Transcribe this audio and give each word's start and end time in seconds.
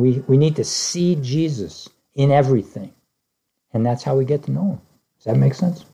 We, 0.00 0.20
we 0.26 0.38
need 0.38 0.56
to 0.56 0.64
see 0.64 1.14
Jesus 1.16 1.86
in 2.14 2.30
everything. 2.30 2.94
And 3.74 3.84
that's 3.84 4.02
how 4.02 4.16
we 4.16 4.24
get 4.24 4.44
to 4.44 4.50
know 4.50 4.62
him. 4.62 4.80
Does 5.18 5.24
that 5.26 5.36
make 5.36 5.52
sense? 5.52 5.84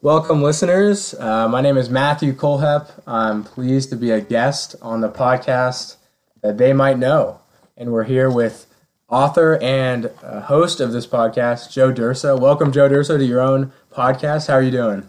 Welcome, 0.00 0.44
listeners. 0.44 1.12
Uh, 1.14 1.48
my 1.48 1.60
name 1.60 1.76
is 1.76 1.90
Matthew 1.90 2.34
Colehep. 2.34 3.02
I'm 3.04 3.42
pleased 3.42 3.90
to 3.90 3.96
be 3.96 4.12
a 4.12 4.20
guest 4.20 4.76
on 4.80 5.00
the 5.00 5.10
podcast 5.10 5.96
that 6.40 6.56
they 6.56 6.72
might 6.72 7.00
know. 7.00 7.40
And 7.76 7.90
we're 7.90 8.04
here 8.04 8.30
with 8.30 8.65
author 9.08 9.58
and 9.62 10.10
uh, 10.22 10.40
host 10.40 10.80
of 10.80 10.92
this 10.92 11.06
podcast, 11.06 11.70
Joe 11.70 11.92
Durso. 11.92 12.38
Welcome, 12.38 12.72
Joe 12.72 12.88
Durso, 12.88 13.18
to 13.18 13.24
your 13.24 13.40
own 13.40 13.72
podcast. 13.92 14.48
How 14.48 14.54
are 14.54 14.62
you 14.62 14.70
doing? 14.70 15.08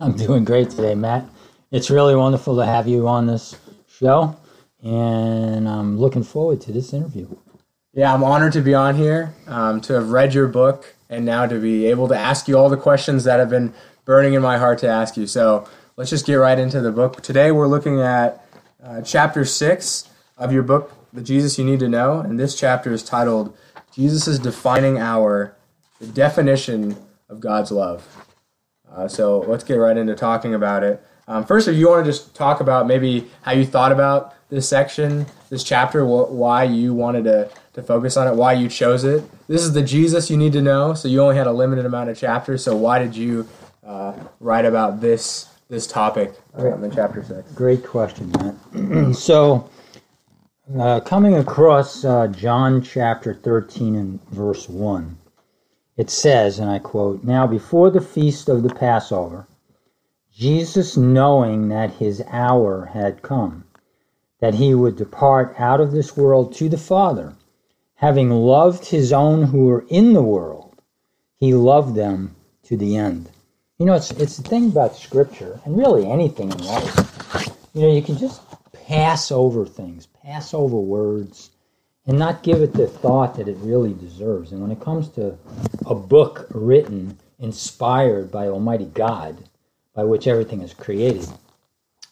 I'm 0.00 0.16
doing 0.16 0.44
great 0.44 0.70
today, 0.70 0.94
Matt. 0.94 1.24
It's 1.70 1.90
really 1.90 2.14
wonderful 2.14 2.56
to 2.56 2.66
have 2.66 2.86
you 2.86 3.08
on 3.08 3.26
this 3.26 3.56
show, 3.88 4.36
and 4.82 5.68
I'm 5.68 5.98
looking 5.98 6.22
forward 6.22 6.60
to 6.62 6.72
this 6.72 6.92
interview. 6.92 7.34
Yeah, 7.92 8.12
I'm 8.12 8.22
honored 8.22 8.52
to 8.54 8.60
be 8.60 8.74
on 8.74 8.96
here, 8.96 9.34
um, 9.46 9.80
to 9.82 9.94
have 9.94 10.10
read 10.10 10.34
your 10.34 10.48
book, 10.48 10.94
and 11.08 11.24
now 11.24 11.46
to 11.46 11.58
be 11.58 11.86
able 11.86 12.08
to 12.08 12.16
ask 12.16 12.46
you 12.46 12.58
all 12.58 12.68
the 12.68 12.76
questions 12.76 13.24
that 13.24 13.38
have 13.38 13.48
been 13.48 13.72
burning 14.04 14.34
in 14.34 14.42
my 14.42 14.58
heart 14.58 14.78
to 14.80 14.88
ask 14.88 15.16
you. 15.16 15.26
So 15.26 15.66
let's 15.96 16.10
just 16.10 16.26
get 16.26 16.34
right 16.34 16.58
into 16.58 16.80
the 16.80 16.92
book. 16.92 17.22
Today 17.22 17.52
we're 17.52 17.68
looking 17.68 18.00
at 18.00 18.44
uh, 18.82 19.00
chapter 19.02 19.44
six 19.44 20.08
of 20.36 20.52
your 20.52 20.62
book, 20.62 20.92
The 21.16 21.22
Jesus 21.22 21.58
You 21.58 21.64
Need 21.64 21.80
to 21.80 21.88
Know. 21.88 22.20
And 22.20 22.38
this 22.38 22.54
chapter 22.54 22.92
is 22.92 23.02
titled 23.02 23.56
Jesus' 23.92 24.38
Defining 24.38 24.98
Hour 24.98 25.56
The 25.98 26.06
Definition 26.06 26.96
of 27.30 27.40
God's 27.40 27.72
Love. 27.72 28.26
Uh, 28.90 29.08
so 29.08 29.40
let's 29.40 29.64
get 29.64 29.76
right 29.76 29.96
into 29.96 30.14
talking 30.14 30.54
about 30.54 30.84
it. 30.84 31.02
Um, 31.26 31.44
first, 31.44 31.68
if 31.68 31.76
you 31.76 31.88
want 31.88 32.04
to 32.04 32.10
just 32.10 32.34
talk 32.34 32.60
about 32.60 32.86
maybe 32.86 33.28
how 33.42 33.52
you 33.52 33.64
thought 33.64 33.92
about 33.92 34.34
this 34.50 34.68
section, 34.68 35.26
this 35.48 35.64
chapter, 35.64 36.04
wh- 36.04 36.30
why 36.30 36.64
you 36.64 36.92
wanted 36.92 37.24
to, 37.24 37.50
to 37.72 37.82
focus 37.82 38.16
on 38.16 38.28
it, 38.28 38.34
why 38.34 38.52
you 38.52 38.68
chose 38.68 39.02
it. 39.02 39.24
This 39.48 39.62
is 39.62 39.72
the 39.72 39.82
Jesus 39.82 40.30
you 40.30 40.36
need 40.36 40.52
to 40.52 40.62
know. 40.62 40.92
So 40.92 41.08
you 41.08 41.22
only 41.22 41.36
had 41.36 41.46
a 41.46 41.52
limited 41.52 41.86
amount 41.86 42.10
of 42.10 42.18
chapters. 42.18 42.62
So 42.62 42.76
why 42.76 42.98
did 42.98 43.16
you 43.16 43.48
uh, 43.84 44.12
write 44.38 44.66
about 44.66 45.00
this 45.00 45.48
this 45.68 45.86
topic 45.86 46.32
um, 46.54 46.84
in 46.84 46.92
chapter 46.92 47.24
six? 47.24 47.50
Great 47.52 47.84
question, 47.84 48.30
Matt. 48.32 49.16
so, 49.16 49.68
uh, 50.74 51.00
coming 51.00 51.36
across 51.36 52.04
uh, 52.04 52.26
John 52.28 52.82
chapter 52.82 53.34
13 53.34 53.94
and 53.94 54.28
verse 54.30 54.68
1, 54.68 55.16
it 55.96 56.10
says, 56.10 56.58
and 56.58 56.68
I 56.68 56.78
quote, 56.78 57.22
Now 57.22 57.46
before 57.46 57.90
the 57.90 58.00
feast 58.00 58.48
of 58.48 58.62
the 58.62 58.74
Passover, 58.74 59.46
Jesus, 60.34 60.96
knowing 60.96 61.68
that 61.68 61.92
his 61.94 62.22
hour 62.28 62.86
had 62.86 63.22
come, 63.22 63.64
that 64.40 64.54
he 64.54 64.74
would 64.74 64.96
depart 64.96 65.54
out 65.58 65.80
of 65.80 65.92
this 65.92 66.16
world 66.16 66.54
to 66.56 66.68
the 66.68 66.78
Father, 66.78 67.34
having 67.94 68.30
loved 68.30 68.86
his 68.86 69.12
own 69.12 69.44
who 69.44 69.66
were 69.66 69.86
in 69.88 70.12
the 70.12 70.22
world, 70.22 70.74
he 71.38 71.54
loved 71.54 71.94
them 71.94 72.34
to 72.64 72.76
the 72.76 72.96
end. 72.96 73.30
You 73.78 73.86
know, 73.86 73.94
it's 73.94 74.10
it's 74.12 74.38
the 74.38 74.48
thing 74.48 74.68
about 74.68 74.96
scripture 74.96 75.60
and 75.64 75.76
really 75.76 76.10
anything 76.10 76.50
in 76.50 76.58
life. 76.58 77.56
You 77.72 77.82
know, 77.82 77.92
you 77.92 78.02
can 78.02 78.16
just 78.16 78.40
pass 78.86 79.32
over 79.32 79.66
things, 79.66 80.06
pass 80.06 80.54
over 80.54 80.76
words, 80.76 81.50
and 82.06 82.18
not 82.18 82.44
give 82.44 82.62
it 82.62 82.72
the 82.72 82.86
thought 82.86 83.34
that 83.36 83.48
it 83.48 83.56
really 83.60 83.92
deserves. 83.94 84.52
And 84.52 84.62
when 84.62 84.70
it 84.70 84.80
comes 84.80 85.08
to 85.10 85.36
a 85.86 85.94
book 85.94 86.46
written, 86.50 87.18
inspired 87.40 88.30
by 88.30 88.46
Almighty 88.46 88.86
God, 88.86 89.36
by 89.94 90.04
which 90.04 90.28
everything 90.28 90.62
is 90.62 90.72
created, 90.72 91.26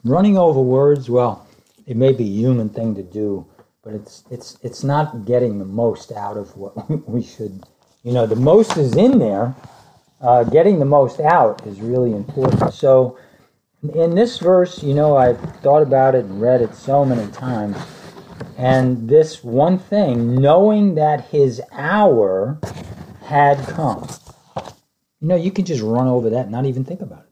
running 0.03 0.37
over 0.37 0.61
words, 0.61 1.09
well, 1.09 1.47
it 1.87 1.97
may 1.97 2.13
be 2.13 2.25
a 2.25 2.41
human 2.41 2.69
thing 2.69 2.95
to 2.97 3.03
do, 3.03 3.47
but 3.83 3.95
it's 3.95 4.25
it's 4.31 4.59
it's 4.63 4.83
not 4.83 5.27
getting 5.27 5.59
the 5.59 5.65
most 5.65 6.11
out 6.11 6.37
of 6.37 6.57
what 6.57 6.75
we 7.09 7.23
should. 7.23 7.63
You 8.03 8.13
know, 8.13 8.27
the 8.27 8.37
most 8.37 8.77
is 8.77 8.97
in 8.97 9.19
there 9.19 9.55
uh, 10.21 10.43
getting 10.45 10.79
the 10.79 10.85
most 10.85 11.21
out 11.21 11.67
is 11.67 11.81
really 11.81 12.13
important. 12.13 12.73
So, 12.73 13.19
in 13.93 14.15
this 14.15 14.39
verse, 14.39 14.83
you 14.83 14.95
know, 14.95 15.17
I've 15.17 15.41
thought 15.61 15.83
about 15.83 16.15
it 16.15 16.25
and 16.25 16.41
read 16.41 16.63
it 16.63 16.75
so 16.75 17.05
many 17.05 17.31
times. 17.33 17.77
And 18.57 19.09
this 19.09 19.45
one 19.45 19.79
thing, 19.79 20.37
knowing 20.37 20.95
that 20.95 21.27
his 21.27 21.61
hour 21.73 22.59
had 23.25 23.59
come. 23.69 24.09
You 25.21 25.29
know, 25.29 25.37
you 25.37 25.51
can 25.51 25.65
just 25.65 25.83
run 25.83 26.07
over 26.07 26.31
that 26.31 26.43
and 26.43 26.53
not 26.53 26.67
even 26.67 26.85
think 26.85 27.01
about 27.01 27.21
it. 27.21 27.31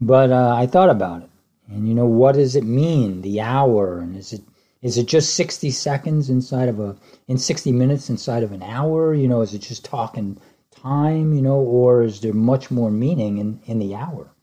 But 0.00 0.30
uh, 0.30 0.54
I 0.56 0.66
thought 0.66 0.90
about 0.90 1.22
it. 1.22 1.30
And, 1.68 1.88
you 1.88 1.94
know, 1.94 2.06
what 2.06 2.34
does 2.34 2.56
it 2.56 2.64
mean, 2.64 3.22
the 3.22 3.40
hour? 3.40 3.98
And 3.98 4.16
is 4.16 4.32
it 4.32 4.42
is 4.82 4.98
it 4.98 5.06
just 5.06 5.34
60 5.34 5.70
seconds 5.70 6.30
inside 6.30 6.68
of 6.68 6.78
a, 6.78 6.96
in 7.26 7.38
60 7.38 7.72
minutes 7.72 8.08
inside 8.08 8.42
of 8.44 8.52
an 8.52 8.62
hour? 8.62 9.14
You 9.14 9.26
know, 9.26 9.40
is 9.40 9.52
it 9.52 9.60
just 9.60 9.84
talking 9.84 10.38
time, 10.70 11.32
you 11.32 11.42
know, 11.42 11.56
or 11.56 12.04
is 12.04 12.20
there 12.20 12.34
much 12.34 12.70
more 12.70 12.90
meaning 12.90 13.38
in, 13.38 13.60
in 13.64 13.78
the 13.80 13.96
hour? 13.96 14.35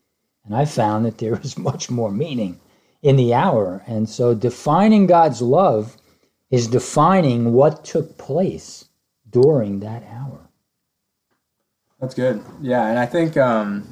And 0.45 0.55
I 0.55 0.65
found 0.65 1.05
that 1.05 1.17
there 1.17 1.39
is 1.39 1.57
much 1.69 1.89
more 1.89 2.11
meaning 2.11 2.59
in 3.01 3.15
the 3.15 3.33
hour. 3.33 3.83
And 3.87 4.09
so 4.09 4.33
defining 4.33 5.07
God's 5.07 5.41
love 5.41 5.97
is 6.49 6.67
defining 6.67 7.53
what 7.53 7.83
took 7.83 8.17
place 8.17 8.85
during 9.29 9.79
that 9.79 10.03
hour. 10.03 10.49
That's 11.99 12.13
good. 12.13 12.43
Yeah, 12.61 12.85
and 12.87 12.99
I 12.99 13.05
think 13.05 13.37
um, 13.37 13.87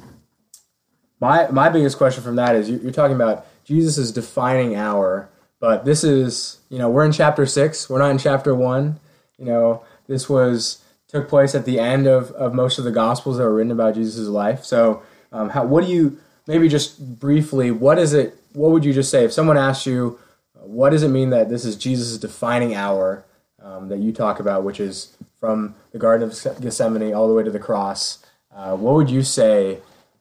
my 1.18 1.48
my 1.50 1.70
biggest 1.70 1.96
question 1.96 2.22
from 2.22 2.36
that 2.36 2.54
is 2.54 2.68
you're 2.68 2.92
talking 2.92 3.16
about 3.16 3.46
Jesus 3.64 4.10
defining 4.10 4.76
hour, 4.76 5.30
but 5.60 5.86
this 5.86 6.04
is 6.04 6.58
you 6.68 6.78
know 6.78 6.90
we're 6.90 7.06
in 7.06 7.12
chapter 7.12 7.46
six. 7.46 7.88
We're 7.88 7.98
not 7.98 8.10
in 8.10 8.18
chapter 8.18 8.54
one. 8.54 9.00
You 9.38 9.46
know 9.46 9.84
this 10.06 10.28
was 10.28 10.82
took 11.08 11.28
place 11.28 11.54
at 11.54 11.64
the 11.64 11.78
end 11.78 12.06
of, 12.06 12.30
of 12.32 12.54
most 12.54 12.78
of 12.78 12.84
the 12.84 12.90
gospels 12.90 13.36
that 13.36 13.44
were 13.44 13.54
written 13.54 13.70
about 13.70 13.94
jesus' 13.94 14.28
life 14.28 14.64
so 14.64 15.02
um, 15.30 15.50
how, 15.50 15.64
what 15.64 15.84
do 15.84 15.90
you 15.90 16.18
maybe 16.46 16.68
just 16.68 17.18
briefly 17.18 17.70
what 17.70 17.98
is 17.98 18.12
it 18.12 18.36
what 18.52 18.70
would 18.70 18.84
you 18.84 18.92
just 18.92 19.10
say 19.10 19.24
if 19.24 19.32
someone 19.32 19.56
asked 19.56 19.86
you 19.86 20.18
what 20.54 20.90
does 20.90 21.02
it 21.02 21.08
mean 21.08 21.30
that 21.30 21.48
this 21.48 21.64
is 21.64 21.76
jesus' 21.76 22.18
defining 22.18 22.74
hour 22.74 23.24
um, 23.62 23.88
that 23.88 23.98
you 23.98 24.12
talk 24.12 24.40
about 24.40 24.64
which 24.64 24.80
is 24.80 25.16
from 25.40 25.74
the 25.92 25.98
garden 25.98 26.28
of 26.28 26.60
gethsemane 26.60 27.14
all 27.14 27.28
the 27.28 27.34
way 27.34 27.42
to 27.42 27.50
the 27.50 27.58
cross 27.58 28.24
uh, 28.54 28.74
what 28.76 28.94
would 28.94 29.10
you 29.10 29.22
say 29.22 29.78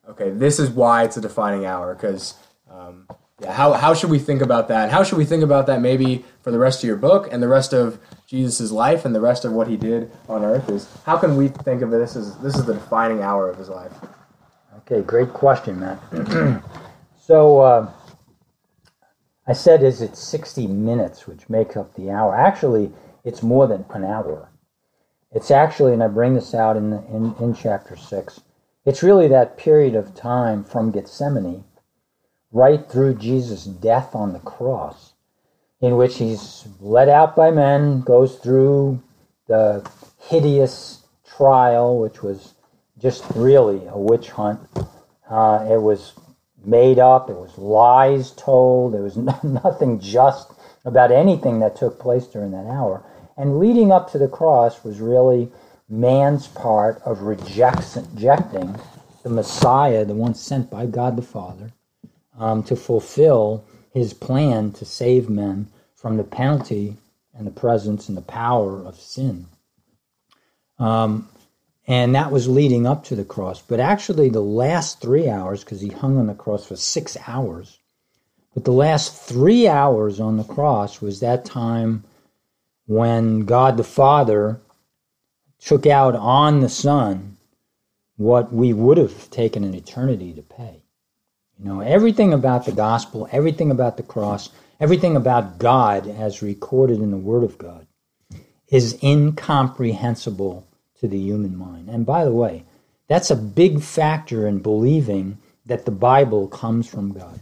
okay 0.07 0.29
this 0.29 0.59
is 0.59 0.69
why 0.69 1.03
it's 1.03 1.17
a 1.17 1.21
defining 1.21 1.65
hour 1.65 1.93
because 1.93 2.35
um, 2.69 3.07
yeah, 3.41 3.53
how, 3.53 3.73
how 3.73 3.93
should 3.95 4.11
we 4.11 4.19
think 4.19 4.41
about 4.41 4.67
that? 4.67 4.91
How 4.91 5.03
should 5.03 5.17
we 5.17 5.25
think 5.25 5.43
about 5.43 5.65
that 5.65 5.81
maybe 5.81 6.23
for 6.43 6.51
the 6.51 6.59
rest 6.59 6.83
of 6.83 6.87
your 6.87 6.95
book 6.95 7.27
and 7.31 7.41
the 7.41 7.47
rest 7.47 7.73
of 7.73 7.99
Jesus' 8.27 8.71
life 8.71 9.03
and 9.03 9.15
the 9.15 9.19
rest 9.19 9.45
of 9.45 9.51
what 9.51 9.67
he 9.67 9.75
did 9.77 10.11
on 10.29 10.45
earth 10.45 10.69
is 10.69 10.87
how 11.05 11.17
can 11.17 11.35
we 11.35 11.47
think 11.47 11.81
of 11.81 11.89
this 11.89 12.15
as 12.15 12.37
this 12.37 12.55
is 12.55 12.65
the 12.65 12.75
defining 12.75 13.23
hour 13.23 13.49
of 13.49 13.57
his 13.57 13.67
life? 13.67 13.93
Okay, 14.91 15.07
great 15.07 15.31
question, 15.31 15.79
Matt. 15.79 16.01
so 17.21 17.61
uh, 17.61 17.89
I 19.47 19.53
said, 19.53 19.83
is 19.83 20.01
it 20.01 20.17
60 20.17 20.67
minutes, 20.67 21.25
which 21.25 21.49
makes 21.49 21.77
up 21.77 21.95
the 21.95 22.09
hour? 22.09 22.35
Actually, 22.35 22.91
it's 23.23 23.41
more 23.41 23.67
than 23.67 23.85
an 23.91 24.03
hour. 24.03 24.49
It's 25.31 25.49
actually, 25.49 25.93
and 25.93 26.03
I 26.03 26.07
bring 26.07 26.33
this 26.33 26.53
out 26.53 26.75
in, 26.75 26.89
the, 26.89 26.97
in, 27.05 27.33
in 27.39 27.55
chapter 27.55 27.95
6, 27.95 28.41
it's 28.83 29.01
really 29.01 29.29
that 29.29 29.57
period 29.57 29.95
of 29.95 30.13
time 30.13 30.61
from 30.65 30.91
Gethsemane 30.91 31.63
right 32.51 32.89
through 32.89 33.15
Jesus' 33.15 33.63
death 33.63 34.13
on 34.13 34.33
the 34.33 34.39
cross, 34.39 35.13
in 35.79 35.95
which 35.95 36.17
he's 36.17 36.67
led 36.81 37.07
out 37.07 37.33
by 37.33 37.49
men, 37.49 38.01
goes 38.01 38.35
through 38.35 39.01
the 39.47 39.89
hideous 40.19 41.05
trial, 41.23 41.97
which 41.97 42.21
was 42.21 42.55
just 43.01 43.23
really 43.35 43.85
a 43.87 43.97
witch 43.97 44.29
hunt. 44.29 44.59
Uh, 45.29 45.65
it 45.69 45.81
was 45.81 46.13
made 46.63 46.99
up, 46.99 47.29
it 47.29 47.35
was 47.35 47.57
lies 47.57 48.31
told, 48.31 48.93
there 48.93 49.01
was 49.01 49.17
nothing 49.43 49.99
just 49.99 50.51
about 50.85 51.11
anything 51.11 51.59
that 51.59 51.75
took 51.75 51.99
place 51.99 52.27
during 52.27 52.51
that 52.51 52.67
hour. 52.67 53.03
And 53.37 53.59
leading 53.59 53.91
up 53.91 54.11
to 54.11 54.17
the 54.17 54.27
cross 54.27 54.83
was 54.83 54.99
really 54.99 55.49
man's 55.89 56.47
part 56.47 57.01
of 57.03 57.21
rejecting 57.21 58.75
the 59.23 59.29
Messiah, 59.29 60.05
the 60.05 60.13
one 60.13 60.33
sent 60.35 60.69
by 60.69 60.85
God 60.85 61.15
the 61.15 61.21
Father, 61.21 61.71
um, 62.37 62.63
to 62.63 62.75
fulfill 62.75 63.65
his 63.93 64.13
plan 64.13 64.71
to 64.73 64.85
save 64.85 65.29
men 65.29 65.67
from 65.95 66.17
the 66.17 66.23
penalty 66.23 66.97
and 67.33 67.45
the 67.45 67.51
presence 67.51 68.07
and 68.07 68.17
the 68.17 68.21
power 68.21 68.83
of 68.83 68.99
sin. 68.99 69.47
Um, 70.79 71.29
and 71.87 72.15
that 72.15 72.31
was 72.31 72.47
leading 72.47 72.85
up 72.85 73.03
to 73.05 73.15
the 73.15 73.25
cross. 73.25 73.61
But 73.61 73.79
actually, 73.79 74.29
the 74.29 74.41
last 74.41 75.01
three 75.01 75.29
hours, 75.29 75.63
because 75.63 75.81
he 75.81 75.89
hung 75.89 76.17
on 76.17 76.27
the 76.27 76.33
cross 76.33 76.65
for 76.65 76.75
six 76.75 77.17
hours, 77.27 77.79
but 78.53 78.65
the 78.65 78.71
last 78.71 79.15
three 79.15 79.67
hours 79.67 80.19
on 80.19 80.37
the 80.37 80.43
cross 80.43 81.01
was 81.01 81.19
that 81.19 81.45
time 81.45 82.03
when 82.85 83.45
God 83.45 83.77
the 83.77 83.83
Father 83.83 84.59
took 85.59 85.85
out 85.85 86.15
on 86.15 86.59
the 86.59 86.69
Son 86.69 87.37
what 88.17 88.53
we 88.53 88.73
would 88.73 88.97
have 88.97 89.29
taken 89.29 89.63
an 89.63 89.73
eternity 89.73 90.33
to 90.33 90.41
pay. 90.41 90.83
You 91.57 91.65
know, 91.65 91.79
everything 91.79 92.33
about 92.33 92.65
the 92.65 92.71
gospel, 92.71 93.29
everything 93.31 93.71
about 93.71 93.97
the 93.97 94.03
cross, 94.03 94.49
everything 94.79 95.15
about 95.15 95.59
God 95.59 96.07
as 96.07 96.41
recorded 96.41 96.99
in 96.99 97.11
the 97.11 97.17
Word 97.17 97.43
of 97.43 97.57
God 97.57 97.87
is 98.67 98.97
incomprehensible 99.03 100.67
to 101.01 101.07
the 101.07 101.17
human 101.17 101.57
mind. 101.57 101.89
And 101.89 102.05
by 102.05 102.23
the 102.23 102.31
way, 102.31 102.63
that's 103.07 103.31
a 103.31 103.35
big 103.35 103.81
factor 103.81 104.47
in 104.47 104.59
believing 104.59 105.37
that 105.65 105.85
the 105.85 105.91
Bible 105.91 106.47
comes 106.47 106.87
from 106.87 107.11
God. 107.11 107.41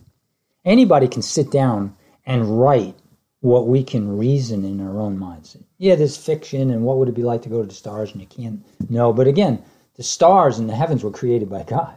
Anybody 0.66 1.08
can 1.08 1.22
sit 1.22 1.52
down 1.52 1.96
and 2.26 2.60
write 2.60 2.96
what 3.42 3.68
we 3.68 3.84
can 3.84 4.18
reason 4.18 4.66
in 4.66 4.82
our 4.82 5.00
own 5.00 5.18
minds. 5.18 5.56
Yeah, 5.78 5.96
there's 5.96 6.18
fiction, 6.18 6.72
and 6.72 6.84
what 6.84 6.98
would 6.98 7.10
it 7.10 7.16
be 7.16 7.24
like 7.24 7.42
to 7.44 7.50
go 7.50 7.62
to 7.62 7.68
the 7.68 7.74
stars, 7.74 8.12
and 8.12 8.22
you 8.22 8.28
can't 8.28 8.66
know. 8.90 9.14
But 9.14 9.28
again, 9.28 9.64
the 9.96 10.04
stars 10.04 10.60
and 10.60 10.70
the 10.70 10.76
heavens 10.76 11.04
were 11.04 11.12
created 11.12 11.50
by 11.50 11.64
God. 11.64 11.96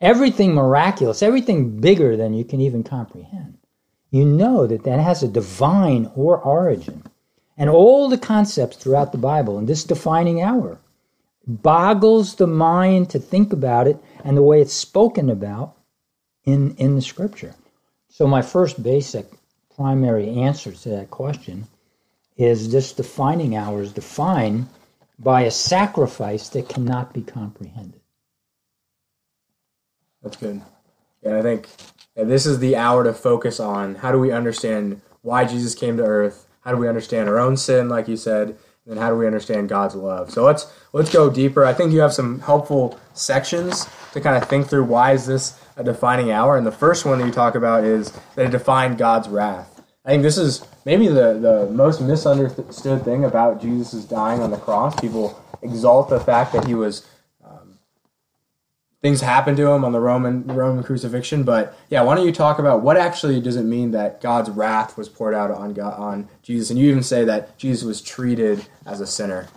Everything 0.00 0.54
miraculous, 0.54 1.22
everything 1.22 1.80
bigger 1.80 2.16
than 2.16 2.34
you 2.34 2.44
can 2.44 2.60
even 2.60 2.82
comprehend. 2.82 3.58
You 4.10 4.24
know 4.24 4.66
that 4.66 4.84
that 4.84 5.00
has 5.00 5.22
a 5.22 5.28
divine 5.28 6.10
or 6.14 6.38
origin. 6.38 7.04
And 7.56 7.68
all 7.68 8.08
the 8.08 8.18
concepts 8.18 8.76
throughout 8.76 9.12
the 9.12 9.18
Bible 9.18 9.58
in 9.58 9.66
this 9.66 9.84
defining 9.84 10.40
hour 10.40 10.78
boggles 11.46 12.36
the 12.36 12.46
mind 12.46 13.10
to 13.10 13.18
think 13.18 13.52
about 13.52 13.86
it 13.86 13.98
and 14.24 14.36
the 14.36 14.42
way 14.42 14.60
it's 14.60 14.72
spoken 14.72 15.28
about 15.28 15.74
in, 16.44 16.74
in 16.76 16.94
the 16.94 17.02
scripture. 17.02 17.54
So, 18.08 18.26
my 18.26 18.42
first 18.42 18.82
basic 18.82 19.26
primary 19.74 20.28
answer 20.28 20.72
to 20.72 20.88
that 20.90 21.10
question 21.10 21.66
is 22.36 22.70
this 22.70 22.92
defining 22.92 23.56
hour 23.56 23.82
is 23.82 23.92
defined 23.92 24.68
by 25.18 25.42
a 25.42 25.50
sacrifice 25.50 26.48
that 26.50 26.68
cannot 26.68 27.12
be 27.12 27.22
comprehended. 27.22 28.00
That's 30.22 30.36
good. 30.36 30.62
And 31.22 31.34
I 31.34 31.42
think 31.42 31.68
this 32.14 32.46
is 32.46 32.58
the 32.58 32.76
hour 32.76 33.04
to 33.04 33.12
focus 33.12 33.60
on 33.60 33.96
how 33.96 34.12
do 34.12 34.18
we 34.18 34.32
understand 34.32 35.00
why 35.22 35.44
Jesus 35.44 35.74
came 35.74 35.96
to 35.96 36.04
earth? 36.04 36.46
How 36.62 36.70
do 36.70 36.76
we 36.76 36.88
understand 36.88 37.28
our 37.28 37.38
own 37.38 37.56
sin, 37.56 37.88
like 37.88 38.08
you 38.08 38.16
said? 38.16 38.48
And 38.48 38.56
then 38.86 38.96
how 38.96 39.10
do 39.10 39.16
we 39.16 39.26
understand 39.26 39.68
God's 39.68 39.94
love? 39.94 40.30
So 40.30 40.44
let's 40.44 40.66
let's 40.92 41.12
go 41.12 41.30
deeper. 41.30 41.64
I 41.64 41.72
think 41.72 41.92
you 41.92 42.00
have 42.00 42.12
some 42.12 42.40
helpful 42.40 42.98
sections 43.14 43.86
to 44.12 44.20
kind 44.20 44.36
of 44.36 44.48
think 44.48 44.68
through 44.68 44.84
why 44.84 45.12
is 45.12 45.26
this 45.26 45.60
a 45.76 45.84
defining 45.84 46.32
hour? 46.32 46.56
And 46.56 46.66
the 46.66 46.72
first 46.72 47.04
one 47.04 47.18
that 47.18 47.26
you 47.26 47.32
talk 47.32 47.54
about 47.54 47.84
is 47.84 48.12
that 48.34 48.46
it 48.46 48.50
defined 48.50 48.98
God's 48.98 49.28
wrath. 49.28 49.80
I 50.04 50.10
think 50.10 50.24
this 50.24 50.36
is 50.36 50.66
maybe 50.84 51.06
the, 51.06 51.38
the 51.38 51.68
most 51.70 52.00
misunderstood 52.00 53.04
thing 53.04 53.24
about 53.24 53.62
Jesus' 53.62 54.04
dying 54.04 54.40
on 54.40 54.50
the 54.50 54.56
cross. 54.56 54.98
People 55.00 55.40
exalt 55.62 56.08
the 56.08 56.18
fact 56.18 56.52
that 56.52 56.66
he 56.66 56.74
was 56.74 57.06
things 59.02 59.20
happened 59.20 59.56
to 59.58 59.66
him 59.68 59.84
on 59.84 59.92
the 59.92 60.00
Roman 60.00 60.46
Roman 60.46 60.82
crucifixion. 60.82 61.42
But 61.42 61.76
yeah, 61.90 62.02
why 62.02 62.14
don't 62.14 62.26
you 62.26 62.32
talk 62.32 62.58
about 62.58 62.82
what 62.82 62.96
actually 62.96 63.40
does 63.40 63.56
it 63.56 63.64
mean 63.64 63.90
that 63.90 64.20
God's 64.20 64.48
wrath 64.48 64.96
was 64.96 65.08
poured 65.08 65.34
out 65.34 65.50
on 65.50 65.74
God, 65.74 65.98
on 65.98 66.28
Jesus, 66.42 66.70
and 66.70 66.78
you 66.78 66.88
even 66.90 67.02
say 67.02 67.24
that 67.24 67.58
Jesus 67.58 67.84
was 67.84 68.00
treated 68.00 68.64
as 68.86 69.00
a 69.00 69.06
sinner. 69.06 69.48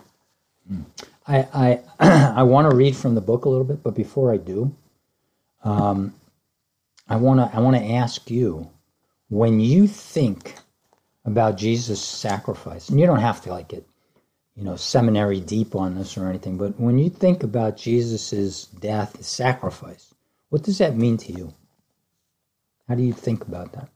I 1.28 1.48
I, 1.54 1.80
I 2.40 2.44
want 2.44 2.70
to 2.70 2.76
read 2.76 2.96
from 2.96 3.16
the 3.16 3.22
book 3.22 3.46
a 3.46 3.50
little 3.50 3.66
bit, 3.66 3.84
but 3.84 3.96
before 3.96 4.34
I 4.34 4.38
do, 4.38 4.76
um, 5.64 6.14
I 7.08 7.16
want 7.18 7.40
to 7.40 7.56
I 7.56 7.62
want 7.62 7.78
to 7.78 7.84
ask 7.84 8.30
you 8.30 8.70
when 9.30 9.60
you 9.60 9.88
think 9.88 10.56
about 11.24 11.58
Jesus' 11.58 12.04
sacrifice, 12.04 12.90
and 12.90 13.00
you 13.00 13.06
don't 13.06 13.20
have 13.20 13.42
to 13.42 13.50
like 13.50 13.70
get, 13.70 13.88
you 14.56 14.64
know, 14.64 14.76
seminary 14.76 15.40
deep 15.42 15.76
on 15.76 15.96
this 15.96 16.18
or 16.18 16.30
anything, 16.30 16.58
but 16.58 16.80
when 16.80 16.98
you 16.98 17.10
think 17.10 17.44
about 17.44 17.78
Jesus' 17.78 18.66
death, 18.66 19.18
his 19.18 19.28
sacrifice, 19.28 20.14
what 20.50 20.64
does 20.64 20.78
that 20.78 20.96
mean 20.96 21.18
to 21.18 21.34
you? 21.34 21.54
How 22.88 22.96
do 22.96 23.04
you 23.04 23.14
think 23.14 23.44
about 23.48 23.74
that? 23.74 23.90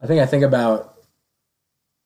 I 0.00 0.06
think 0.06 0.20
I 0.20 0.26
think 0.26 0.44
about 0.44 0.96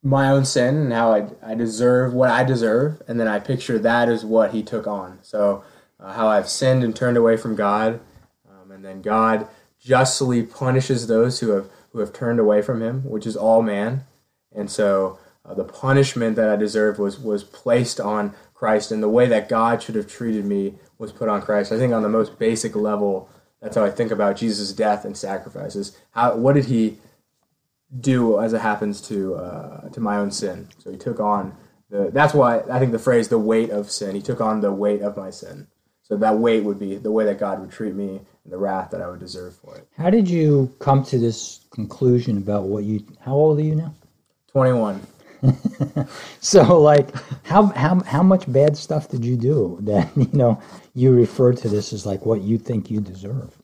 my 0.02 0.30
own 0.30 0.44
sin 0.44 0.76
and 0.76 0.92
how 0.92 1.12
I, 1.12 1.28
I 1.42 1.54
deserve 1.54 2.14
what 2.14 2.30
I 2.30 2.42
deserve, 2.42 3.02
and 3.06 3.20
then 3.20 3.28
I 3.28 3.38
picture 3.38 3.78
that 3.78 4.08
as 4.08 4.24
what 4.24 4.52
he 4.52 4.62
took 4.62 4.86
on. 4.86 5.18
So, 5.22 5.62
uh, 5.98 6.12
how 6.12 6.28
I've 6.28 6.48
sinned 6.48 6.82
and 6.82 6.96
turned 6.96 7.16
away 7.16 7.36
from 7.36 7.54
God, 7.54 8.00
um, 8.48 8.70
and 8.70 8.84
then 8.84 9.02
God 9.02 9.46
justly 9.78 10.42
punishes 10.42 11.06
those 11.06 11.40
who 11.40 11.50
have 11.50 11.68
who 11.92 11.98
have 11.98 12.12
turned 12.12 12.40
away 12.40 12.62
from 12.62 12.80
him, 12.80 13.02
which 13.04 13.26
is 13.26 13.36
all 13.36 13.62
man. 13.62 14.04
And 14.54 14.70
so 14.70 15.18
uh, 15.50 15.55
the 15.55 15.64
punishment 15.64 16.37
that 16.37 16.49
I 16.49 16.56
deserved 16.56 16.99
was 16.99 17.19
was 17.19 17.44
placed 17.44 18.00
on 18.00 18.35
Christ, 18.55 18.93
and 18.93 19.02
the 19.02 19.08
way 19.08 19.26
that 19.26 19.49
God 19.49 19.82
should 19.82 19.94
have 19.94 20.06
treated 20.06 20.44
me 20.44 20.75
was 20.99 21.12
put 21.12 21.29
on 21.29 21.43
Christ. 21.43 21.73
I 21.73 21.79
think 21.79 21.93
on 21.93 22.02
the 22.02 22.08
most 22.08 22.38
basic 22.38 22.76
level, 22.76 23.29
that's 23.61 23.76
how 23.76 23.85
I 23.85 23.91
think 23.91 24.11
about 24.11 24.37
Jesus' 24.37 24.73
death 24.73 25.05
and 25.05 25.17
sacrifices. 25.17 25.97
How 26.12 26.37
what 26.37 26.55
did 26.55 26.67
he 26.67 26.99
do 28.00 28.41
as 28.41 28.52
it 28.52 28.61
happens 28.61 29.00
to 29.08 29.35
uh, 29.35 29.88
to 29.88 30.00
my 30.00 30.17
own 30.17 30.31
sin? 30.31 30.69
So 30.79 30.91
he 30.91 30.97
took 30.97 31.20
on 31.20 31.56
the. 31.88 32.11
That's 32.12 32.35
why 32.35 32.61
I 32.70 32.79
think 32.79 32.93
the 32.93 32.99
phrase 32.99 33.29
"the 33.29 33.38
weight 33.38 33.70
of 33.70 33.91
sin." 33.91 34.14
He 34.14 34.23
took 34.23 34.41
on 34.41 34.61
the 34.61 34.73
weight 34.73 35.02
of 35.02 35.17
my 35.17 35.31
sin. 35.31 35.67
So 36.02 36.17
that 36.17 36.38
weight 36.38 36.64
would 36.64 36.79
be 36.79 36.97
the 36.97 37.12
way 37.12 37.25
that 37.25 37.38
God 37.38 37.61
would 37.61 37.70
treat 37.70 37.94
me 37.94 38.20
and 38.44 38.52
the 38.52 38.58
wrath 38.58 38.91
that 38.91 39.00
I 39.00 39.08
would 39.08 39.20
deserve 39.20 39.55
for 39.55 39.76
it. 39.76 39.87
How 39.97 40.11
did 40.11 40.29
you 40.29 40.75
come 40.81 41.05
to 41.05 41.19
this 41.19 41.61
conclusion 41.70 42.37
about 42.37 42.64
what 42.64 42.85
you? 42.85 43.06
How 43.20 43.35
old 43.35 43.58
are 43.58 43.62
you 43.62 43.76
now? 43.76 43.94
Twenty-one. 44.52 45.00
so, 46.40 46.81
like, 46.81 47.08
how 47.44 47.66
how 47.66 48.02
how 48.04 48.22
much 48.22 48.50
bad 48.50 48.76
stuff 48.76 49.08
did 49.08 49.25
you 49.25 49.37
do 49.37 49.78
that 49.82 50.10
you 50.16 50.28
know 50.32 50.60
you 50.94 51.12
refer 51.12 51.52
to 51.52 51.69
this 51.69 51.92
as 51.92 52.06
like 52.06 52.26
what 52.26 52.42
you 52.42 52.58
think 52.58 52.90
you 52.90 53.00
deserve? 53.00 53.56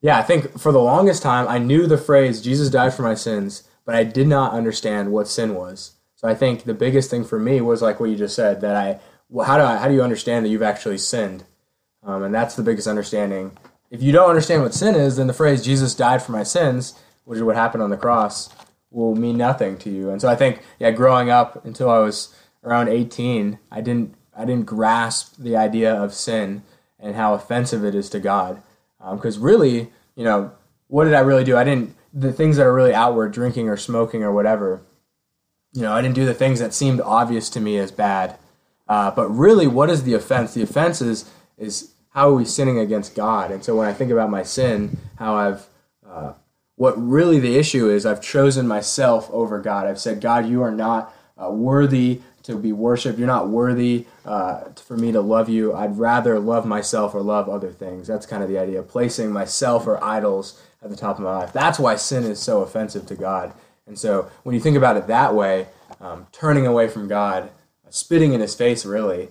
Yeah, 0.00 0.18
I 0.18 0.22
think 0.22 0.58
for 0.58 0.72
the 0.72 0.80
longest 0.80 1.22
time 1.22 1.46
I 1.48 1.58
knew 1.58 1.86
the 1.86 1.98
phrase 1.98 2.42
"Jesus 2.42 2.70
died 2.70 2.94
for 2.94 3.02
my 3.02 3.14
sins," 3.14 3.68
but 3.84 3.94
I 3.94 4.04
did 4.04 4.26
not 4.26 4.52
understand 4.52 5.12
what 5.12 5.28
sin 5.28 5.54
was. 5.54 5.92
So 6.16 6.28
I 6.28 6.34
think 6.34 6.64
the 6.64 6.74
biggest 6.74 7.10
thing 7.10 7.24
for 7.24 7.38
me 7.38 7.60
was 7.60 7.82
like 7.82 7.98
what 7.98 8.10
you 8.10 8.16
just 8.16 8.36
said 8.36 8.60
that 8.60 8.76
I 8.76 9.00
well, 9.28 9.46
how 9.46 9.56
do 9.56 9.64
I, 9.64 9.78
how 9.78 9.88
do 9.88 9.94
you 9.94 10.02
understand 10.02 10.44
that 10.44 10.50
you've 10.50 10.62
actually 10.62 10.98
sinned? 10.98 11.44
Um, 12.02 12.22
and 12.22 12.34
that's 12.34 12.54
the 12.54 12.62
biggest 12.62 12.86
understanding. 12.86 13.56
If 13.90 14.02
you 14.02 14.12
don't 14.12 14.28
understand 14.28 14.62
what 14.62 14.74
sin 14.74 14.94
is, 14.94 15.16
then 15.16 15.26
the 15.26 15.32
phrase 15.32 15.64
"Jesus 15.64 15.94
died 15.94 16.22
for 16.22 16.32
my 16.32 16.42
sins," 16.42 16.94
which 17.24 17.38
is 17.38 17.42
what 17.42 17.56
happened 17.56 17.82
on 17.82 17.90
the 17.90 17.96
cross, 17.96 18.50
will 18.92 19.14
mean 19.14 19.36
nothing 19.36 19.78
to 19.78 19.90
you. 19.90 20.10
And 20.10 20.20
so 20.20 20.28
I 20.28 20.36
think, 20.36 20.60
yeah, 20.78 20.90
growing 20.90 21.30
up 21.30 21.64
until 21.64 21.90
I 21.90 21.98
was 21.98 22.34
around 22.62 22.88
18, 22.88 23.58
I 23.70 23.80
didn't 23.80 24.14
I 24.34 24.46
didn't 24.46 24.64
grasp 24.64 25.36
the 25.38 25.56
idea 25.56 25.92
of 25.92 26.14
sin 26.14 26.62
and 26.98 27.16
how 27.16 27.34
offensive 27.34 27.84
it 27.84 27.94
is 27.94 28.08
to 28.10 28.20
God. 28.20 28.62
Because 28.98 29.36
um, 29.36 29.42
really, 29.42 29.90
you 30.14 30.24
know, 30.24 30.52
what 30.86 31.04
did 31.04 31.14
I 31.14 31.20
really 31.20 31.44
do? 31.44 31.56
I 31.56 31.64
didn't 31.64 31.94
the 32.14 32.32
things 32.32 32.56
that 32.56 32.66
are 32.66 32.74
really 32.74 32.94
outward, 32.94 33.32
drinking 33.32 33.68
or 33.68 33.76
smoking 33.76 34.22
or 34.22 34.32
whatever. 34.32 34.82
You 35.72 35.82
know, 35.82 35.92
I 35.92 36.02
didn't 36.02 36.14
do 36.14 36.26
the 36.26 36.34
things 36.34 36.60
that 36.60 36.74
seemed 36.74 37.00
obvious 37.00 37.48
to 37.50 37.60
me 37.60 37.78
as 37.78 37.90
bad. 37.90 38.38
Uh, 38.86 39.10
but 39.10 39.28
really, 39.28 39.66
what 39.66 39.88
is 39.88 40.04
the 40.04 40.14
offense? 40.14 40.54
The 40.54 40.62
offense 40.62 41.00
is 41.00 41.30
is 41.56 41.92
how 42.10 42.28
are 42.28 42.34
we 42.34 42.44
sinning 42.44 42.78
against 42.78 43.14
God? 43.14 43.50
And 43.50 43.64
so 43.64 43.76
when 43.76 43.88
I 43.88 43.92
think 43.92 44.10
about 44.10 44.30
my 44.30 44.42
sin, 44.42 44.98
how 45.16 45.34
I've 45.34 45.66
uh, 46.06 46.34
what 46.82 47.00
really 47.00 47.38
the 47.38 47.56
issue 47.56 47.88
is, 47.88 48.04
I've 48.04 48.20
chosen 48.20 48.66
myself 48.66 49.30
over 49.30 49.60
God. 49.60 49.86
I've 49.86 50.00
said, 50.00 50.20
God, 50.20 50.48
you 50.48 50.62
are 50.62 50.72
not 50.72 51.14
uh, 51.38 51.48
worthy 51.48 52.22
to 52.42 52.56
be 52.56 52.72
worshipped. 52.72 53.20
You're 53.20 53.28
not 53.28 53.48
worthy 53.48 54.06
uh, 54.24 54.62
for 54.84 54.96
me 54.96 55.12
to 55.12 55.20
love 55.20 55.48
you. 55.48 55.72
I'd 55.74 55.96
rather 55.96 56.40
love 56.40 56.66
myself 56.66 57.14
or 57.14 57.22
love 57.22 57.48
other 57.48 57.70
things. 57.70 58.08
That's 58.08 58.26
kind 58.26 58.42
of 58.42 58.48
the 58.48 58.58
idea, 58.58 58.82
placing 58.82 59.30
myself 59.30 59.86
or 59.86 60.02
idols 60.02 60.60
at 60.82 60.90
the 60.90 60.96
top 60.96 61.18
of 61.18 61.22
my 61.22 61.36
life. 61.36 61.52
That's 61.52 61.78
why 61.78 61.94
sin 61.94 62.24
is 62.24 62.40
so 62.40 62.62
offensive 62.62 63.06
to 63.06 63.14
God. 63.14 63.52
And 63.86 63.96
so 63.96 64.28
when 64.42 64.56
you 64.56 64.60
think 64.60 64.76
about 64.76 64.96
it 64.96 65.06
that 65.06 65.36
way, 65.36 65.68
um, 66.00 66.26
turning 66.32 66.66
away 66.66 66.88
from 66.88 67.06
God, 67.06 67.52
spitting 67.90 68.32
in 68.32 68.40
his 68.40 68.56
face, 68.56 68.84
really, 68.84 69.28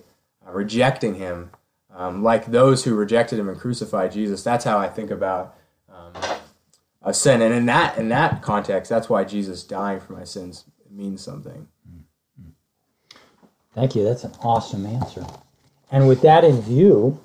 uh, 0.48 0.52
rejecting 0.52 1.16
him, 1.16 1.50
um, 1.94 2.22
like 2.22 2.46
those 2.46 2.84
who 2.84 2.94
rejected 2.94 3.38
him 3.38 3.50
and 3.50 3.60
crucified 3.60 4.12
Jesus. 4.12 4.42
That's 4.42 4.64
how 4.64 4.78
I 4.78 4.88
think 4.88 5.10
about 5.10 5.54
a 7.02 7.12
sin, 7.12 7.42
and 7.42 7.54
in 7.54 7.66
that 7.66 7.98
in 7.98 8.08
that 8.10 8.42
context, 8.42 8.88
that's 8.88 9.08
why 9.08 9.24
Jesus 9.24 9.64
dying 9.64 10.00
for 10.00 10.12
my 10.12 10.24
sins 10.24 10.64
means 10.90 11.22
something. 11.22 11.68
Thank 13.74 13.96
you. 13.96 14.04
That's 14.04 14.24
an 14.24 14.32
awesome 14.42 14.84
answer. 14.86 15.24
And 15.90 16.06
with 16.06 16.20
that 16.22 16.44
in 16.44 16.60
view, 16.60 17.18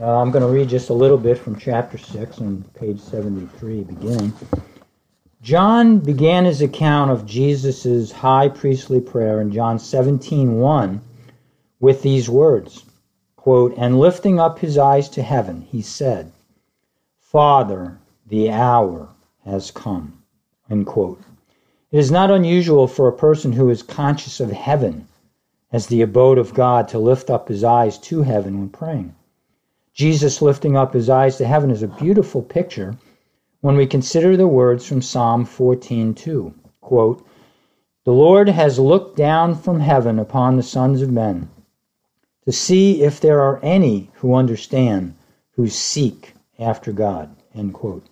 uh, 0.00 0.20
I'm 0.20 0.30
going 0.30 0.42
to 0.42 0.52
read 0.52 0.68
just 0.68 0.90
a 0.90 0.94
little 0.94 1.18
bit 1.18 1.38
from 1.38 1.58
chapter 1.58 1.98
6 1.98 2.40
on 2.40 2.64
page 2.74 3.00
73, 3.00 3.84
beginning. 3.84 4.32
John 5.42 6.00
began 6.00 6.44
his 6.44 6.60
account 6.60 7.10
of 7.10 7.24
Jesus' 7.24 8.10
high 8.10 8.48
priestly 8.48 9.00
prayer 9.00 9.40
in 9.40 9.52
John 9.52 9.78
17 9.78 10.54
1 10.58 11.00
with 11.78 12.02
these 12.02 12.28
words 12.28 12.84
quote, 13.40 13.72
And 13.78 13.98
lifting 13.98 14.38
up 14.38 14.58
his 14.58 14.76
eyes 14.76 15.08
to 15.10 15.22
heaven, 15.22 15.62
he 15.62 15.80
said, 15.80 16.30
Father, 17.20 17.98
the 18.30 18.48
hour 18.48 19.08
has 19.44 19.72
come. 19.72 20.22
It 20.70 21.18
is 21.90 22.12
not 22.12 22.30
unusual 22.30 22.86
for 22.86 23.08
a 23.08 23.12
person 23.12 23.52
who 23.52 23.68
is 23.70 23.82
conscious 23.82 24.38
of 24.38 24.52
heaven 24.52 25.08
as 25.72 25.88
the 25.88 26.00
abode 26.00 26.38
of 26.38 26.54
God 26.54 26.86
to 26.88 26.98
lift 27.00 27.28
up 27.28 27.48
his 27.48 27.64
eyes 27.64 27.98
to 27.98 28.22
heaven 28.22 28.60
when 28.60 28.68
praying. 28.68 29.16
Jesus 29.92 30.40
lifting 30.40 30.76
up 30.76 30.94
his 30.94 31.10
eyes 31.10 31.38
to 31.38 31.44
heaven 31.44 31.72
is 31.72 31.82
a 31.82 31.88
beautiful 31.88 32.40
picture 32.40 32.96
when 33.62 33.76
we 33.76 33.84
consider 33.84 34.36
the 34.36 34.46
words 34.46 34.86
from 34.86 35.02
Psalm 35.02 35.44
14:2. 35.44 36.54
Quote, 36.80 37.26
"The 38.04 38.12
Lord 38.12 38.48
has 38.48 38.78
looked 38.78 39.16
down 39.16 39.56
from 39.56 39.80
heaven 39.80 40.20
upon 40.20 40.56
the 40.56 40.62
sons 40.62 41.02
of 41.02 41.10
men 41.10 41.50
to 42.44 42.52
see 42.52 43.02
if 43.02 43.20
there 43.20 43.40
are 43.40 43.58
any 43.60 44.10
who 44.14 44.34
understand, 44.34 45.14
who 45.56 45.66
seek 45.66 46.34
after 46.60 46.92
God." 46.92 47.30
End 47.52 47.74
quote. 47.74 48.04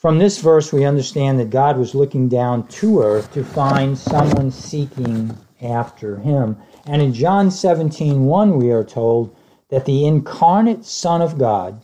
From 0.00 0.18
this 0.18 0.38
verse, 0.38 0.72
we 0.72 0.86
understand 0.86 1.38
that 1.38 1.50
God 1.50 1.76
was 1.76 1.94
looking 1.94 2.26
down 2.26 2.66
to 2.68 3.02
earth 3.02 3.34
to 3.34 3.44
find 3.44 3.98
someone 3.98 4.50
seeking 4.50 5.36
after 5.60 6.16
him. 6.16 6.56
And 6.86 7.02
in 7.02 7.12
John 7.12 7.50
17 7.50 8.24
1, 8.24 8.56
we 8.56 8.70
are 8.70 8.82
told 8.82 9.36
that 9.68 9.84
the 9.84 10.06
incarnate 10.06 10.86
Son 10.86 11.20
of 11.20 11.36
God 11.36 11.82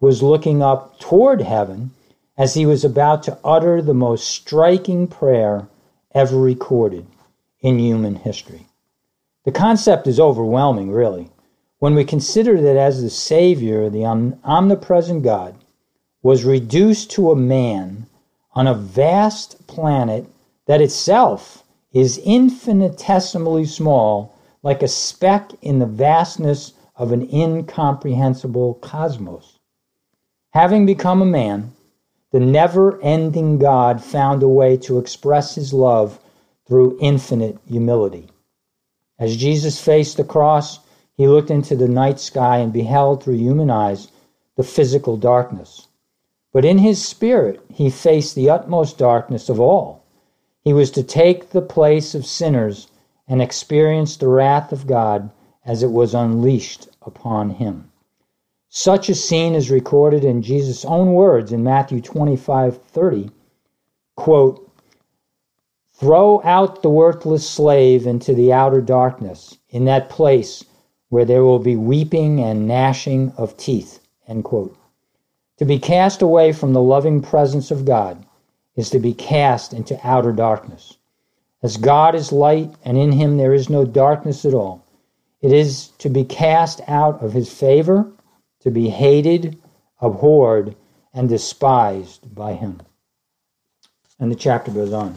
was 0.00 0.22
looking 0.22 0.62
up 0.62 0.98
toward 0.98 1.42
heaven 1.42 1.90
as 2.38 2.54
he 2.54 2.64
was 2.64 2.86
about 2.86 3.22
to 3.24 3.38
utter 3.44 3.82
the 3.82 3.92
most 3.92 4.28
striking 4.28 5.06
prayer 5.06 5.68
ever 6.14 6.38
recorded 6.38 7.06
in 7.60 7.78
human 7.78 8.14
history. 8.14 8.66
The 9.44 9.52
concept 9.52 10.06
is 10.06 10.18
overwhelming, 10.18 10.90
really, 10.90 11.28
when 11.80 11.94
we 11.94 12.06
consider 12.06 12.58
that 12.62 12.78
as 12.78 13.02
the 13.02 13.10
Savior, 13.10 13.90
the 13.90 14.06
omnipresent 14.06 15.22
God, 15.22 15.54
was 16.22 16.44
reduced 16.44 17.10
to 17.12 17.30
a 17.30 17.36
man 17.36 18.06
on 18.52 18.66
a 18.66 18.74
vast 18.74 19.66
planet 19.66 20.26
that 20.66 20.80
itself 20.80 21.64
is 21.92 22.18
infinitesimally 22.18 23.64
small, 23.64 24.34
like 24.62 24.82
a 24.82 24.88
speck 24.88 25.52
in 25.62 25.78
the 25.78 25.86
vastness 25.86 26.72
of 26.96 27.12
an 27.12 27.28
incomprehensible 27.32 28.74
cosmos. 28.74 29.58
Having 30.50 30.86
become 30.86 31.22
a 31.22 31.26
man, 31.26 31.72
the 32.30 32.40
never 32.40 33.00
ending 33.00 33.58
God 33.58 34.02
found 34.02 34.42
a 34.42 34.48
way 34.48 34.76
to 34.78 34.98
express 34.98 35.54
his 35.54 35.72
love 35.72 36.20
through 36.66 36.98
infinite 37.00 37.58
humility. 37.66 38.28
As 39.18 39.36
Jesus 39.36 39.80
faced 39.80 40.16
the 40.16 40.24
cross, 40.24 40.80
he 41.16 41.26
looked 41.26 41.50
into 41.50 41.74
the 41.74 41.88
night 41.88 42.20
sky 42.20 42.58
and 42.58 42.72
beheld 42.72 43.22
through 43.22 43.36
human 43.36 43.70
eyes 43.70 44.08
the 44.56 44.62
physical 44.62 45.16
darkness. 45.16 45.87
But 46.52 46.64
in 46.64 46.78
his 46.78 47.04
spirit, 47.04 47.60
he 47.68 47.90
faced 47.90 48.34
the 48.34 48.48
utmost 48.48 48.98
darkness 48.98 49.48
of 49.48 49.60
all. 49.60 50.04
He 50.62 50.72
was 50.72 50.90
to 50.92 51.02
take 51.02 51.50
the 51.50 51.62
place 51.62 52.14
of 52.14 52.26
sinners 52.26 52.88
and 53.26 53.42
experience 53.42 54.16
the 54.16 54.28
wrath 54.28 54.72
of 54.72 54.86
God 54.86 55.30
as 55.64 55.82
it 55.82 55.92
was 55.92 56.14
unleashed 56.14 56.88
upon 57.02 57.50
him. 57.50 57.90
Such 58.70 59.08
a 59.08 59.14
scene 59.14 59.54
is 59.54 59.70
recorded 59.70 60.24
in 60.24 60.42
Jesus' 60.42 60.84
own 60.84 61.12
words 61.12 61.52
in 61.52 61.62
Matthew 61.62 62.00
25 62.00 62.82
30. 62.82 63.30
Quote, 64.16 64.70
Throw 65.94 66.40
out 66.42 66.82
the 66.82 66.90
worthless 66.90 67.48
slave 67.48 68.06
into 68.06 68.34
the 68.34 68.52
outer 68.52 68.80
darkness, 68.80 69.58
in 69.70 69.84
that 69.86 70.08
place 70.08 70.64
where 71.08 71.24
there 71.24 71.44
will 71.44 71.58
be 71.58 71.76
weeping 71.76 72.40
and 72.40 72.68
gnashing 72.68 73.32
of 73.36 73.56
teeth. 73.56 74.00
End 74.26 74.44
quote. 74.44 74.76
To 75.58 75.64
be 75.64 75.80
cast 75.80 76.22
away 76.22 76.52
from 76.52 76.72
the 76.72 76.80
loving 76.80 77.20
presence 77.20 77.72
of 77.72 77.84
God 77.84 78.24
is 78.76 78.90
to 78.90 79.00
be 79.00 79.12
cast 79.12 79.72
into 79.72 79.98
outer 80.06 80.30
darkness. 80.30 80.96
As 81.64 81.76
God 81.76 82.14
is 82.14 82.30
light 82.30 82.72
and 82.84 82.96
in 82.96 83.10
him 83.10 83.36
there 83.36 83.52
is 83.52 83.68
no 83.68 83.84
darkness 83.84 84.44
at 84.44 84.54
all, 84.54 84.86
it 85.42 85.52
is 85.52 85.88
to 85.98 86.08
be 86.08 86.22
cast 86.22 86.80
out 86.86 87.20
of 87.20 87.32
his 87.32 87.52
favor, 87.52 88.08
to 88.60 88.70
be 88.70 88.88
hated, 88.88 89.58
abhorred, 90.00 90.76
and 91.12 91.28
despised 91.28 92.32
by 92.36 92.52
him. 92.52 92.80
And 94.20 94.30
the 94.30 94.36
chapter 94.36 94.70
goes 94.70 94.92
on. 94.92 95.16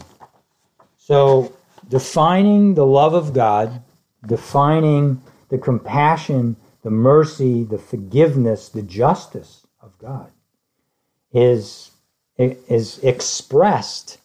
So, 0.98 1.52
defining 1.88 2.74
the 2.74 2.86
love 2.86 3.14
of 3.14 3.32
God, 3.32 3.80
defining 4.26 5.22
the 5.50 5.58
compassion, 5.58 6.56
the 6.82 6.90
mercy, 6.90 7.62
the 7.62 7.78
forgiveness, 7.78 8.68
the 8.68 8.82
justice 8.82 9.64
of 9.80 9.96
God 9.98 10.31
is, 11.32 11.90
is 12.36 12.98
expressed 13.02 14.18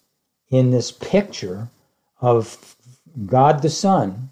in 0.50 0.70
this 0.70 0.90
picture 0.90 1.68
of 2.20 2.76
God 3.26 3.62
the 3.62 3.70
Son, 3.70 4.30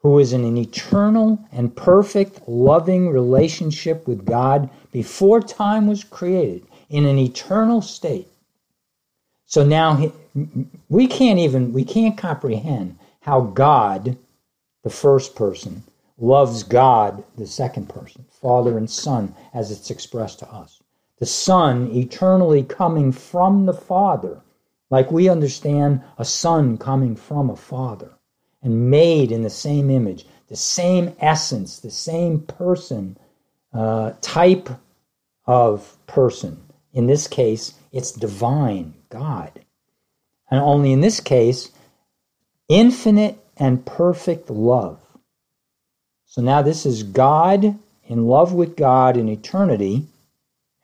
who 0.00 0.18
is 0.18 0.32
in 0.32 0.44
an 0.44 0.56
eternal 0.56 1.38
and 1.52 1.74
perfect 1.76 2.48
loving 2.48 3.08
relationship 3.08 4.06
with 4.06 4.24
God 4.24 4.68
before 4.90 5.40
time 5.40 5.86
was 5.86 6.04
created, 6.04 6.66
in 6.90 7.06
an 7.06 7.18
eternal 7.18 7.80
state. 7.80 8.28
So 9.46 9.64
now 9.64 10.12
we 10.88 11.06
can't 11.06 11.38
even 11.38 11.72
we 11.72 11.84
can't 11.84 12.18
comprehend 12.18 12.98
how 13.20 13.40
God, 13.42 14.16
the 14.82 14.90
first 14.90 15.36
person, 15.36 15.84
loves 16.18 16.62
God, 16.62 17.22
the 17.36 17.46
second 17.46 17.88
person, 17.88 18.24
Father 18.40 18.76
and 18.76 18.90
Son, 18.90 19.34
as 19.54 19.70
it's 19.70 19.90
expressed 19.90 20.40
to 20.40 20.52
us. 20.52 20.81
The 21.22 21.26
Son 21.26 21.88
eternally 21.94 22.64
coming 22.64 23.12
from 23.12 23.66
the 23.66 23.72
Father, 23.72 24.40
like 24.90 25.12
we 25.12 25.28
understand 25.28 26.02
a 26.18 26.24
son 26.24 26.76
coming 26.76 27.14
from 27.14 27.48
a 27.48 27.54
father, 27.54 28.10
and 28.60 28.90
made 28.90 29.30
in 29.30 29.42
the 29.42 29.48
same 29.48 29.88
image, 29.88 30.26
the 30.48 30.56
same 30.56 31.14
essence, 31.20 31.78
the 31.78 31.92
same 31.92 32.40
person, 32.40 33.16
uh, 33.72 34.14
type 34.20 34.68
of 35.46 35.96
person. 36.08 36.60
In 36.92 37.06
this 37.06 37.28
case, 37.28 37.74
it's 37.92 38.10
divine, 38.10 38.94
God. 39.08 39.60
And 40.50 40.60
only 40.60 40.92
in 40.92 41.02
this 41.02 41.20
case, 41.20 41.70
infinite 42.68 43.38
and 43.56 43.86
perfect 43.86 44.50
love 44.50 44.98
so 46.32 46.40
now 46.40 46.62
this 46.62 46.86
is 46.86 47.02
God 47.02 47.78
in 48.06 48.26
love 48.26 48.54
with 48.54 48.74
God 48.74 49.18
in 49.18 49.28
eternity, 49.28 50.06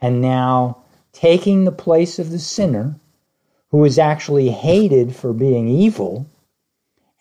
and 0.01 0.21
now 0.21 0.79
taking 1.13 1.65
the 1.65 1.73
place 1.73 2.19
of 2.19 2.31
the 2.31 2.39
sinner 2.39 2.95
who 3.71 3.85
is 3.85 3.99
actually 3.99 4.51
hated 4.51 5.15
for 5.15 5.33
being 5.33 5.69
evil 5.69 6.31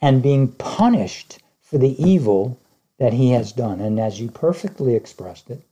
and 0.02 0.24
being 0.24 0.48
punished 0.48 1.40
for 1.62 1.78
the 1.78 2.02
evil 2.02 2.60
that 3.00 3.14
he 3.14 3.32
has 3.32 3.52
done. 3.52 3.82
And 3.82 4.00
as 4.00 4.20
you 4.20 4.30
perfectly 4.30 4.96
expressed 4.96 5.50
it, 5.50 5.64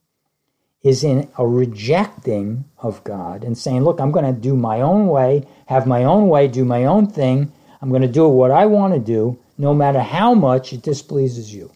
is 0.86 1.04
in 1.04 1.28
a 1.40 1.48
rejecting 1.48 2.64
of 2.78 3.04
God 3.04 3.44
and 3.44 3.58
saying, 3.58 3.84
Look, 3.84 4.00
I'm 4.00 4.12
going 4.12 4.32
to 4.32 4.40
do 4.40 4.56
my 4.56 4.82
own 4.82 5.08
way, 5.08 5.48
have 5.66 5.88
my 5.88 6.04
own 6.04 6.30
way, 6.30 6.48
do 6.48 6.64
my 6.64 6.86
own 6.86 7.08
thing. 7.08 7.52
I'm 7.82 7.90
going 7.90 8.04
to 8.04 8.08
do 8.08 8.28
what 8.28 8.52
I 8.52 8.68
want 8.68 8.94
to 8.94 9.00
do, 9.00 9.40
no 9.58 9.74
matter 9.74 10.00
how 10.00 10.36
much 10.36 10.74
it 10.74 10.84
displeases 10.84 11.54
you. 11.54 11.72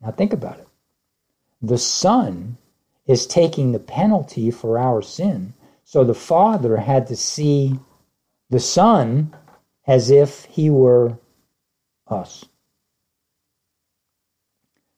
Now 0.00 0.10
think 0.10 0.32
about 0.32 0.58
it. 0.58 0.66
The 1.62 1.78
Son 1.78 2.58
is 3.06 3.26
taking 3.26 3.72
the 3.72 3.78
penalty 3.78 4.50
for 4.50 4.78
our 4.78 5.02
sin. 5.02 5.54
So 5.84 6.04
the 6.04 6.14
Father 6.14 6.76
had 6.76 7.06
to 7.08 7.16
see 7.16 7.78
the 8.50 8.60
Son 8.60 9.34
as 9.86 10.10
if 10.10 10.44
he 10.44 10.70
were 10.70 11.18
us. 12.06 12.44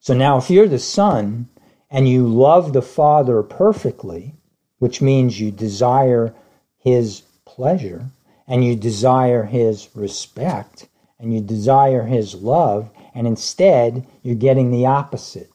So 0.00 0.12
now, 0.12 0.37
if 0.37 0.50
you're 0.50 0.68
the 0.68 0.78
Son 0.78 1.49
and 1.90 2.08
you 2.08 2.26
love 2.26 2.73
the 2.73 2.82
Father 2.82 3.42
perfectly, 3.42 4.34
which 4.78 5.00
means 5.00 5.40
you 5.40 5.50
desire 5.50 6.34
his 6.76 7.23
pleasure 7.46 8.11
and 8.46 8.62
you 8.62 8.76
desire 8.76 9.44
his 9.44 9.88
respect 9.94 10.88
and 11.18 11.32
you 11.32 11.40
desire 11.40 12.02
his 12.02 12.34
love 12.34 12.90
and 13.14 13.26
instead, 13.26 14.06
you're 14.23 14.34
getting 14.34 14.70
the 14.70 14.84
opposite. 14.84 15.50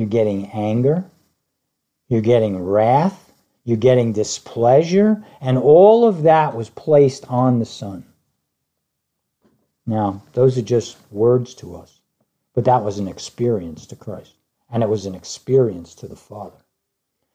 You're 0.00 0.08
getting 0.08 0.46
anger, 0.46 1.04
you're 2.08 2.22
getting 2.22 2.58
wrath, 2.58 3.34
you're 3.64 3.76
getting 3.76 4.14
displeasure, 4.14 5.22
and 5.42 5.58
all 5.58 6.08
of 6.08 6.22
that 6.22 6.56
was 6.56 6.70
placed 6.70 7.26
on 7.26 7.58
the 7.58 7.66
Son. 7.66 8.06
Now, 9.84 10.22
those 10.32 10.56
are 10.56 10.62
just 10.62 10.96
words 11.10 11.52
to 11.56 11.76
us, 11.76 12.00
but 12.54 12.64
that 12.64 12.82
was 12.82 12.98
an 12.98 13.08
experience 13.08 13.84
to 13.88 13.94
Christ, 13.94 14.32
and 14.70 14.82
it 14.82 14.88
was 14.88 15.04
an 15.04 15.14
experience 15.14 15.94
to 15.96 16.08
the 16.08 16.16
Father. 16.16 16.64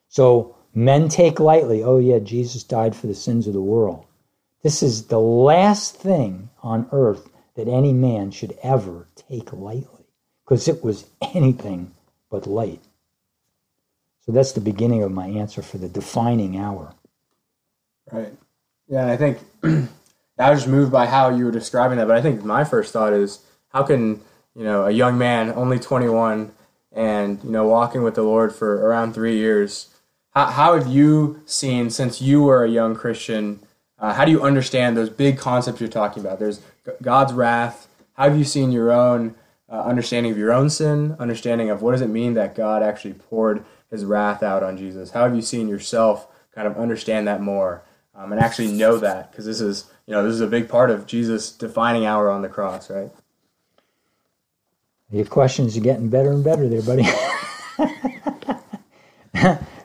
So, 0.10 0.56
men 0.74 1.08
take 1.08 1.40
lightly, 1.40 1.84
oh, 1.84 2.00
yeah, 2.00 2.18
Jesus 2.18 2.64
died 2.64 2.96
for 2.96 3.06
the 3.06 3.14
sins 3.14 3.46
of 3.46 3.54
the 3.54 3.62
world. 3.62 4.08
This 4.64 4.82
is 4.82 5.06
the 5.06 5.20
last 5.20 5.98
thing 5.98 6.50
on 6.64 6.90
earth 6.92 7.30
that 7.54 7.68
any 7.68 7.94
man 7.94 8.32
should 8.32 8.58
ever 8.64 9.08
take 9.16 9.54
lightly, 9.54 10.08
because 10.44 10.68
it 10.68 10.84
was 10.84 11.06
anything 11.22 11.92
but 12.30 12.48
light. 12.48 12.82
So 14.26 14.32
that's 14.32 14.54
the 14.54 14.62
beginning 14.62 15.04
of 15.04 15.12
my 15.12 15.28
answer 15.28 15.62
for 15.62 15.78
the 15.78 15.90
defining 15.90 16.58
hour. 16.58 16.94
Right. 18.12 18.34
Yeah, 18.88 19.08
I 19.08 19.18
think 19.18 19.40
I 20.40 20.52
was 20.52 20.68
moved 20.68 20.92
by 20.92 21.06
how 21.06 21.30
you 21.30 21.46
were 21.46 21.52
describing 21.52 21.98
that, 21.98 22.08
but 22.08 22.18
I 22.18 22.22
think 22.22 22.44
my 22.44 22.64
first 22.64 22.92
thought 22.92 23.14
is 23.14 23.40
how 23.70 23.84
can 23.84 24.22
you 24.56 24.64
know, 24.64 24.86
a 24.86 24.92
young 24.92 25.18
man, 25.18 25.52
only 25.52 25.80
21, 25.80 26.52
and, 26.94 27.44
you 27.44 27.52
know, 27.52 27.68
walking 27.68 28.04
with 28.04 28.16
the 28.16 28.24
Lord 28.24 28.56
for 28.56 28.88
around 28.88 29.14
three 29.14 29.38
years. 29.38 29.90
How, 30.34 30.46
how 30.46 30.78
have 30.78 30.88
you 30.88 31.42
seen, 31.46 31.90
since 31.90 32.22
you 32.22 32.44
were 32.44 32.64
a 32.64 32.70
young 32.70 32.96
Christian, 32.96 33.60
uh, 34.00 34.14
how 34.14 34.24
do 34.24 34.32
you 34.32 34.42
understand 34.42 34.96
those 34.96 35.10
big 35.10 35.38
concepts 35.38 35.82
you're 35.82 35.90
talking 35.90 36.24
about? 36.24 36.40
There's 36.40 36.62
God's 37.02 37.34
wrath. 37.34 37.88
How 38.14 38.30
have 38.30 38.38
you 38.38 38.46
seen 38.46 38.72
your 38.72 38.92
own 38.92 39.36
uh, 39.70 39.82
understanding 39.82 40.32
of 40.32 40.38
your 40.38 40.54
own 40.54 40.70
sin, 40.70 41.16
understanding 41.20 41.70
of 41.70 41.82
what 41.82 41.92
does 41.92 42.02
it 42.02 42.10
mean 42.10 42.34
that 42.36 42.56
God 42.56 42.84
actually 42.84 43.14
poured 43.14 43.66
his 43.90 44.06
wrath 44.06 44.44
out 44.44 44.64
on 44.64 44.78
Jesus? 44.78 45.12
How 45.12 45.24
have 45.24 45.36
you 45.36 45.42
seen 45.42 45.68
yourself 45.68 46.28
kind 46.54 46.68
of 46.68 46.78
understand 46.78 47.28
that 47.28 47.42
more 47.42 47.84
um, 48.14 48.32
and 48.32 48.40
actually 48.40 48.72
know 48.72 48.98
that? 48.98 49.32
Because 49.32 49.46
this 49.46 49.62
is, 49.62 49.92
you 50.06 50.14
know, 50.14 50.24
this 50.24 50.34
is 50.34 50.42
a 50.42 50.48
big 50.48 50.70
part 50.70 50.92
of 50.92 51.08
Jesus' 51.08 51.52
defining 51.52 52.06
hour 52.06 52.30
on 52.30 52.42
the 52.42 52.50
cross, 52.50 52.90
right? 52.90 53.12
Your 55.12 55.26
questions 55.26 55.78
are 55.78 55.82
getting 55.82 56.10
better 56.10 56.32
and 56.32 56.44
better 56.44 56.68
there, 56.68 56.82
buddy. 56.82 57.04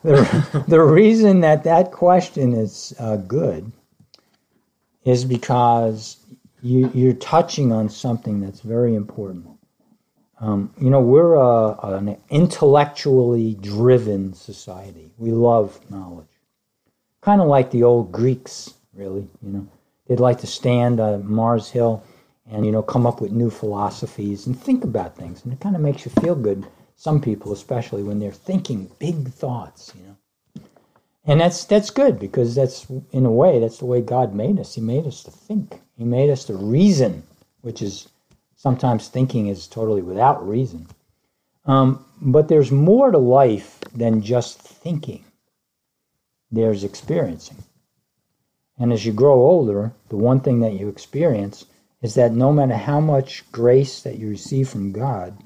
the, 0.03 0.65
the 0.69 0.81
reason 0.81 1.41
that 1.41 1.65
that 1.65 1.93
question 1.93 2.55
is 2.55 2.95
uh, 2.99 3.17
good 3.17 3.71
is 5.05 5.25
because 5.25 6.19
you, 6.63 6.91
you're 6.95 7.13
touching 7.15 7.73
on 7.73 7.89
something 7.89 8.41
that's 8.41 8.61
very 8.61 8.95
important. 8.95 9.47
Um, 10.41 10.73
you 10.81 10.89
know, 10.89 11.01
we're 11.01 11.35
a, 11.35 11.79
an 11.83 12.17
intellectually 12.31 13.55
driven 13.55 14.33
society. 14.33 15.13
We 15.19 15.33
love 15.33 15.79
knowledge. 15.91 16.27
Kind 17.21 17.43
of 17.43 17.49
like 17.49 17.71
the 17.71 17.83
old 17.83 18.11
Greeks, 18.11 18.75
really. 18.95 19.29
You 19.43 19.53
know, 19.53 19.69
they'd 20.07 20.19
like 20.21 20.39
to 20.41 20.47
stand 20.47 20.99
on 20.99 21.31
Mars 21.31 21.71
Hill 21.71 22.03
and, 22.51 22.65
you 22.65 22.73
know, 22.73 22.83
come 22.83 23.07
up 23.07 23.21
with 23.21 23.33
new 23.33 23.51
philosophies 23.51 24.47
and 24.47 24.59
think 24.59 24.83
about 24.83 25.17
things. 25.17 25.45
And 25.45 25.53
it 25.53 25.61
kind 25.61 25.77
of 25.77 25.83
makes 25.83 26.07
you 26.07 26.11
feel 26.23 26.35
good, 26.35 26.67
some 26.97 27.21
people 27.21 27.53
especially, 27.53 28.03
when 28.03 28.19
they're 28.19 28.33
thinking 28.33 28.91
big 28.99 29.29
thoughts, 29.29 29.93
you 29.95 30.07
know. 30.07 30.17
And 31.27 31.39
that's 31.41 31.65
that's 31.65 31.91
good 31.91 32.19
because 32.19 32.55
that's 32.55 32.87
in 33.13 33.27
a 33.27 33.31
way 33.31 33.61
that's 33.61 33.79
the 33.79 33.85
way 33.85 34.01
God 34.01 34.35
made 34.35 34.59
us. 34.59 34.75
He 34.75 34.81
made 34.81 35.07
us 35.07 35.23
to 35.25 35.31
think. 35.31 35.81
He 35.97 36.05
made 36.05 36.31
us 36.31 36.45
to 36.47 36.55
reason, 36.55 37.23
which 37.61 37.83
is 37.83 38.09
Sometimes 38.63 39.09
thinking 39.09 39.47
is 39.47 39.67
totally 39.67 40.03
without 40.03 40.47
reason. 40.47 40.87
Um, 41.65 42.05
but 42.21 42.49
there's 42.49 42.71
more 42.71 43.11
to 43.11 43.17
life 43.17 43.81
than 43.95 44.21
just 44.21 44.61
thinking, 44.61 45.25
there's 46.51 46.85
experiencing. 46.85 47.57
And 48.79 48.93
as 48.93 49.07
you 49.07 49.15
grow 49.15 49.41
older, 49.41 49.95
the 50.11 50.19
one 50.19 50.41
thing 50.41 50.61
that 50.61 50.75
you 50.75 50.89
experience 50.91 51.65
is 52.03 52.17
that 52.17 52.33
no 52.33 52.53
matter 52.53 52.77
how 52.77 53.01
much 53.01 53.51
grace 53.51 54.03
that 54.03 54.19
you 54.19 54.29
receive 54.29 54.69
from 54.69 54.93
God, 54.93 55.39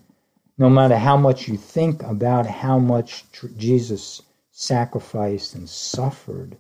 no 0.59 0.69
matter 0.69 0.99
how 0.99 1.17
much 1.17 1.47
you 1.47 1.57
think 1.57 2.03
about 2.03 2.47
how 2.47 2.81
much 2.81 3.31
tr- 3.31 3.47
Jesus 3.57 4.23
sacrificed 4.51 5.55
and 5.55 5.69
suffered 5.69 6.57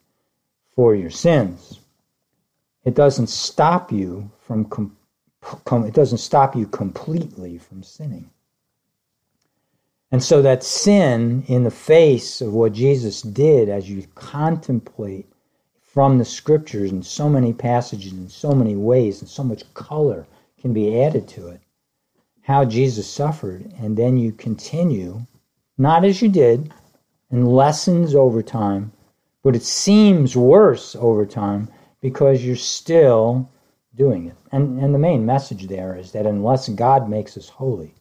for 0.70 0.94
your 0.94 1.10
sins, 1.10 1.80
it 2.84 2.94
doesn't 2.94 3.26
stop 3.26 3.90
you 3.90 4.30
from 4.46 4.66
it 5.66 5.94
doesn't 5.94 6.18
stop 6.18 6.56
you 6.56 6.66
completely 6.66 7.58
from 7.58 7.82
sinning. 7.82 8.30
And 10.10 10.22
so 10.22 10.42
that 10.42 10.62
sin 10.62 11.44
in 11.48 11.64
the 11.64 11.70
face 11.70 12.40
of 12.40 12.52
what 12.52 12.72
Jesus 12.72 13.22
did 13.22 13.68
as 13.68 13.90
you 13.90 14.06
contemplate 14.14 15.26
from 15.94 16.18
the 16.18 16.24
scriptures 16.24 16.90
in 16.90 17.02
so 17.02 17.28
many 17.28 17.52
passages 17.52 18.12
in 18.12 18.28
so 18.28 18.52
many 18.52 18.74
ways 18.74 19.20
and 19.20 19.30
so 19.30 19.44
much 19.44 19.72
color 19.74 20.26
can 20.60 20.72
be 20.72 21.00
added 21.00 21.28
to 21.28 21.46
it 21.46 21.60
how 22.42 22.64
Jesus 22.64 23.08
suffered 23.08 23.72
and 23.78 23.96
then 23.96 24.16
you 24.18 24.32
continue 24.32 25.24
not 25.78 26.04
as 26.04 26.20
you 26.20 26.28
did 26.28 26.72
and 27.30 27.46
lessens 27.46 28.12
over 28.12 28.42
time 28.42 28.90
but 29.44 29.54
it 29.54 29.62
seems 29.62 30.36
worse 30.36 30.96
over 30.96 31.24
time 31.24 31.68
because 32.00 32.44
you're 32.44 32.56
still 32.56 33.48
doing 33.96 34.26
it. 34.26 34.36
And, 34.52 34.78
and 34.80 34.94
the 34.94 34.98
main 34.98 35.24
message 35.24 35.66
there 35.68 35.96
is 35.96 36.12
that 36.12 36.26
unless 36.26 36.68
God 36.68 37.08
makes 37.08 37.36
us 37.36 37.48
holy, 37.48 37.94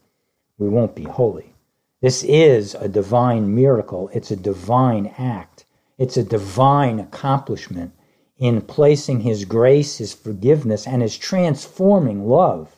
we 0.58 0.70
won't 0.70 0.96
be 0.96 1.04
holy. 1.04 1.54
This 2.02 2.24
is 2.24 2.76
a 2.76 2.90
divine 2.90 3.56
miracle, 3.56 4.10
it's 4.14 4.32
a 4.32 4.36
divine 4.36 5.14
act, 5.18 5.66
it's 5.98 6.18
a 6.18 6.24
divine 6.24 7.00
accomplishment 7.00 7.94
in 8.38 8.62
placing 8.62 9.22
His 9.22 9.46
grace, 9.46 9.98
His 9.98 10.14
forgiveness, 10.14 10.86
and 10.86 11.02
His 11.02 11.18
transforming 11.18 12.28
love 12.28 12.76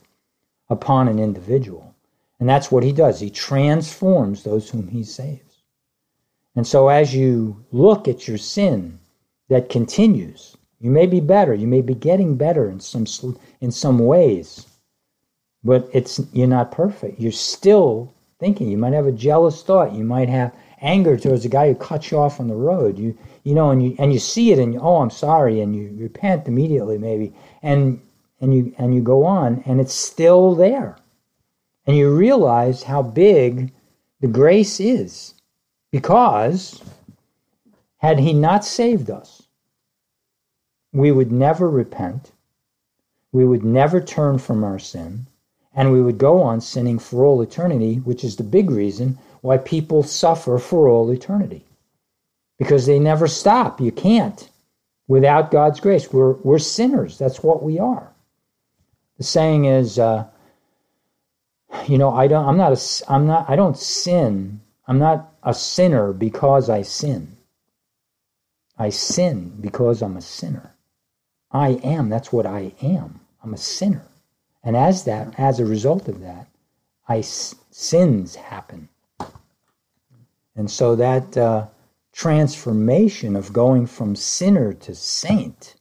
upon 0.69 1.07
an 1.07 1.17
individual. 1.17 1.95
And 2.39 2.47
that's 2.47 2.71
what 2.71 2.83
He 2.83 2.91
does. 2.91 3.19
He 3.19 3.29
transforms 3.29 4.43
those 4.43 4.69
whom 4.69 4.89
He 4.89 5.03
saves. 5.03 5.63
And 6.55 6.67
so 6.67 6.89
as 6.89 7.15
you 7.15 7.65
look 7.71 8.07
at 8.07 8.27
your 8.27 8.37
sin 8.37 8.99
that 9.49 9.69
continues, 9.69 10.54
you 10.79 10.91
may 10.91 11.05
be 11.05 11.19
better. 11.19 11.53
You 11.53 11.67
may 11.67 11.81
be 11.81 11.95
getting 11.95 12.35
better 12.35 12.69
in 12.69 12.79
some 12.79 13.05
in 13.61 13.71
some 13.71 13.99
ways, 13.99 14.67
but 15.63 15.89
it's 15.93 16.19
you're 16.33 16.47
not 16.47 16.71
perfect. 16.71 17.19
You're 17.19 17.31
still 17.31 18.13
thinking. 18.39 18.69
You 18.69 18.77
might 18.77 18.93
have 18.93 19.07
a 19.07 19.11
jealous 19.11 19.63
thought. 19.63 19.93
You 19.93 20.03
might 20.03 20.29
have 20.29 20.53
anger 20.81 21.17
towards 21.17 21.45
a 21.45 21.49
guy 21.49 21.69
who 21.69 21.75
cuts 21.75 22.11
you 22.11 22.19
off 22.19 22.39
on 22.39 22.47
the 22.47 22.55
road. 22.55 22.99
You 22.99 23.17
you 23.43 23.55
know, 23.55 23.69
and 23.69 23.83
you 23.83 23.95
and 23.99 24.11
you 24.11 24.19
see 24.19 24.51
it, 24.51 24.59
and 24.59 24.73
you, 24.73 24.79
oh, 24.79 24.97
I'm 24.97 25.09
sorry, 25.09 25.61
and 25.61 25.75
you 25.75 25.95
repent 25.97 26.47
immediately, 26.47 26.97
maybe, 26.97 27.33
and 27.63 28.01
and 28.41 28.53
you 28.53 28.73
and 28.77 28.93
you 28.93 29.01
go 29.01 29.23
on, 29.25 29.63
and 29.65 29.79
it's 29.79 29.93
still 29.93 30.55
there, 30.55 30.97
and 31.87 31.95
you 31.95 32.13
realize 32.13 32.83
how 32.83 33.01
big 33.01 33.71
the 34.19 34.27
grace 34.27 34.79
is, 34.79 35.35
because 35.91 36.81
had 37.97 38.19
He 38.19 38.33
not 38.33 38.65
saved 38.65 39.09
us 39.09 39.34
we 40.95 41.11
would 41.11 41.29
never 41.29 41.69
repent, 41.69 42.31
we 43.33 43.43
would 43.43 43.65
never 43.65 43.99
turn 43.99 44.37
from 44.37 44.63
our 44.63 44.79
sin, 44.79 45.27
and 45.75 45.91
we 45.91 46.01
would 46.01 46.17
go 46.17 46.41
on 46.41 46.61
sinning 46.61 46.99
for 46.99 47.25
all 47.25 47.41
eternity, 47.41 47.95
which 47.97 48.23
is 48.23 48.37
the 48.37 48.43
big 48.43 48.71
reason 48.71 49.17
why 49.41 49.57
people 49.57 50.03
suffer 50.03 50.57
for 50.57 50.87
all 50.87 51.11
eternity. 51.11 51.65
Because 52.57 52.85
they 52.85 52.97
never 52.97 53.27
stop. 53.27 53.81
You 53.81 53.91
can't 53.91 54.49
without 55.09 55.51
God's 55.51 55.81
grace. 55.81 56.13
We're, 56.13 56.31
we're 56.31 56.59
sinners. 56.59 57.17
That's 57.17 57.43
what 57.43 57.61
we 57.61 57.77
are. 57.77 58.13
The 59.17 59.25
saying 59.25 59.65
is, 59.65 59.99
uh, 59.99 60.25
you 61.87 61.97
know, 61.97 62.11
I 62.13 62.27
don't, 62.27 62.47
I'm 62.47 62.57
not 62.57 62.71
a, 62.71 63.11
I'm 63.11 63.27
not, 63.27 63.49
I 63.49 63.57
don't 63.57 63.77
sin. 63.77 64.61
I'm 64.87 64.99
not 64.99 65.29
a 65.43 65.53
sinner 65.53 66.13
because 66.13 66.69
I 66.69 66.83
sin. 66.83 67.35
I 68.77 68.89
sin 68.91 69.57
because 69.59 70.01
I'm 70.01 70.15
a 70.15 70.21
sinner. 70.21 70.74
I 71.51 71.69
am, 71.83 72.09
that's 72.09 72.33
what 72.33 72.45
I 72.45 72.73
am. 72.81 73.19
I'm 73.43 73.53
a 73.53 73.57
sinner. 73.57 74.07
And 74.63 74.75
as 74.75 75.03
that, 75.03 75.39
as 75.39 75.59
a 75.59 75.65
result 75.65 76.07
of 76.07 76.19
that, 76.21 76.47
I 77.07 77.21
sins 77.21 78.35
happen. 78.35 78.89
And 80.55 80.71
so 80.71 80.95
that 80.95 81.37
uh, 81.37 81.67
transformation 82.13 83.35
of 83.35 83.53
going 83.53 83.85
from 83.85 84.15
sinner 84.15 84.73
to 84.73 84.95
saint 84.95 85.75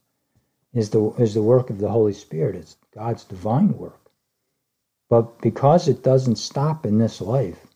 is 0.73 0.89
the 0.89 1.11
is 1.17 1.33
the 1.33 1.41
work 1.41 1.69
of 1.69 1.79
the 1.79 1.89
Holy 1.89 2.13
Spirit. 2.13 2.55
It's 2.55 2.77
God's 2.93 3.23
divine 3.23 3.77
work. 3.77 4.11
But 5.09 5.41
because 5.41 5.87
it 5.87 6.03
doesn't 6.03 6.35
stop 6.35 6.85
in 6.85 6.97
this 6.97 7.21
life, 7.21 7.67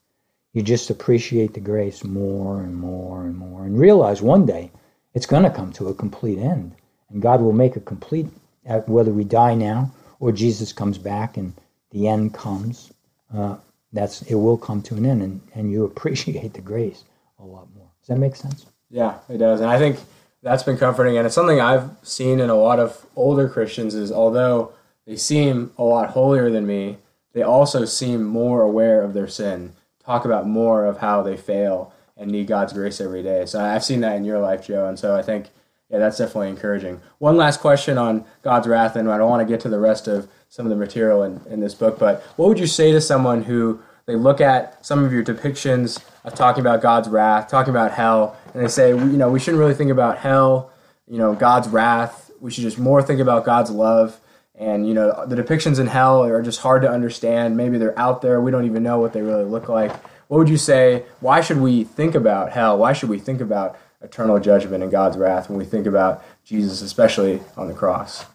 you 0.54 0.62
just 0.62 0.90
appreciate 0.90 1.54
the 1.54 1.60
grace 1.60 2.04
more 2.04 2.62
and 2.62 2.76
more 2.76 3.24
and 3.24 3.36
more 3.36 3.64
and 3.64 3.80
realize 3.80 4.22
one 4.22 4.46
day 4.46 4.72
it's 5.14 5.26
going 5.26 5.44
to 5.44 5.50
come 5.50 5.72
to 5.74 5.88
a 5.88 5.94
complete 5.94 6.38
end. 6.38 6.76
And 7.10 7.22
God 7.22 7.42
will 7.42 7.54
make 7.54 7.76
a 7.76 7.80
complete, 7.80 8.28
uh, 8.68 8.80
whether 8.82 9.12
we 9.12 9.24
die 9.24 9.56
now 9.56 9.92
or 10.20 10.32
Jesus 10.32 10.74
comes 10.74 10.98
back 10.98 11.38
and 11.38 11.54
the 11.92 12.08
end 12.08 12.34
comes, 12.34 12.92
uh, 13.34 13.58
that's 13.94 14.22
it 14.24 14.36
will 14.36 14.58
come 14.58 14.82
to 14.84 14.96
an 14.96 15.06
end, 15.06 15.22
and, 15.24 15.42
and 15.56 15.72
you 15.72 15.84
appreciate 15.86 16.54
the 16.54 16.62
grace 16.62 17.04
a 17.40 17.44
lot 17.44 17.68
more. 17.76 17.88
Does 18.02 18.08
that 18.10 18.18
make 18.18 18.36
sense? 18.36 18.66
Yeah, 18.90 19.20
it 19.30 19.38
does. 19.38 19.62
And 19.62 19.70
I 19.70 19.78
think 19.78 20.00
that's 20.42 20.64
been 20.64 20.78
comforting, 20.78 21.18
and 21.18 21.26
it's 21.26 21.36
something 21.36 21.60
I've 21.60 21.90
seen 22.04 22.40
in 22.40 22.50
a 22.50 22.56
lot 22.56 22.80
of 22.80 23.06
older 23.16 23.50
Christians 23.50 23.96
is 23.96 24.12
although 24.12 24.74
they 25.06 25.16
seem 25.16 25.72
a 25.78 25.84
lot 25.84 26.12
holier 26.12 26.50
than 26.50 26.68
me, 26.68 26.98
they 27.34 27.42
also 27.42 27.86
seem 27.86 28.24
more 28.24 28.62
aware 28.62 29.02
of 29.02 29.14
their 29.14 29.28
sin, 29.28 29.74
talk 30.04 30.26
about 30.26 30.48
more 30.48 30.86
of 30.86 30.98
how 30.98 31.22
they 31.22 31.38
fail 31.38 31.94
and 32.18 32.32
need 32.32 32.48
God's 32.48 32.74
grace 32.74 33.00
every 33.00 33.24
day. 33.24 33.46
So 33.46 33.60
I've 33.60 33.84
seen 33.84 34.02
that 34.02 34.18
in 34.18 34.26
your 34.26 34.40
life, 34.40 34.66
Joe, 34.68 34.88
and 34.88 35.00
so 35.00 35.16
I 35.16 35.22
think 35.22 35.48
yeah, 35.90 36.00
that's 36.00 36.18
definitely 36.18 36.50
encouraging. 36.50 37.02
One 37.18 37.38
last 37.38 37.60
question 37.60 37.98
on 37.98 38.26
God's 38.44 38.68
wrath, 38.68 38.96
and 38.96 39.10
I 39.12 39.18
don't 39.18 39.30
want 39.30 39.48
to 39.48 39.52
get 39.52 39.62
to 39.62 39.70
the 39.70 39.80
rest 39.80 40.08
of 40.08 40.28
some 40.50 40.66
of 40.66 40.70
the 40.70 40.76
material 40.76 41.24
in, 41.24 41.42
in 41.50 41.60
this 41.60 41.74
book, 41.76 41.98
but 42.00 42.22
what 42.36 42.48
would 42.48 42.60
you 42.60 42.68
say 42.68 42.92
to 42.92 43.02
someone 43.02 43.44
who 43.44 43.80
they 44.06 44.16
look 44.16 44.42
at 44.42 44.84
some 44.86 45.04
of 45.04 45.14
your 45.14 45.24
depictions 45.24 46.04
of 46.24 46.34
talking 46.34 46.62
about 46.62 46.82
God's 46.82 47.08
wrath, 47.10 47.48
talking 47.48 47.70
about 47.70 47.92
hell, 47.92 48.36
and 48.54 48.64
they 48.64 48.68
say, 48.68 48.90
you 48.90 49.18
know, 49.18 49.30
we 49.30 49.40
shouldn't 49.40 49.60
really 49.60 49.76
think 49.76 49.92
about 49.92 50.18
hell, 50.18 50.72
you 51.08 51.18
know, 51.18 51.36
God's 51.36 51.68
wrath. 51.68 52.32
We 52.40 52.50
should 52.52 52.64
just 52.64 52.80
more 52.80 53.04
think 53.04 53.20
about 53.20 53.46
God's 53.46 53.70
love. 53.70 54.20
and 54.60 54.88
you 54.88 54.94
know 54.94 55.26
the 55.26 55.36
depictions 55.36 55.80
in 55.80 55.88
hell 55.88 56.24
are 56.24 56.42
just 56.42 56.60
hard 56.60 56.82
to 56.82 56.90
understand. 56.90 57.56
Maybe 57.58 57.78
they're 57.78 57.98
out 57.98 58.22
there. 58.22 58.42
We 58.42 58.52
don't 58.52 58.66
even 58.66 58.84
know 58.84 59.00
what 59.00 59.14
they 59.14 59.22
really 59.22 59.46
look 59.46 59.70
like. 59.70 59.92
What 60.28 60.38
would 60.38 60.50
you 60.50 60.58
say? 60.58 61.06
Why 61.22 61.42
should 61.42 61.60
we 61.60 61.86
think 61.86 62.14
about 62.14 62.52
hell? 62.52 62.78
Why 62.78 62.94
should 62.94 63.10
we 63.10 63.20
think 63.20 63.42
about 63.42 63.78
eternal 64.02 64.40
judgment 64.40 64.84
and 64.84 64.92
God's 64.92 65.18
wrath 65.18 65.50
when 65.50 65.58
we 65.58 65.66
think 65.66 65.88
about 65.88 66.24
Jesus, 66.44 66.82
especially 66.82 67.42
on 67.58 67.68
the 67.68 67.74
cross? 67.74 68.26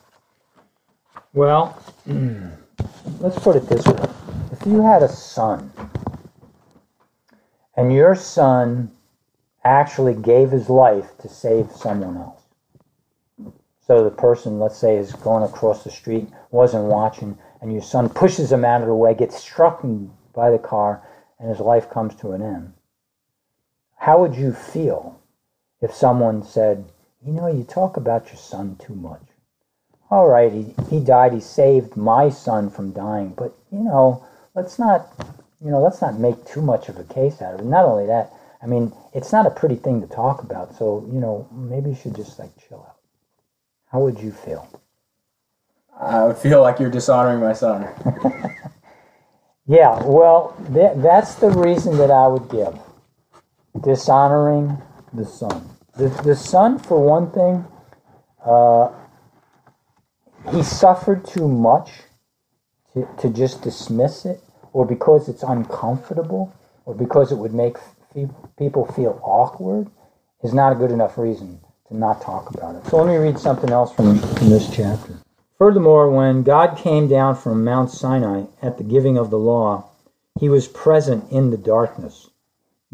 Well, 1.32 1.80
let's 3.20 3.38
put 3.38 3.56
it 3.56 3.68
this 3.68 3.84
way: 3.86 4.08
if 4.52 4.66
you 4.66 4.82
had 4.82 5.02
a 5.02 5.08
son, 5.08 5.70
and 7.76 7.92
your 7.92 8.14
son 8.14 8.90
actually 9.64 10.14
gave 10.14 10.50
his 10.50 10.68
life 10.68 11.16
to 11.18 11.28
save 11.28 11.70
someone 11.72 12.16
else 12.16 12.44
so 13.86 14.02
the 14.02 14.10
person, 14.10 14.58
let's 14.58 14.78
say, 14.78 14.96
is 14.96 15.12
going 15.12 15.42
across 15.42 15.84
the 15.84 15.90
street, 15.90 16.28
wasn't 16.50 16.84
watching, 16.84 17.36
and 17.60 17.72
your 17.72 17.82
son 17.82 18.08
pushes 18.08 18.50
him 18.50 18.64
out 18.64 18.80
of 18.80 18.86
the 18.86 18.94
way, 18.94 19.14
gets 19.14 19.38
struck 19.38 19.82
by 20.34 20.50
the 20.50 20.58
car, 20.58 21.06
and 21.38 21.50
his 21.50 21.60
life 21.60 21.90
comes 21.90 22.14
to 22.16 22.32
an 22.32 22.40
end. 22.40 22.72
How 23.96 24.18
would 24.20 24.34
you 24.34 24.52
feel 24.52 25.20
if 25.84 25.94
someone 25.94 26.42
said, 26.42 26.86
You 27.24 27.32
know, 27.32 27.46
you 27.46 27.62
talk 27.62 27.96
about 27.96 28.28
your 28.28 28.36
son 28.36 28.76
too 28.76 28.94
much? 28.94 29.22
All 30.10 30.26
right, 30.28 30.50
he, 30.50 30.74
he 30.88 31.00
died, 31.00 31.32
he 31.32 31.40
saved 31.40 31.96
my 31.96 32.30
son 32.30 32.70
from 32.70 32.92
dying, 32.92 33.34
but, 33.36 33.54
you 33.70 33.80
know, 33.80 34.24
let's 34.54 34.78
not, 34.78 35.08
you 35.62 35.70
know, 35.70 35.80
let's 35.82 36.00
not 36.00 36.18
make 36.18 36.44
too 36.46 36.62
much 36.62 36.88
of 36.88 36.98
a 36.98 37.04
case 37.04 37.42
out 37.42 37.54
of 37.54 37.60
it. 37.60 37.66
Not 37.66 37.84
only 37.84 38.06
that, 38.06 38.32
I 38.62 38.66
mean, 38.66 38.92
it's 39.12 39.32
not 39.32 39.46
a 39.46 39.50
pretty 39.50 39.76
thing 39.76 40.00
to 40.00 40.06
talk 40.06 40.42
about, 40.42 40.74
so, 40.76 41.06
you 41.12 41.20
know, 41.20 41.48
maybe 41.52 41.90
you 41.90 41.96
should 41.96 42.16
just 42.16 42.38
like 42.38 42.50
chill 42.68 42.84
out. 42.88 42.96
How 43.90 44.00
would 44.00 44.20
you 44.20 44.32
feel? 44.32 44.68
I 45.98 46.24
would 46.24 46.38
feel 46.38 46.62
like 46.62 46.78
you're 46.78 46.90
dishonoring 46.90 47.40
my 47.40 47.52
son. 47.52 47.88
yeah, 49.66 50.02
well, 50.02 50.56
th- 50.72 50.96
that's 50.96 51.36
the 51.36 51.50
reason 51.50 51.96
that 51.98 52.10
I 52.10 52.26
would 52.26 52.48
give. 52.48 52.78
Dishonoring 53.82 54.80
the 55.12 55.24
son. 55.24 55.73
The, 55.96 56.08
the 56.24 56.34
son, 56.34 56.78
for 56.78 57.00
one 57.00 57.30
thing, 57.30 57.64
uh, 58.44 58.90
he 60.50 60.62
suffered 60.62 61.24
too 61.24 61.48
much 61.48 61.90
to, 62.92 63.08
to 63.20 63.30
just 63.30 63.62
dismiss 63.62 64.24
it, 64.24 64.40
or 64.72 64.84
because 64.84 65.28
it's 65.28 65.42
uncomfortable, 65.42 66.52
or 66.84 66.94
because 66.94 67.30
it 67.30 67.36
would 67.36 67.54
make 67.54 67.76
people 68.58 68.86
feel 68.92 69.20
awkward, 69.22 69.88
is 70.42 70.52
not 70.52 70.72
a 70.72 70.74
good 70.74 70.90
enough 70.90 71.16
reason 71.16 71.60
to 71.88 71.96
not 71.96 72.20
talk 72.20 72.52
about 72.54 72.74
it. 72.74 72.84
So 72.86 72.96
let 72.98 73.06
me 73.06 73.16
read 73.16 73.38
something 73.38 73.70
else 73.70 73.94
from, 73.94 74.18
from 74.18 74.50
this 74.50 74.68
chapter. 74.74 75.14
Furthermore, 75.58 76.10
when 76.10 76.42
God 76.42 76.76
came 76.76 77.08
down 77.08 77.36
from 77.36 77.64
Mount 77.64 77.90
Sinai 77.90 78.44
at 78.60 78.78
the 78.78 78.84
giving 78.84 79.16
of 79.16 79.30
the 79.30 79.38
law, 79.38 79.88
he 80.40 80.48
was 80.48 80.66
present 80.66 81.30
in 81.30 81.50
the 81.50 81.56
darkness. 81.56 82.28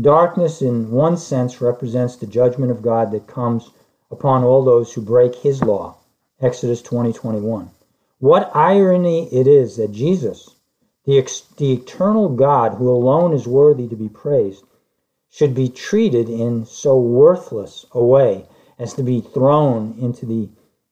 Darkness, 0.01 0.63
in 0.63 0.91
one 0.91 1.17
sense, 1.17 1.61
represents 1.61 2.17
the 2.17 2.27
judgment 2.27 2.71
of 2.71 2.81
God 2.81 3.11
that 3.11 3.27
comes 3.27 3.71
upon 4.11 4.45
all 4.45 4.65
those 4.65 4.93
who 4.93 5.03
break 5.03 5.35
his 5.35 5.63
law. 5.63 5.97
Exodus 6.41 6.81
20 6.81 7.13
21. 7.13 7.71
What 8.19 8.51
irony 8.55 9.29
it 9.33 9.47
is 9.47 9.77
that 9.77 9.93
Jesus, 9.93 10.55
the, 11.05 11.19
ex- 11.19 11.41
the 11.57 11.73
eternal 11.73 12.29
God 12.29 12.75
who 12.75 12.89
alone 12.89 13.33
is 13.33 13.47
worthy 13.47 13.89
to 13.89 13.97
be 13.97 14.09
praised, 14.09 14.65
should 15.29 15.55
be 15.55 15.69
treated 15.69 16.29
in 16.29 16.67
so 16.67 16.99
worthless 16.99 17.85
a 17.93 18.03
way 18.03 18.47
as 18.79 18.95
to 18.95 19.03
be 19.03 19.21
thrown 19.21 19.95
into 19.99 20.25
the 20.25 20.49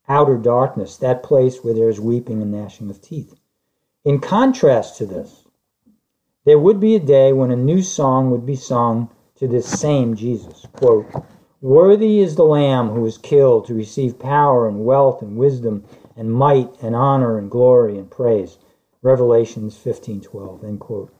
outer 0.08 0.36
darkness, 0.36 0.96
that 0.96 1.22
place 1.22 1.62
where 1.62 1.74
there 1.74 1.88
is 1.88 2.00
weeping 2.00 2.42
and 2.42 2.52
gnashing 2.52 2.90
of 2.90 3.00
teeth. 3.00 3.34
In 4.04 4.20
contrast 4.20 4.96
to 4.98 5.06
this, 5.06 5.44
there 6.44 6.58
would 6.58 6.80
be 6.80 6.94
a 6.94 7.00
day 7.00 7.32
when 7.32 7.50
a 7.50 7.56
new 7.56 7.82
song 7.82 8.30
would 8.30 8.46
be 8.46 8.56
sung 8.56 9.10
to 9.36 9.46
this 9.46 9.66
same 9.66 10.16
Jesus. 10.16 10.66
Quote, 10.72 11.06
Worthy 11.60 12.20
is 12.20 12.36
the 12.36 12.44
Lamb 12.44 12.90
who 12.90 13.00
was 13.00 13.18
killed 13.18 13.66
to 13.66 13.74
receive 13.74 14.18
power 14.18 14.68
and 14.68 14.84
wealth 14.84 15.22
and 15.22 15.36
wisdom 15.36 15.84
and 16.16 16.32
might 16.32 16.70
and 16.80 16.94
honor 16.94 17.36
and 17.36 17.50
glory 17.50 17.98
and 17.98 18.10
praise. 18.10 18.58
Revelations 19.02 19.76
15:12. 19.76 20.64
End 20.64 20.80
quote. 20.80 21.10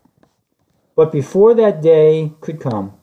But 0.95 1.13
before 1.13 1.55
that 1.55 1.83
day 1.83 2.33
could 2.41 2.61
come, 2.61 2.95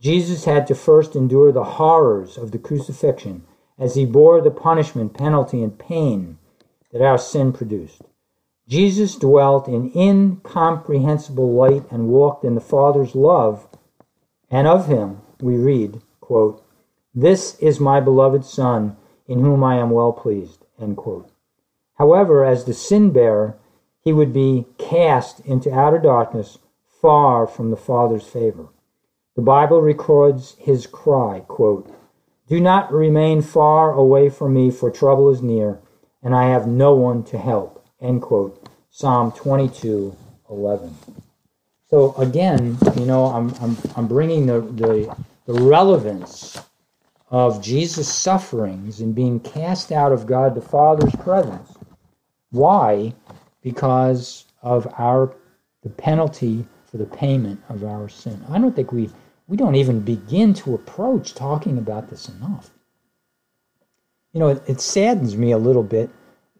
Jesus 0.00 0.44
had 0.44 0.66
to 0.68 0.74
first 0.74 1.14
endure 1.14 1.52
the 1.52 1.64
horrors 1.64 2.38
of 2.38 2.52
the 2.52 2.58
crucifixion 2.58 3.42
as 3.78 3.94
he 3.94 4.04
bore 4.04 4.40
the 4.40 4.50
punishment, 4.50 5.14
penalty, 5.14 5.62
and 5.62 5.78
pain 5.78 6.38
that 6.92 7.02
our 7.02 7.18
sin 7.18 7.52
produced. 7.52 8.02
Jesus 8.70 9.16
dwelt 9.16 9.66
in 9.66 9.90
incomprehensible 9.96 11.52
light 11.52 11.82
and 11.90 12.06
walked 12.06 12.44
in 12.44 12.54
the 12.54 12.60
Father's 12.60 13.16
love, 13.16 13.66
and 14.48 14.68
of 14.68 14.86
him 14.86 15.22
we 15.40 15.56
read, 15.56 16.00
quote, 16.20 16.62
This 17.12 17.58
is 17.58 17.80
my 17.80 17.98
beloved 17.98 18.44
Son, 18.44 18.96
in 19.26 19.40
whom 19.40 19.64
I 19.64 19.74
am 19.74 19.90
well 19.90 20.12
pleased. 20.12 20.64
However, 21.94 22.44
as 22.44 22.64
the 22.64 22.72
sin 22.72 23.10
bearer, 23.10 23.56
he 24.02 24.12
would 24.12 24.32
be 24.32 24.66
cast 24.78 25.40
into 25.40 25.74
outer 25.74 25.98
darkness, 25.98 26.58
far 26.86 27.48
from 27.48 27.72
the 27.72 27.76
Father's 27.76 28.28
favor. 28.28 28.68
The 29.34 29.42
Bible 29.42 29.82
records 29.82 30.54
his 30.60 30.86
cry, 30.86 31.40
quote, 31.48 31.92
Do 32.46 32.60
not 32.60 32.92
remain 32.92 33.42
far 33.42 33.90
away 33.90 34.28
from 34.28 34.54
me, 34.54 34.70
for 34.70 34.92
trouble 34.92 35.28
is 35.28 35.42
near, 35.42 35.80
and 36.22 36.36
I 36.36 36.50
have 36.50 36.68
no 36.68 36.94
one 36.94 37.24
to 37.24 37.38
help. 37.38 37.79
End 38.00 38.22
quote. 38.22 38.68
Psalm 38.90 39.32
22, 39.32 40.16
11. 40.50 40.94
So 41.88 42.14
again, 42.16 42.78
you 42.96 43.04
know, 43.04 43.26
I'm, 43.26 43.54
I'm, 43.60 43.76
I'm 43.96 44.06
bringing 44.08 44.46
the, 44.46 44.60
the, 44.60 45.16
the 45.46 45.60
relevance 45.62 46.60
of 47.30 47.62
Jesus' 47.62 48.12
sufferings 48.12 49.00
and 49.00 49.14
being 49.14 49.40
cast 49.40 49.92
out 49.92 50.12
of 50.12 50.26
God 50.26 50.54
the 50.54 50.60
Father's 50.60 51.14
presence. 51.16 51.76
Why? 52.50 53.14
Because 53.62 54.46
of 54.62 54.92
our 54.98 55.34
the 55.82 55.90
penalty 55.90 56.66
for 56.90 56.98
the 56.98 57.06
payment 57.06 57.62
of 57.68 57.84
our 57.84 58.08
sin. 58.08 58.44
I 58.50 58.58
don't 58.58 58.74
think 58.74 58.92
we 58.92 59.10
we 59.46 59.56
don't 59.56 59.74
even 59.74 60.00
begin 60.00 60.54
to 60.54 60.74
approach 60.74 61.34
talking 61.34 61.78
about 61.78 62.10
this 62.10 62.28
enough. 62.28 62.70
You 64.32 64.40
know, 64.40 64.48
it, 64.48 64.62
it 64.68 64.80
saddens 64.80 65.36
me 65.36 65.52
a 65.52 65.58
little 65.58 65.82
bit 65.82 66.10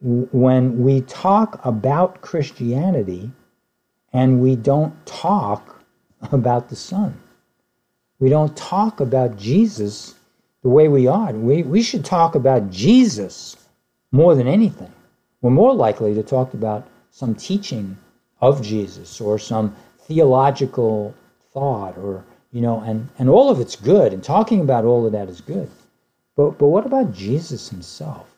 when 0.01 0.83
we 0.83 1.03
talk 1.03 1.61
about 1.65 2.21
Christianity 2.21 3.31
and 4.13 4.41
we 4.41 4.57
don't 4.57 4.95
talk 5.07 5.83
about 6.33 6.69
the 6.69 6.77
Son. 6.77 7.19
We 8.19 8.29
don't 8.29 8.57
talk 8.57 9.01
about 9.01 9.37
Jesus 9.37 10.15
the 10.63 10.69
way 10.69 10.89
we 10.89 11.07
ought. 11.07 11.35
We, 11.35 11.63
we 11.63 11.83
should 11.83 12.05
talk 12.05 12.35
about 12.35 12.71
Jesus 12.71 13.57
more 14.13 14.35
than 14.35 14.47
anything. 14.47 14.93
We're 15.41 15.51
more 15.51 15.75
likely 15.75 16.15
to 16.15 16.23
talk 16.23 16.55
about 16.55 16.87
some 17.11 17.35
teaching 17.35 17.97
of 18.41 18.63
Jesus 18.63 19.21
or 19.21 19.39
some 19.39 19.75
theological 20.07 21.15
thought 21.53 21.97
or 21.97 22.25
you 22.53 22.61
know, 22.61 22.81
and, 22.81 23.09
and 23.19 23.29
all 23.29 23.51
of 23.51 23.61
it's 23.61 23.77
good, 23.77 24.13
and 24.13 24.23
talking 24.23 24.61
about 24.61 24.85
all 24.85 25.07
of 25.07 25.13
that 25.13 25.29
is 25.29 25.41
good. 25.41 25.71
But, 26.37 26.59
but 26.59 26.67
what 26.67 26.87
about 26.87 27.13
Jesus 27.13 27.69
himself? 27.69 28.30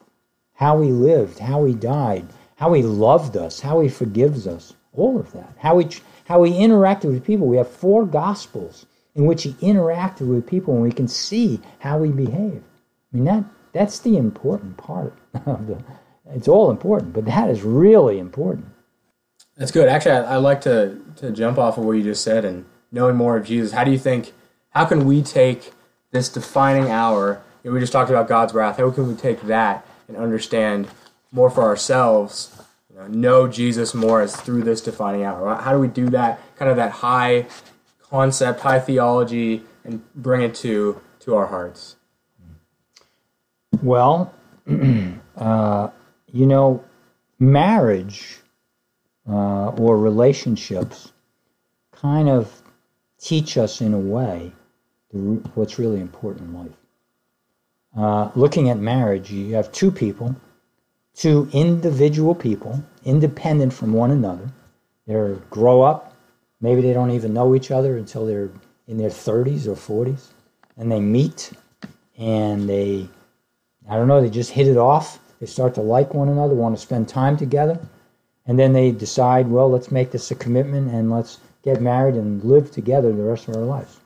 How 0.54 0.80
he 0.80 0.90
lived, 0.90 1.38
how 1.38 1.64
he 1.64 1.74
died, 1.74 2.26
how 2.56 2.72
he 2.72 2.82
loved 2.82 3.36
us, 3.36 3.60
how 3.60 3.80
he 3.80 3.88
forgives 3.88 4.46
us, 4.46 4.74
all 4.92 5.18
of 5.18 5.32
that. 5.32 5.54
How 5.58 5.78
he, 5.78 5.88
how 6.24 6.42
he 6.42 6.52
interacted 6.52 7.06
with 7.06 7.24
people. 7.24 7.46
We 7.46 7.56
have 7.56 7.70
four 7.70 8.06
gospels 8.06 8.86
in 9.14 9.26
which 9.26 9.42
he 9.42 9.52
interacted 9.54 10.28
with 10.28 10.46
people, 10.46 10.74
and 10.74 10.82
we 10.82 10.92
can 10.92 11.08
see 11.08 11.60
how 11.80 12.02
he 12.02 12.10
behaved. 12.10 12.64
I 13.12 13.16
mean, 13.16 13.24
that, 13.24 13.44
that's 13.72 13.98
the 13.98 14.16
important 14.16 14.76
part 14.76 15.16
of 15.46 15.66
the. 15.66 15.82
It's 16.30 16.48
all 16.48 16.70
important, 16.70 17.12
but 17.12 17.26
that 17.26 17.50
is 17.50 17.62
really 17.62 18.18
important. 18.18 18.66
That's 19.56 19.70
good. 19.70 19.88
Actually, 19.88 20.12
I, 20.12 20.34
I 20.34 20.36
like 20.36 20.62
to, 20.62 20.98
to 21.16 21.30
jump 21.30 21.58
off 21.58 21.76
of 21.76 21.84
what 21.84 21.92
you 21.92 22.02
just 22.02 22.22
said 22.22 22.44
and 22.44 22.64
knowing 22.90 23.16
more 23.16 23.36
of 23.36 23.44
Jesus, 23.44 23.72
how 23.72 23.84
do 23.84 23.90
you 23.90 23.98
think, 23.98 24.32
how 24.70 24.84
can 24.84 25.04
we 25.04 25.22
take 25.22 25.72
this 26.10 26.28
defining 26.28 26.90
hour? 26.90 27.42
You 27.62 27.70
know, 27.70 27.74
we 27.74 27.80
just 27.80 27.92
talked 27.92 28.08
about 28.08 28.28
God's 28.28 28.54
wrath. 28.54 28.78
How 28.78 28.90
can 28.90 29.08
we 29.08 29.14
take 29.14 29.42
that 29.42 29.86
and 30.08 30.16
understand 30.16 30.88
more 31.30 31.50
for 31.50 31.62
ourselves? 31.62 32.56
You 32.90 32.96
know, 32.98 33.06
know 33.06 33.48
Jesus 33.48 33.94
more 33.94 34.20
as 34.20 34.36
through 34.36 34.62
this 34.62 34.80
defining 34.80 35.24
hour. 35.24 35.54
How 35.54 35.72
do 35.72 35.78
we 35.78 35.88
do 35.88 36.08
that? 36.10 36.40
Kind 36.56 36.70
of 36.70 36.76
that 36.76 36.92
high 36.92 37.46
concept, 38.00 38.60
high 38.60 38.80
theology, 38.80 39.64
and 39.84 40.02
bring 40.14 40.42
it 40.42 40.54
to 40.56 41.00
to 41.20 41.34
our 41.34 41.46
hearts. 41.46 41.96
Well, 43.82 44.34
uh, 45.36 45.88
you 46.32 46.46
know, 46.46 46.84
marriage 47.38 48.38
uh, 49.28 49.68
or 49.68 49.98
relationships 49.98 51.12
kind 51.92 52.28
of 52.28 52.62
teach 53.18 53.56
us 53.56 53.80
in 53.80 53.94
a 53.94 53.98
way 53.98 54.52
what's 55.54 55.78
really 55.78 56.00
important 56.00 56.48
in 56.48 56.54
life. 56.54 56.81
Uh, 57.96 58.30
looking 58.34 58.70
at 58.70 58.78
marriage, 58.78 59.30
you 59.30 59.54
have 59.54 59.70
two 59.72 59.90
people 59.90 60.34
two 61.14 61.48
individual 61.52 62.34
people, 62.34 62.82
independent 63.04 63.72
from 63.72 63.92
one 63.92 64.10
another. 64.10 64.48
They 65.06 65.36
grow 65.50 65.82
up, 65.82 66.14
maybe 66.60 66.80
they 66.80 66.92
don't 66.92 67.10
even 67.10 67.34
know 67.34 67.54
each 67.54 67.70
other 67.70 67.96
until 67.96 68.26
they're 68.26 68.50
in 68.88 68.98
their 68.98 69.10
30s 69.10 69.66
or 69.66 69.74
40s, 69.74 70.28
and 70.76 70.90
they 70.90 71.00
meet 71.00 71.52
and 72.18 72.68
they, 72.68 73.08
I 73.88 73.96
don't 73.96 74.08
know, 74.08 74.20
they 74.20 74.30
just 74.30 74.50
hit 74.50 74.68
it 74.68 74.76
off. 74.76 75.18
They 75.40 75.46
start 75.46 75.74
to 75.74 75.80
like 75.80 76.14
one 76.14 76.28
another, 76.28 76.54
want 76.54 76.76
to 76.76 76.80
spend 76.80 77.08
time 77.08 77.36
together, 77.36 77.78
and 78.46 78.58
then 78.58 78.72
they 78.72 78.92
decide, 78.92 79.48
well, 79.48 79.70
let's 79.70 79.90
make 79.90 80.12
this 80.12 80.30
a 80.30 80.34
commitment 80.34 80.92
and 80.92 81.10
let's 81.10 81.38
get 81.64 81.80
married 81.80 82.14
and 82.14 82.42
live 82.44 82.70
together 82.70 83.12
the 83.12 83.22
rest 83.22 83.48
of 83.48 83.56
our 83.56 83.62
lives. 83.62 83.98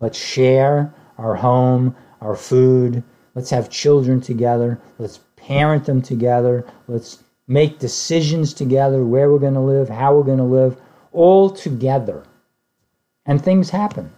Let's 0.00 0.18
share 0.18 0.92
our 1.18 1.34
home, 1.34 1.94
our 2.20 2.36
food. 2.36 3.02
Let's 3.38 3.50
have 3.50 3.70
children 3.70 4.20
together. 4.20 4.80
Let's 4.98 5.20
parent 5.36 5.84
them 5.84 6.02
together. 6.02 6.66
Let's 6.88 7.22
make 7.46 7.78
decisions 7.78 8.52
together 8.52 9.04
where 9.04 9.30
we're 9.30 9.38
going 9.38 9.54
to 9.54 9.60
live, 9.60 9.88
how 9.88 10.16
we're 10.16 10.24
going 10.24 10.38
to 10.38 10.42
live, 10.42 10.76
all 11.12 11.48
together. 11.48 12.24
And 13.26 13.40
things 13.40 13.70
happen. 13.70 14.10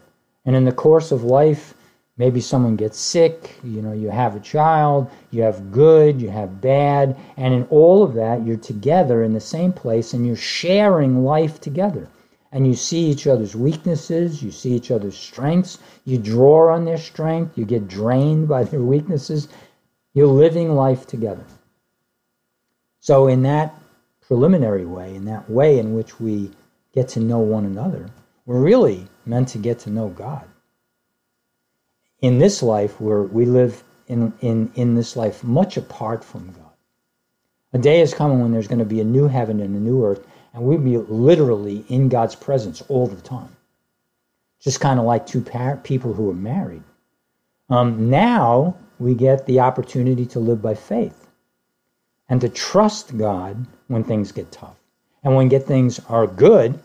And 0.46 0.56
in 0.56 0.64
the 0.64 0.72
course 0.72 1.12
of 1.12 1.22
life, 1.22 1.74
maybe 2.16 2.40
someone 2.40 2.76
gets 2.76 2.98
sick, 2.98 3.56
you 3.62 3.82
know, 3.82 3.92
you 3.92 4.08
have 4.08 4.36
a 4.36 4.40
child, 4.40 5.10
you 5.32 5.42
have 5.42 5.70
good, 5.70 6.22
you 6.22 6.30
have 6.30 6.62
bad, 6.62 7.14
and 7.36 7.52
in 7.52 7.64
all 7.64 8.02
of 8.02 8.14
that, 8.14 8.46
you're 8.46 8.56
together 8.56 9.22
in 9.22 9.34
the 9.34 9.38
same 9.38 9.74
place 9.74 10.14
and 10.14 10.26
you're 10.26 10.34
sharing 10.34 11.26
life 11.26 11.60
together 11.60 12.08
and 12.52 12.66
you 12.66 12.74
see 12.74 13.06
each 13.06 13.26
other's 13.26 13.54
weaknesses, 13.54 14.42
you 14.42 14.50
see 14.50 14.72
each 14.72 14.90
other's 14.90 15.16
strengths, 15.16 15.78
you 16.04 16.18
draw 16.18 16.74
on 16.74 16.84
their 16.84 16.98
strength, 16.98 17.56
you 17.56 17.64
get 17.64 17.88
drained 17.88 18.48
by 18.48 18.64
their 18.64 18.82
weaknesses. 18.82 19.48
You're 20.14 20.26
living 20.26 20.74
life 20.74 21.06
together. 21.06 21.44
So, 22.98 23.28
in 23.28 23.42
that 23.42 23.74
preliminary 24.20 24.84
way, 24.84 25.14
in 25.14 25.24
that 25.26 25.48
way 25.48 25.78
in 25.78 25.94
which 25.94 26.18
we 26.18 26.50
get 26.92 27.08
to 27.08 27.20
know 27.20 27.38
one 27.38 27.64
another, 27.64 28.10
we're 28.44 28.60
really 28.60 29.06
meant 29.24 29.48
to 29.48 29.58
get 29.58 29.78
to 29.80 29.90
know 29.90 30.08
God. 30.08 30.44
In 32.20 32.38
this 32.38 32.62
life, 32.62 33.00
where 33.00 33.22
we 33.22 33.46
live 33.46 33.84
in, 34.08 34.32
in, 34.40 34.72
in 34.74 34.96
this 34.96 35.14
life 35.14 35.44
much 35.44 35.76
apart 35.76 36.24
from 36.24 36.52
God. 36.52 36.72
A 37.72 37.78
day 37.78 38.00
is 38.00 38.12
coming 38.12 38.40
when 38.40 38.50
there's 38.50 38.66
going 38.66 38.80
to 38.80 38.84
be 38.84 39.00
a 39.00 39.04
new 39.04 39.28
heaven 39.28 39.60
and 39.60 39.76
a 39.76 39.80
new 39.80 40.04
earth, 40.04 40.26
and 40.52 40.62
we'd 40.62 40.84
be 40.84 40.98
literally 40.98 41.84
in 41.88 42.08
God's 42.08 42.34
presence 42.34 42.82
all 42.88 43.06
the 43.06 43.20
time. 43.20 43.56
Just 44.60 44.80
kind 44.80 44.98
of 44.98 45.06
like 45.06 45.26
two 45.26 45.40
par- 45.40 45.80
people 45.82 46.12
who 46.12 46.30
are 46.30 46.34
married. 46.34 46.82
Um, 47.68 48.10
now 48.10 48.76
we 48.98 49.14
get 49.14 49.46
the 49.46 49.60
opportunity 49.60 50.26
to 50.26 50.40
live 50.40 50.60
by 50.60 50.74
faith 50.74 51.26
and 52.28 52.40
to 52.40 52.48
trust 52.48 53.16
God 53.16 53.66
when 53.88 54.04
things 54.04 54.32
get 54.32 54.52
tough. 54.52 54.76
And 55.22 55.36
when 55.36 55.48
get 55.48 55.64
things 55.64 56.00
are 56.08 56.26
good, 56.26 56.78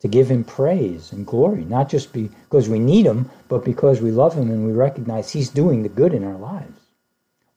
to 0.00 0.08
give 0.08 0.30
him 0.30 0.44
praise 0.44 1.12
and 1.12 1.26
glory, 1.26 1.64
not 1.64 1.88
just 1.88 2.12
because 2.12 2.68
we 2.68 2.78
need 2.78 3.06
him, 3.06 3.30
but 3.48 3.64
because 3.64 4.00
we 4.00 4.10
love 4.10 4.34
him 4.34 4.50
and 4.50 4.66
we 4.66 4.72
recognize 4.72 5.30
he's 5.30 5.48
doing 5.48 5.82
the 5.82 5.88
good 5.88 6.12
in 6.12 6.22
our 6.22 6.36
lives. 6.36 6.78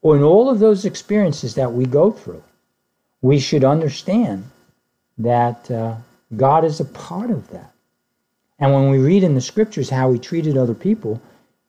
Or 0.01 0.15
in 0.15 0.23
all 0.23 0.49
of 0.49 0.59
those 0.59 0.85
experiences 0.85 1.55
that 1.55 1.73
we 1.73 1.85
go 1.85 2.11
through, 2.11 2.43
we 3.21 3.39
should 3.39 3.65
understand 3.65 4.49
that 5.19 5.69
uh, 5.69 5.95
God 6.35 6.65
is 6.65 6.79
a 6.79 6.85
part 6.85 7.29
of 7.29 7.49
that. 7.49 7.71
And 8.57 8.73
when 8.73 8.89
we 8.89 8.97
read 8.97 9.23
in 9.23 9.35
the 9.35 9.41
scriptures 9.41 9.89
how 9.89 10.11
he 10.11 10.19
treated 10.19 10.57
other 10.57 10.73
people, 10.73 11.21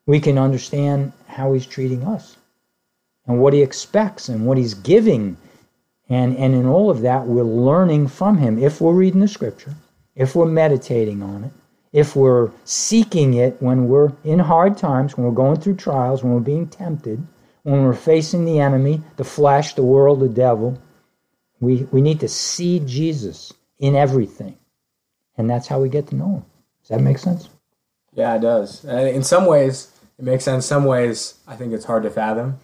we 0.05 0.19
can 0.19 0.37
understand 0.37 1.13
how 1.27 1.53
he's 1.53 1.65
treating 1.65 2.03
us 2.03 2.37
and 3.27 3.39
what 3.39 3.53
he 3.53 3.61
expects 3.61 4.29
and 4.29 4.45
what 4.45 4.57
he's 4.57 4.73
giving. 4.73 5.37
And, 6.09 6.35
and 6.37 6.53
in 6.53 6.65
all 6.65 6.89
of 6.89 7.01
that, 7.01 7.25
we're 7.25 7.43
learning 7.43 8.07
from 8.07 8.37
him 8.37 8.57
if 8.57 8.81
we're 8.81 8.93
reading 8.93 9.21
the 9.21 9.27
scripture, 9.27 9.73
if 10.15 10.35
we're 10.35 10.45
meditating 10.45 11.21
on 11.21 11.45
it, 11.45 11.51
if 11.93 12.15
we're 12.15 12.51
seeking 12.65 13.35
it 13.35 13.61
when 13.61 13.87
we're 13.87 14.11
in 14.23 14.39
hard 14.39 14.77
times, 14.77 15.17
when 15.17 15.25
we're 15.25 15.33
going 15.33 15.59
through 15.59 15.75
trials, 15.75 16.23
when 16.23 16.33
we're 16.33 16.39
being 16.39 16.67
tempted, 16.67 17.25
when 17.63 17.83
we're 17.83 17.93
facing 17.93 18.45
the 18.45 18.59
enemy, 18.59 19.01
the 19.17 19.23
flesh, 19.23 19.73
the 19.75 19.83
world, 19.83 20.19
the 20.19 20.29
devil, 20.29 20.77
we, 21.61 21.83
we 21.91 22.01
need 22.01 22.19
to 22.19 22.27
see 22.27 22.79
Jesus 22.79 23.53
in 23.79 23.95
everything. 23.95 24.57
And 25.37 25.49
that's 25.49 25.67
how 25.67 25.79
we 25.79 25.87
get 25.87 26.07
to 26.07 26.15
know 26.15 26.25
him. 26.25 26.45
Does 26.81 26.89
that 26.89 27.01
make 27.01 27.17
sense? 27.17 27.47
Yeah, 28.13 28.35
it 28.35 28.41
does. 28.41 28.83
in 28.83 29.23
some 29.23 29.45
ways, 29.45 29.91
it 30.19 30.25
makes 30.25 30.43
sense. 30.43 30.65
In 30.65 30.67
some 30.67 30.83
ways, 30.83 31.35
I 31.47 31.55
think 31.55 31.71
it's 31.71 31.85
hard 31.85 32.03
to 32.03 32.09
fathom. 32.09 32.59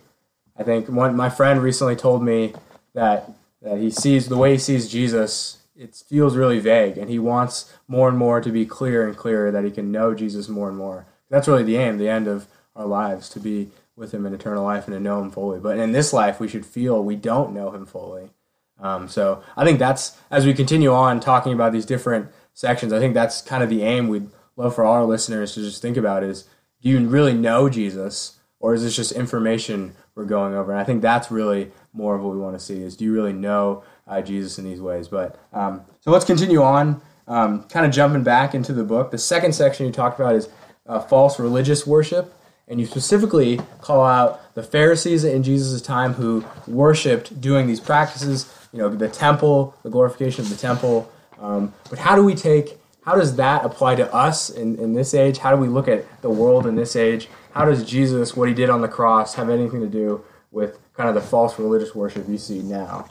I 0.57 0.63
think 0.63 0.89
one, 0.89 1.15
my 1.15 1.29
friend 1.29 1.61
recently 1.61 1.95
told 1.95 2.23
me 2.23 2.53
that, 2.93 3.31
that 3.61 3.77
he 3.77 3.89
sees 3.89 4.27
the 4.27 4.37
way 4.37 4.53
he 4.53 4.57
sees 4.57 4.89
Jesus, 4.89 5.59
it 5.75 5.95
feels 6.09 6.35
really 6.35 6.59
vague, 6.59 6.97
and 6.97 7.09
he 7.09 7.19
wants 7.19 7.71
more 7.87 8.09
and 8.09 8.17
more 8.17 8.41
to 8.41 8.51
be 8.51 8.65
clear 8.65 9.07
and 9.07 9.15
clearer 9.15 9.51
that 9.51 9.63
he 9.63 9.71
can 9.71 9.91
know 9.91 10.15
Jesus 10.15 10.49
more 10.49 10.67
and 10.67 10.77
more. 10.77 11.05
That's 11.29 11.47
really 11.47 11.63
the 11.63 11.77
aim, 11.77 11.97
the 11.97 12.09
end 12.09 12.27
of 12.27 12.47
our 12.75 12.87
lives, 12.87 13.29
to 13.29 13.39
be 13.39 13.69
with 13.95 14.13
him 14.13 14.25
in 14.25 14.33
eternal 14.33 14.63
life 14.63 14.87
and 14.87 14.95
to 14.95 14.99
know 14.99 15.21
him 15.21 15.31
fully. 15.31 15.59
But 15.59 15.77
in 15.77 15.91
this 15.91 16.11
life, 16.11 16.39
we 16.39 16.47
should 16.47 16.65
feel 16.65 17.03
we 17.03 17.15
don't 17.15 17.53
know 17.53 17.71
him 17.71 17.85
fully. 17.85 18.31
Um, 18.79 19.07
so 19.07 19.43
I 19.55 19.65
think 19.65 19.79
that's 19.79 20.17
as 20.29 20.45
we 20.45 20.53
continue 20.53 20.93
on 20.93 21.19
talking 21.19 21.53
about 21.53 21.71
these 21.71 21.85
different 21.85 22.29
sections. 22.53 22.93
I 22.93 22.99
think 22.99 23.13
that's 23.13 23.41
kind 23.41 23.63
of 23.63 23.69
the 23.69 23.83
aim 23.83 24.07
we'd 24.07 24.29
love 24.55 24.75
for 24.75 24.85
our 24.85 25.03
listeners 25.05 25.53
to 25.53 25.61
just 25.61 25.81
think 25.81 25.97
about: 25.97 26.23
is 26.23 26.45
do 26.81 26.89
you 26.89 27.07
really 27.07 27.33
know 27.33 27.69
Jesus, 27.69 28.39
or 28.59 28.73
is 28.73 28.83
this 28.83 28.95
just 28.95 29.11
information 29.11 29.95
we're 30.15 30.25
going 30.25 30.53
over? 30.53 30.71
And 30.71 30.79
I 30.79 30.83
think 30.83 31.01
that's 31.01 31.31
really 31.31 31.71
more 31.93 32.15
of 32.15 32.21
what 32.21 32.33
we 32.33 32.39
want 32.39 32.57
to 32.57 32.63
see: 32.63 32.81
is 32.81 32.95
do 32.95 33.05
you 33.05 33.13
really 33.13 33.33
know 33.33 33.83
uh, 34.07 34.21
Jesus 34.21 34.57
in 34.59 34.65
these 34.65 34.81
ways? 34.81 35.07
But 35.07 35.39
um, 35.53 35.81
so 36.01 36.11
let's 36.11 36.25
continue 36.25 36.61
on. 36.61 37.01
Um, 37.29 37.63
kind 37.63 37.85
of 37.85 37.91
jumping 37.91 38.23
back 38.23 38.55
into 38.55 38.71
the 38.71 38.85
book. 38.85 39.11
The 39.11 39.17
second 39.17 39.53
section 39.53 39.85
you 39.85 39.91
talked 39.91 40.17
about 40.17 40.35
is 40.35 40.47
uh, 40.85 41.01
false 41.01 41.39
religious 41.39 41.85
worship 41.85 42.33
and 42.67 42.79
you 42.79 42.85
specifically 42.85 43.59
call 43.81 44.03
out 44.03 44.53
the 44.55 44.63
Pharisees 44.63 45.23
in 45.23 45.43
Jesus' 45.43 45.81
time 45.81 46.13
who 46.13 46.43
worshipped 46.67 47.39
doing 47.39 47.67
these 47.67 47.79
practices, 47.79 48.51
you 48.73 48.79
know, 48.79 48.89
the 48.89 49.09
temple, 49.09 49.75
the 49.83 49.89
glorification 49.89 50.43
of 50.43 50.49
the 50.49 50.55
temple. 50.55 51.11
Um, 51.39 51.73
but 51.89 51.99
how 51.99 52.15
do 52.15 52.23
we 52.23 52.35
take, 52.35 52.79
how 53.05 53.15
does 53.15 53.35
that 53.35 53.65
apply 53.65 53.95
to 53.95 54.13
us 54.13 54.49
in, 54.49 54.77
in 54.77 54.93
this 54.93 55.13
age? 55.13 55.37
How 55.37 55.51
do 55.51 55.57
we 55.57 55.67
look 55.67 55.87
at 55.87 56.21
the 56.21 56.29
world 56.29 56.65
in 56.65 56.75
this 56.75 56.95
age? 56.95 57.29
How 57.51 57.65
does 57.65 57.83
Jesus, 57.83 58.35
what 58.35 58.47
he 58.47 58.53
did 58.53 58.69
on 58.69 58.81
the 58.81 58.87
cross, 58.87 59.35
have 59.35 59.49
anything 59.49 59.81
to 59.81 59.87
do 59.87 60.23
with 60.51 60.79
kind 60.93 61.09
of 61.09 61.15
the 61.15 61.21
false 61.21 61.57
religious 61.59 61.95
worship 61.95 62.27
you 62.27 62.37
see 62.37 62.59
now? 62.61 63.09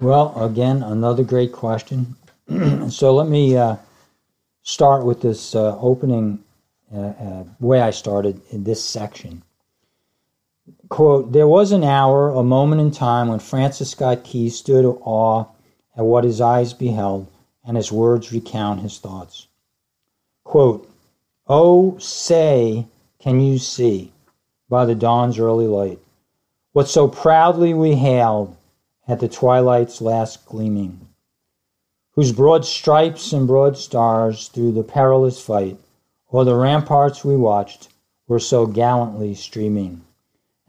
Well, 0.00 0.32
again, 0.42 0.82
another 0.82 1.22
great 1.22 1.52
question. 1.52 2.16
so 2.88 3.14
let 3.14 3.28
me 3.28 3.56
uh, 3.56 3.76
start 4.62 5.04
with 5.04 5.20
this 5.20 5.54
uh, 5.54 5.76
opening 5.78 6.42
uh, 6.92 6.98
uh, 6.98 7.44
way 7.60 7.80
I 7.80 7.90
started 7.90 8.40
in 8.50 8.64
this 8.64 8.82
section. 8.82 9.42
Quote, 10.90 11.32
there 11.32 11.46
was 11.46 11.72
an 11.72 11.84
hour, 11.84 12.30
a 12.30 12.42
moment 12.42 12.80
in 12.80 12.90
time 12.90 13.28
when 13.28 13.38
Francis 13.38 13.90
Scott 13.90 14.24
Key 14.24 14.50
stood 14.50 14.84
awe 14.84 15.44
at 15.96 16.04
what 16.04 16.24
his 16.24 16.40
eyes 16.40 16.72
beheld, 16.72 17.28
and 17.64 17.76
his 17.76 17.92
words 17.92 18.32
recount 18.32 18.80
his 18.80 18.98
thoughts. 18.98 19.46
Quote, 20.44 20.90
Oh, 21.46 21.96
say, 21.98 22.86
can 23.20 23.40
you 23.40 23.58
see, 23.58 24.12
by 24.68 24.84
the 24.84 24.94
dawn's 24.94 25.38
early 25.38 25.66
light, 25.66 26.00
what 26.72 26.88
so 26.88 27.08
proudly 27.08 27.72
we 27.72 27.94
hailed 27.94 28.56
at 29.06 29.20
the 29.20 29.28
twilight's 29.28 30.00
last 30.00 30.44
gleaming, 30.44 31.08
whose 32.12 32.32
broad 32.32 32.64
stripes 32.64 33.32
and 33.32 33.46
broad 33.46 33.76
stars 33.76 34.48
through 34.48 34.72
the 34.72 34.82
perilous 34.82 35.40
fight 35.40 35.78
while 36.28 36.44
the 36.44 36.54
ramparts 36.54 37.24
we 37.24 37.36
watched 37.36 37.88
were 38.28 38.38
so 38.38 38.66
gallantly 38.66 39.34
streaming. 39.34 40.02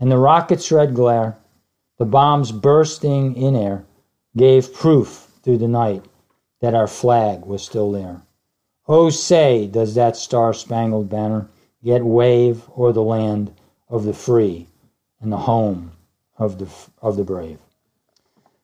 And 0.01 0.11
the 0.11 0.17
rocket's 0.17 0.71
red 0.71 0.95
glare, 0.95 1.37
the 1.99 2.05
bombs 2.05 2.51
bursting 2.51 3.35
in 3.35 3.55
air, 3.55 3.85
gave 4.35 4.73
proof 4.73 5.29
through 5.43 5.59
the 5.59 5.67
night 5.67 6.03
that 6.59 6.73
our 6.73 6.87
flag 6.87 7.45
was 7.45 7.61
still 7.61 7.91
there. 7.91 8.23
Oh, 8.87 9.11
say, 9.11 9.67
does 9.67 9.93
that 9.93 10.17
star 10.17 10.55
spangled 10.55 11.07
banner 11.07 11.49
yet 11.83 12.03
wave 12.03 12.67
o'er 12.75 12.91
the 12.91 13.03
land 13.03 13.53
of 13.89 14.05
the 14.05 14.13
free 14.13 14.67
and 15.19 15.31
the 15.31 15.37
home 15.37 15.91
of 16.39 16.57
the, 16.57 16.67
of 16.99 17.15
the 17.15 17.23
brave? 17.23 17.59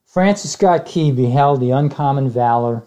Francis 0.04 0.52
Scott 0.52 0.86
Key 0.86 1.12
beheld 1.12 1.60
the 1.60 1.70
uncommon 1.70 2.28
valor 2.28 2.82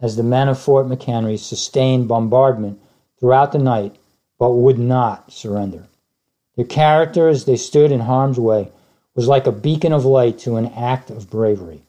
as 0.00 0.14
the 0.14 0.22
men 0.22 0.48
of 0.48 0.60
Fort 0.60 0.86
McHenry 0.86 1.40
sustained 1.40 2.06
bombardment 2.06 2.80
throughout 3.18 3.50
the 3.50 3.58
night, 3.58 3.96
but 4.38 4.52
would 4.52 4.78
not 4.78 5.32
surrender. 5.32 5.88
Their 6.56 6.64
character 6.64 7.28
as 7.28 7.44
they 7.44 7.56
stood 7.56 7.92
in 7.92 8.00
harm's 8.00 8.40
way 8.40 8.70
was 9.14 9.28
like 9.28 9.46
a 9.46 9.52
beacon 9.52 9.92
of 9.92 10.04
light 10.04 10.38
to 10.40 10.56
an 10.56 10.66
act 10.66 11.10
of 11.10 11.30
bravery. 11.30 11.82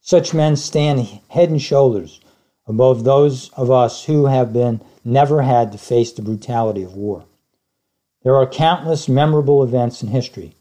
Such 0.00 0.34
men 0.34 0.56
stand 0.56 1.20
head 1.28 1.50
and 1.50 1.62
shoulders 1.62 2.20
above 2.66 3.04
those 3.04 3.50
of 3.50 3.70
us 3.70 4.04
who 4.04 4.26
have 4.26 4.52
been 4.52 4.80
never 5.04 5.42
had 5.42 5.72
to 5.72 5.78
face 5.78 6.12
the 6.12 6.22
brutality 6.22 6.82
of 6.82 6.94
war. 6.94 7.24
There 8.22 8.36
are 8.36 8.46
countless 8.46 9.08
memorable 9.08 9.62
events 9.62 10.02
in 10.02 10.08
history 10.08 10.54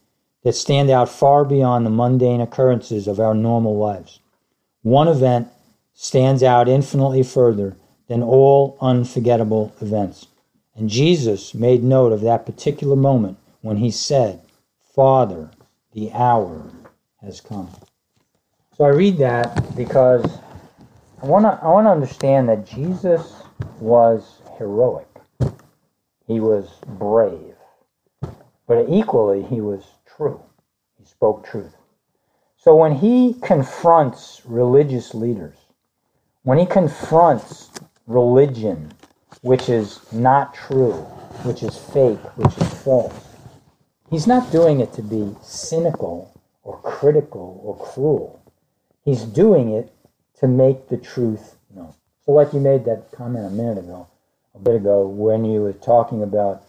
that 0.44 0.56
stand 0.56 0.90
out 0.90 1.10
far 1.10 1.46
beyond 1.46 1.86
the 1.86 1.90
mundane 1.90 2.42
occurrences 2.42 3.08
of 3.08 3.20
our 3.20 3.34
normal 3.34 3.78
lives. 3.78 4.20
One 4.82 5.08
event 5.08 5.48
stands 5.94 6.44
out 6.44 6.68
infinitely 6.68 7.24
further 7.24 7.78
than 8.08 8.22
all 8.22 8.78
unforgettable 8.82 9.74
events. 9.80 10.28
And 10.76 10.90
Jesus 10.90 11.54
made 11.54 11.84
note 11.84 12.12
of 12.12 12.22
that 12.22 12.46
particular 12.46 12.96
moment 12.96 13.38
when 13.62 13.78
he 13.78 13.92
said, 13.92 14.42
Father, 14.96 15.52
the 15.94 16.12
hour 16.12 16.72
has 17.22 17.42
come. 17.42 17.70
So 18.76 18.86
I 18.86 18.90
read 18.90 19.18
that 19.20 19.76
because 19.76 20.26
I 21.22 21.28
want 21.28 21.46
to 21.46 21.64
I 21.64 21.68
want 21.68 21.86
to 21.86 21.92
understand 21.92 22.50
that 22.50 22.66
Jesus 22.66 23.34
was 23.80 24.42
heroic. 24.58 25.08
He 26.28 26.40
was 26.40 26.70
brave. 26.88 27.56
But 28.68 28.88
equally 28.90 29.44
he 29.44 29.62
was 29.62 29.84
true. 30.06 30.42
He 30.98 31.06
spoke 31.06 31.46
truth. 31.46 31.76
So 32.58 32.76
when 32.76 32.96
he 32.96 33.36
confronts 33.42 34.42
religious 34.46 35.14
leaders, 35.14 35.58
when 36.44 36.58
he 36.58 36.66
confronts 36.66 37.70
religion, 38.08 38.92
which 39.44 39.68
is 39.68 40.00
not 40.14 40.54
true, 40.54 40.94
which 41.44 41.64
is 41.64 41.78
fake, 41.78 42.20
which 42.38 42.58
is 42.58 42.74
false, 42.82 43.14
he's 44.10 44.26
not 44.26 44.50
doing 44.54 44.80
it 44.80 44.94
to 44.94 45.02
be 45.02 45.36
cynical 45.42 46.34
or 46.64 46.80
critical 46.80 47.60
or 47.62 47.78
cruel. 47.86 48.42
He's 49.04 49.24
doing 49.24 49.74
it 49.74 49.94
to 50.40 50.48
make 50.48 50.88
the 50.88 50.96
truth 50.98 51.58
known. 51.76 51.94
So, 52.26 52.32
like 52.32 52.54
you 52.54 52.62
made 52.62 52.86
that 52.86 53.12
comment 53.12 53.46
a 53.46 53.50
minute 53.50 53.80
ago, 53.80 54.08
a 54.56 54.60
bit 54.60 54.76
ago, 54.76 55.06
when 55.06 55.44
you 55.44 55.62
were 55.62 55.74
talking 55.74 56.24
about, 56.24 56.64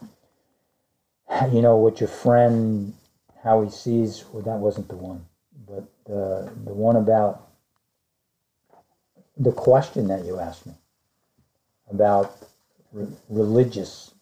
you 1.53 1.61
know, 1.61 1.77
what 1.77 2.01
your 2.01 2.09
friend, 2.09 2.93
how 3.41 3.61
he 3.61 3.69
sees, 3.69 4.25
well, 4.33 4.43
that 4.43 4.59
wasn't 4.59 4.89
the 4.89 4.97
one, 4.97 5.25
but 5.65 5.85
the, 6.05 6.51
the 6.65 6.73
one 6.73 6.97
about 6.97 7.47
the 9.37 9.53
question 9.53 10.09
that 10.09 10.25
you 10.25 10.39
asked 10.39 10.65
me 10.65 10.73
about 11.89 12.35
re- 12.95 13.07
religious 13.29 14.13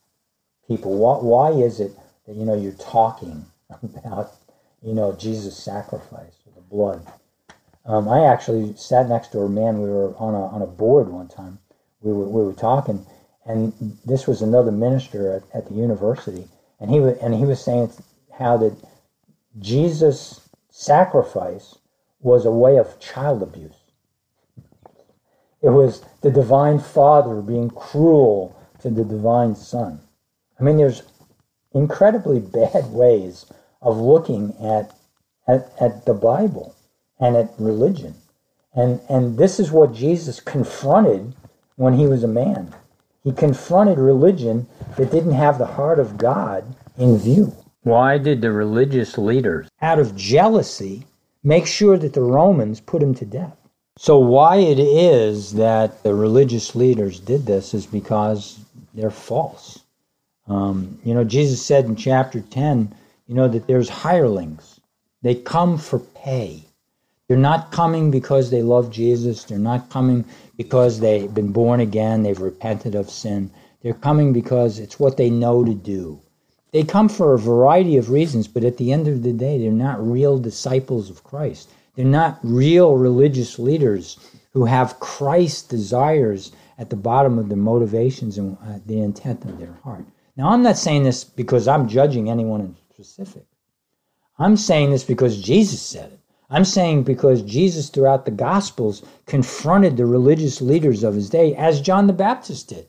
people. 0.67 0.97
Why, 0.97 1.17
why 1.17 1.51
is 1.51 1.79
it 1.79 1.93
that, 2.27 2.35
you 2.35 2.45
know, 2.45 2.55
you're 2.55 2.73
talking 2.73 3.45
about, 3.83 4.33
you 4.81 4.93
know, 4.93 5.13
Jesus' 5.13 5.57
sacrifice, 5.57 6.33
or 6.45 6.53
the 6.55 6.61
blood? 6.61 7.05
Um, 7.85 8.07
I 8.07 8.25
actually 8.25 8.75
sat 8.75 9.09
next 9.09 9.31
to 9.33 9.41
a 9.41 9.49
man. 9.49 9.81
We 9.81 9.89
were 9.89 10.15
on 10.17 10.33
a 10.33 10.47
on 10.47 10.61
a 10.61 10.67
board 10.67 11.09
one 11.09 11.27
time. 11.27 11.59
We 12.01 12.13
were 12.13 12.25
we 12.25 12.43
were 12.43 12.53
talking, 12.53 13.05
and 13.45 13.73
this 14.05 14.25
was 14.25 14.41
another 14.41 14.71
minister 14.71 15.33
at, 15.33 15.43
at 15.53 15.67
the 15.67 15.75
university, 15.75 16.47
and 16.79 16.89
he 16.89 17.01
was 17.01 17.17
and 17.17 17.33
he 17.33 17.45
was 17.45 17.61
saying 17.63 17.91
how 18.37 18.57
that 18.57 18.75
Jesus' 19.59 20.47
sacrifice 20.69 21.77
was 22.21 22.45
a 22.45 22.51
way 22.51 22.77
of 22.77 22.99
child 22.99 23.43
abuse. 23.43 23.75
It 25.61 25.69
was 25.69 26.03
the 26.21 26.31
divine 26.31 26.79
Father 26.79 27.41
being 27.41 27.69
cruel 27.69 28.52
to 28.83 28.89
the 28.89 29.03
divine 29.03 29.55
Son. 29.55 29.99
I 30.59 30.63
mean, 30.63 30.77
there's 30.77 31.03
incredibly 31.73 32.39
bad 32.39 32.91
ways 32.91 33.45
of 33.81 33.97
looking 33.97 34.53
at 34.61 34.95
at, 35.47 35.71
at 35.79 36.05
the 36.05 36.13
Bible 36.13 36.75
and 37.19 37.35
at 37.35 37.53
religion. 37.57 38.15
And, 38.73 39.01
and 39.09 39.37
this 39.37 39.59
is 39.59 39.71
what 39.71 39.93
Jesus 39.93 40.39
confronted 40.39 41.33
when 41.75 41.93
he 41.93 42.07
was 42.07 42.23
a 42.23 42.27
man. 42.27 42.73
He 43.23 43.31
confronted 43.31 43.97
religion 43.97 44.67
that 44.97 45.11
didn't 45.11 45.33
have 45.33 45.57
the 45.57 45.65
heart 45.65 45.99
of 45.99 46.17
God 46.17 46.75
in 46.97 47.17
view. 47.17 47.55
Why 47.83 48.17
did 48.17 48.41
the 48.41 48.51
religious 48.51 49.17
leaders, 49.17 49.67
out 49.81 49.99
of 49.99 50.15
jealousy, 50.15 51.05
make 51.43 51.67
sure 51.67 51.97
that 51.97 52.13
the 52.13 52.21
Romans 52.21 52.79
put 52.79 53.03
him 53.03 53.13
to 53.15 53.25
death? 53.25 53.57
So, 53.97 54.17
why 54.17 54.57
it 54.57 54.79
is 54.79 55.53
that 55.53 56.01
the 56.01 56.15
religious 56.15 56.75
leaders 56.75 57.19
did 57.19 57.45
this 57.45 57.73
is 57.73 57.85
because 57.85 58.59
they're 58.93 59.11
false. 59.11 59.79
Um, 60.47 60.99
you 61.03 61.13
know, 61.13 61.23
Jesus 61.23 61.65
said 61.65 61.85
in 61.85 61.95
chapter 61.95 62.41
10, 62.41 62.93
you 63.27 63.35
know, 63.35 63.47
that 63.47 63.67
there's 63.67 63.89
hirelings. 63.89 64.79
They 65.21 65.35
come 65.35 65.77
for 65.77 65.99
pay. 65.99 66.63
They're 67.27 67.37
not 67.37 67.71
coming 67.71 68.11
because 68.11 68.49
they 68.49 68.61
love 68.61 68.91
Jesus. 68.91 69.45
They're 69.45 69.57
not 69.57 69.89
coming 69.89 70.25
because 70.57 70.99
they've 70.99 71.33
been 71.33 71.51
born 71.51 71.79
again, 71.79 72.23
they've 72.23 72.39
repented 72.39 72.93
of 72.93 73.09
sin. 73.09 73.49
They're 73.81 73.93
coming 73.93 74.33
because 74.33 74.79
it's 74.79 74.99
what 74.99 75.17
they 75.17 75.29
know 75.29 75.63
to 75.63 75.73
do. 75.73 76.21
They 76.71 76.83
come 76.83 77.07
for 77.07 77.33
a 77.33 77.39
variety 77.39 77.97
of 77.97 78.09
reasons, 78.09 78.47
but 78.47 78.63
at 78.63 78.77
the 78.77 78.91
end 78.91 79.07
of 79.07 79.23
the 79.23 79.33
day, 79.33 79.57
they're 79.57 79.71
not 79.71 80.05
real 80.05 80.37
disciples 80.39 81.09
of 81.09 81.23
Christ. 81.23 81.69
They're 81.95 82.05
not 82.05 82.39
real 82.43 82.95
religious 82.95 83.59
leaders 83.59 84.17
who 84.53 84.65
have 84.65 84.99
Christ 84.99 85.69
desires 85.69 86.51
at 86.77 86.89
the 86.89 86.95
bottom 86.95 87.37
of 87.37 87.49
their 87.49 87.57
motivations 87.57 88.37
and 88.37 88.57
uh, 88.65 88.79
the 88.85 89.01
intent 89.01 89.43
of 89.45 89.57
their 89.59 89.73
heart. 89.83 90.05
Now, 90.35 90.49
I'm 90.49 90.63
not 90.63 90.77
saying 90.77 91.03
this 91.03 91.23
because 91.23 91.67
I'm 91.67 91.87
judging 91.87 92.29
anyone 92.29 92.61
in 92.61 92.75
specific. 92.93 93.45
I'm 94.39 94.57
saying 94.57 94.91
this 94.91 95.03
because 95.03 95.41
Jesus 95.41 95.81
said 95.81 96.11
it. 96.11 96.19
I'm 96.49 96.65
saying 96.65 97.03
because 97.03 97.41
Jesus, 97.41 97.89
throughout 97.89 98.25
the 98.25 98.31
Gospels, 98.31 99.03
confronted 99.25 99.97
the 99.97 100.05
religious 100.05 100.61
leaders 100.61 101.03
of 101.03 101.15
his 101.15 101.29
day, 101.29 101.55
as 101.55 101.81
John 101.81 102.07
the 102.07 102.13
Baptist 102.13 102.69
did. 102.69 102.87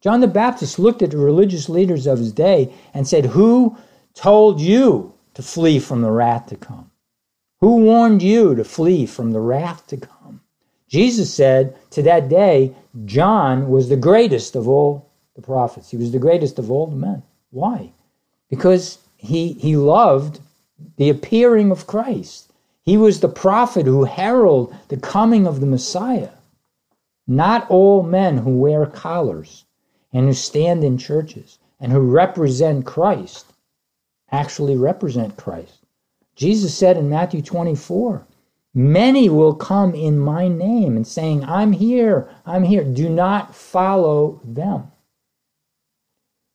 John 0.00 0.20
the 0.20 0.26
Baptist 0.28 0.78
looked 0.78 1.02
at 1.02 1.10
the 1.10 1.18
religious 1.18 1.68
leaders 1.68 2.06
of 2.06 2.18
his 2.18 2.32
day 2.32 2.72
and 2.92 3.08
said, 3.08 3.26
Who 3.26 3.76
told 4.14 4.60
you 4.60 5.14
to 5.34 5.42
flee 5.42 5.78
from 5.78 6.02
the 6.02 6.10
wrath 6.10 6.46
to 6.46 6.56
come? 6.56 6.90
Who 7.60 7.76
warned 7.76 8.22
you 8.22 8.54
to 8.54 8.64
flee 8.64 9.06
from 9.06 9.32
the 9.32 9.40
wrath 9.40 9.86
to 9.88 9.96
come? 9.96 10.13
Jesus 10.88 11.32
said 11.32 11.76
to 11.90 12.02
that 12.02 12.28
day, 12.28 12.74
John 13.04 13.68
was 13.68 13.88
the 13.88 13.96
greatest 13.96 14.54
of 14.54 14.68
all 14.68 15.10
the 15.34 15.42
prophets. 15.42 15.90
He 15.90 15.96
was 15.96 16.12
the 16.12 16.18
greatest 16.18 16.58
of 16.58 16.70
all 16.70 16.86
the 16.86 16.96
men. 16.96 17.22
Why? 17.50 17.90
Because 18.50 18.98
he, 19.16 19.54
he 19.54 19.76
loved 19.76 20.40
the 20.96 21.08
appearing 21.08 21.70
of 21.70 21.86
Christ. 21.86 22.52
He 22.82 22.96
was 22.96 23.20
the 23.20 23.28
prophet 23.28 23.86
who 23.86 24.04
heralded 24.04 24.76
the 24.88 24.96
coming 24.96 25.46
of 25.46 25.60
the 25.60 25.66
Messiah. 25.66 26.30
Not 27.26 27.68
all 27.70 28.02
men 28.02 28.38
who 28.38 28.58
wear 28.58 28.84
collars 28.84 29.64
and 30.12 30.26
who 30.26 30.34
stand 30.34 30.84
in 30.84 30.98
churches 30.98 31.58
and 31.80 31.90
who 31.90 32.00
represent 32.00 32.84
Christ 32.84 33.46
actually 34.30 34.76
represent 34.76 35.36
Christ. 35.36 35.78
Jesus 36.36 36.76
said 36.76 36.96
in 36.96 37.08
Matthew 37.08 37.40
24, 37.40 38.26
Many 38.74 39.28
will 39.28 39.54
come 39.54 39.94
in 39.94 40.18
my 40.18 40.48
name 40.48 40.96
and 40.96 41.06
saying, 41.06 41.44
I'm 41.44 41.72
here, 41.72 42.28
I'm 42.44 42.64
here. 42.64 42.82
Do 42.82 43.08
not 43.08 43.54
follow 43.54 44.40
them. 44.44 44.90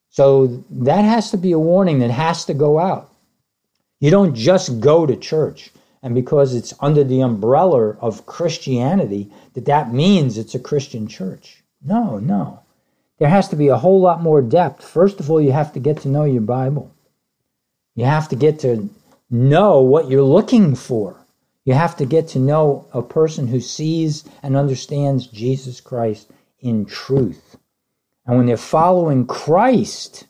So 0.10 0.64
that 0.70 1.06
has 1.06 1.32
to 1.32 1.38
be 1.38 1.54
a 1.54 1.60
warning 1.60 2.00
that 2.00 2.12
has 2.12 2.46
to 2.46 2.54
go 2.54 2.78
out. 2.78 3.10
You 4.02 4.12
don't 4.12 4.36
just 4.36 4.82
go 4.82 5.06
to 5.06 5.16
church 5.16 5.72
and 6.02 6.16
because 6.16 6.56
it's 6.56 6.74
under 6.80 7.04
the 7.04 7.22
umbrella 7.22 7.98
of 8.00 8.26
Christianity, 8.26 9.32
that 9.54 9.66
that 9.66 9.94
means 9.94 10.38
it's 10.38 10.56
a 10.56 10.60
Christian 10.60 11.08
church. 11.08 11.64
No, 11.84 12.20
no. 12.20 12.62
There 13.18 13.28
has 13.28 13.50
to 13.50 13.58
be 13.58 13.68
a 13.68 13.78
whole 13.78 14.00
lot 14.00 14.22
more 14.22 14.42
depth. 14.42 14.84
First 14.84 15.20
of 15.20 15.30
all, 15.30 15.42
you 15.42 15.52
have 15.52 15.74
to 15.74 15.80
get 15.80 15.98
to 16.02 16.08
know 16.08 16.24
your 16.24 16.42
Bible. 16.42 16.94
You 17.96 18.06
have 18.06 18.30
to 18.30 18.38
get 18.38 18.60
to 18.60 18.90
know 19.30 19.82
what 19.82 20.10
you're 20.10 20.22
looking 20.22 20.76
for. 20.76 21.19
You 21.70 21.76
have 21.76 21.98
to 21.98 22.06
get 22.08 22.28
to 22.30 22.40
know 22.40 22.88
a 22.94 23.04
person 23.04 23.46
who 23.46 23.60
sees 23.60 24.24
and 24.42 24.58
understands 24.58 25.28
Jesus 25.28 25.80
Christ 25.80 26.32
in 26.62 26.84
truth. 26.84 27.58
And 28.26 28.38
when 28.38 28.48
they're 28.48 28.58
following 28.58 29.28
Christ, 29.28 30.26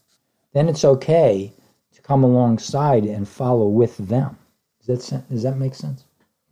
then 0.51 0.67
it's 0.67 0.83
okay 0.83 1.53
to 1.93 2.01
come 2.01 2.25
alongside 2.25 3.05
and 3.05 3.25
follow 3.25 3.69
with 3.69 3.95
them. 4.09 4.37
Does 4.85 5.07
that 5.11 5.29
does 5.29 5.43
that 5.43 5.57
make 5.57 5.75
sense? 5.75 6.03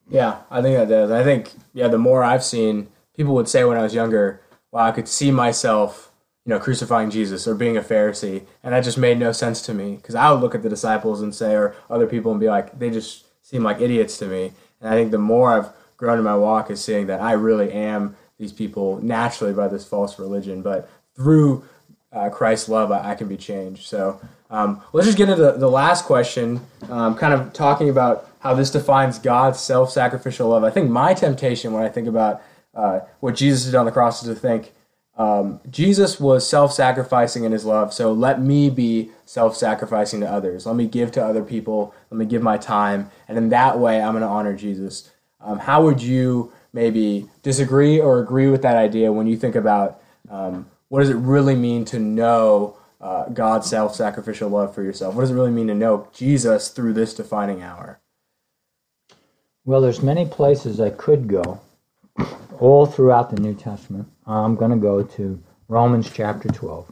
Yeah, 0.10 0.38
I 0.50 0.62
think 0.62 0.78
that 0.78 0.88
does. 0.88 1.12
I 1.12 1.22
think 1.22 1.52
yeah, 1.74 1.90
the 1.90 1.98
more 1.98 2.24
I've 2.24 2.46
seen, 2.46 2.88
people 3.14 3.36
would 3.36 3.50
say 3.50 3.66
when 3.66 3.78
I 3.78 3.82
was 3.82 3.94
younger, 3.94 4.40
"Wow, 4.72 4.86
I 4.86 4.92
could 4.94 5.10
see 5.10 5.32
myself." 5.32 6.14
You 6.46 6.52
know, 6.52 6.60
crucifying 6.60 7.10
Jesus 7.10 7.46
or 7.46 7.56
being 7.56 7.76
a 7.76 7.82
Pharisee, 7.82 8.46
and 8.64 8.74
that 8.74 8.86
just 8.86 8.98
made 8.98 9.20
no 9.20 9.34
sense 9.34 9.62
to 9.64 9.74
me 9.74 9.98
because 9.98 10.16
I 10.16 10.32
would 10.32 10.40
look 10.40 10.56
at 10.56 10.64
the 10.64 10.70
disciples 10.70 11.22
and 11.22 11.36
say, 11.36 11.56
or 11.56 11.76
other 11.90 12.08
people, 12.08 12.32
and 12.32 12.40
be 12.40 12.48
like, 12.48 12.80
they 12.80 12.90
just 12.90 13.26
seem 13.42 13.64
like 13.64 13.82
idiots 13.82 14.18
to 14.20 14.28
me. 14.28 14.54
And 14.82 14.90
I 14.90 14.96
think 14.96 15.12
the 15.12 15.18
more 15.18 15.52
I've 15.52 15.70
grown 15.98 16.18
in 16.18 16.24
my 16.24 16.36
walk 16.36 16.70
is 16.70 16.84
seeing 16.84 17.08
that 17.08 17.22
I 17.22 17.34
really 17.34 17.72
am 17.72 18.16
these 18.38 18.54
people 18.54 19.00
naturally 19.02 19.54
by 19.54 19.68
this 19.68 19.86
false 19.86 20.20
religion, 20.20 20.62
but 20.62 20.90
through 21.16 21.64
uh, 22.14 22.30
Christ's 22.30 22.70
love, 22.70 22.92
I, 22.92 23.12
I, 23.12 23.16
can 23.16 23.28
be 23.28 23.38
changed. 23.38 23.88
So 23.88 24.20
um, 24.50 24.82
let's 24.94 25.08
just 25.08 25.18
get 25.18 25.30
into 25.30 25.42
the, 25.42 25.54
the 25.54 25.70
last 25.70 26.06
question, 26.06 26.62
um, 26.90 27.16
kind 27.16 27.34
of 27.34 27.52
talking 27.54 27.90
about 27.90 28.30
how 28.40 28.54
this 28.54 28.72
defines 28.72 29.20
God's 29.20 29.60
self 29.60 29.92
sacrificial 29.92 30.50
love. 30.50 30.64
I 30.64 30.70
think 30.70 30.90
my 30.90 31.14
temptation 31.14 31.74
when 31.74 31.84
I 31.84 31.90
think 31.90 32.08
about 32.08 32.42
uh, 32.74 33.02
what 33.20 33.36
Jesus 33.36 33.66
did 33.66 33.76
on 33.76 33.86
the 33.86 33.92
cross 33.92 34.24
is 34.24 34.30
to 34.30 34.40
think, 34.40 34.72
um, 35.18 35.60
Jesus 35.70 36.20
was 36.20 36.48
self 36.48 36.72
sacrificing 36.72 37.44
in 37.44 37.52
his 37.52 37.66
love, 37.66 37.92
so 37.92 38.14
let 38.14 38.40
me 38.40 38.70
be 38.70 39.10
self 39.26 39.56
sacrificing 39.58 40.20
to 40.22 40.32
others. 40.32 40.66
Let 40.66 40.76
me 40.76 40.86
give 40.86 41.12
to 41.14 41.26
other 41.26 41.44
people. 41.44 41.94
Let 42.12 42.20
me 42.20 42.26
give 42.26 42.44
my 42.44 42.58
time. 42.58 43.10
And 43.28 43.38
in 43.38 43.50
that 43.50 43.80
way, 43.80 44.00
I'm 44.00 44.14
going 44.14 44.22
to 44.22 44.28
honor 44.28 44.56
Jesus. 44.56 45.12
Um, 45.42 45.60
how 45.60 45.84
would 45.84 46.02
you 46.02 46.52
maybe 46.72 47.28
disagree 47.42 48.00
or 48.00 48.20
agree 48.20 48.48
with 48.48 48.62
that 48.62 48.78
idea 48.78 49.12
when 49.12 49.26
you 49.26 49.38
think 49.38 49.56
about 49.56 50.00
um, 50.30 50.70
what 50.90 51.00
does 51.00 51.10
it 51.10 51.16
really 51.16 51.56
mean 51.56 51.84
to 51.86 52.00
know 52.00 52.78
uh, 53.02 53.26
God's 53.30 53.68
self 53.68 53.96
sacrificial 53.96 54.50
love 54.50 54.76
for 54.76 54.84
yourself? 54.84 55.16
What 55.16 55.22
does 55.22 55.32
it 55.32 55.36
really 55.36 55.52
mean 55.52 55.68
to 55.68 55.76
know 55.76 56.08
Jesus 56.14 56.70
through 56.70 56.94
this 56.94 57.16
defining 57.16 57.64
hour? 57.64 58.00
Well, 59.66 59.82
there's 59.82 60.04
many 60.04 60.26
places 60.26 60.80
I 60.80 60.92
could 60.92 61.28
go 61.28 61.60
all 62.60 62.86
throughout 62.86 63.30
the 63.30 63.42
New 63.42 63.54
Testament. 63.54 64.08
I'm 64.26 64.56
going 64.56 64.72
to 64.72 64.78
go 64.78 65.04
to 65.04 65.42
Romans 65.68 66.10
chapter 66.12 66.50
12, 66.50 66.92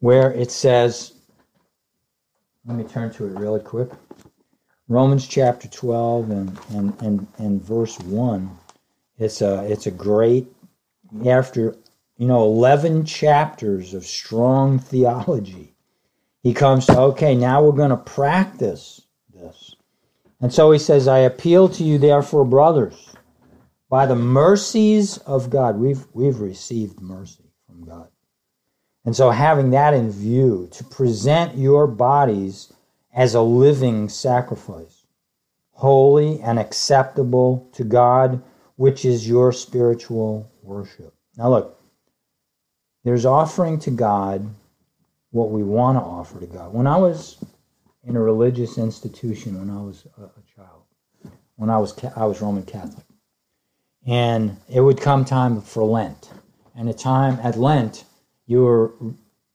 where 0.00 0.32
it 0.32 0.50
says, 0.50 1.12
let 2.64 2.76
me 2.76 2.84
turn 2.84 3.12
to 3.14 3.26
it 3.26 3.38
really 3.38 3.60
quick. 3.60 3.90
Romans 4.88 5.26
chapter 5.26 5.68
12 5.68 6.30
and, 6.30 6.58
and, 6.70 7.02
and, 7.02 7.26
and 7.38 7.62
verse 7.62 7.98
1. 8.00 8.50
It's 9.18 9.42
a, 9.42 9.64
it's 9.70 9.86
a 9.86 9.90
great, 9.90 10.46
after, 11.26 11.76
you 12.16 12.26
know, 12.26 12.44
11 12.44 13.04
chapters 13.04 13.92
of 13.94 14.04
strong 14.04 14.78
theology, 14.78 15.74
he 16.42 16.54
comes 16.54 16.86
to, 16.86 16.98
okay, 16.98 17.34
now 17.34 17.62
we're 17.62 17.72
going 17.72 17.90
to 17.90 17.96
practice 17.96 19.02
this. 19.34 19.74
And 20.40 20.52
so 20.52 20.70
he 20.70 20.78
says, 20.78 21.08
I 21.08 21.18
appeal 21.18 21.68
to 21.70 21.82
you, 21.82 21.98
therefore, 21.98 22.44
brothers 22.44 23.07
by 23.88 24.06
the 24.06 24.16
mercies 24.16 25.18
of 25.18 25.50
God, 25.50 25.78
we've, 25.78 26.06
we've 26.12 26.40
received 26.40 27.00
mercy 27.00 27.44
from 27.66 27.84
God. 27.84 28.08
And 29.04 29.16
so, 29.16 29.30
having 29.30 29.70
that 29.70 29.94
in 29.94 30.10
view, 30.10 30.68
to 30.72 30.84
present 30.84 31.56
your 31.56 31.86
bodies 31.86 32.72
as 33.14 33.34
a 33.34 33.40
living 33.40 34.08
sacrifice, 34.08 35.06
holy 35.70 36.40
and 36.40 36.58
acceptable 36.58 37.70
to 37.72 37.84
God, 37.84 38.42
which 38.76 39.04
is 39.04 39.26
your 39.26 39.52
spiritual 39.52 40.50
worship. 40.62 41.14
Now, 41.36 41.50
look, 41.50 41.80
there's 43.04 43.24
offering 43.24 43.78
to 43.80 43.90
God 43.90 44.54
what 45.30 45.50
we 45.50 45.62
want 45.62 45.96
to 45.96 46.02
offer 46.02 46.40
to 46.40 46.46
God. 46.46 46.72
When 46.74 46.86
I 46.86 46.96
was 46.96 47.42
in 48.04 48.16
a 48.16 48.20
religious 48.20 48.76
institution, 48.76 49.58
when 49.58 49.70
I 49.70 49.80
was 49.80 50.06
a, 50.18 50.28
child, 50.54 50.82
when 51.56 51.70
I 51.70 51.78
was 51.78 51.94
I 52.16 52.26
was 52.26 52.40
Roman 52.40 52.64
Catholic, 52.64 53.04
and 54.08 54.56
it 54.70 54.80
would 54.80 54.98
come 54.98 55.24
time 55.26 55.60
for 55.60 55.84
Lent. 55.84 56.30
And 56.74 56.88
at 56.88 56.96
time 56.96 57.38
at 57.42 57.58
Lent, 57.58 58.04
you 58.46 58.62
were, 58.62 58.94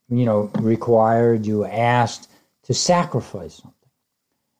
you 0.09 0.25
know, 0.25 0.51
required, 0.59 1.47
you 1.47 1.59
were 1.59 1.71
asked 1.71 2.29
to 2.65 2.73
sacrifice 2.73 3.55
something. 3.55 3.89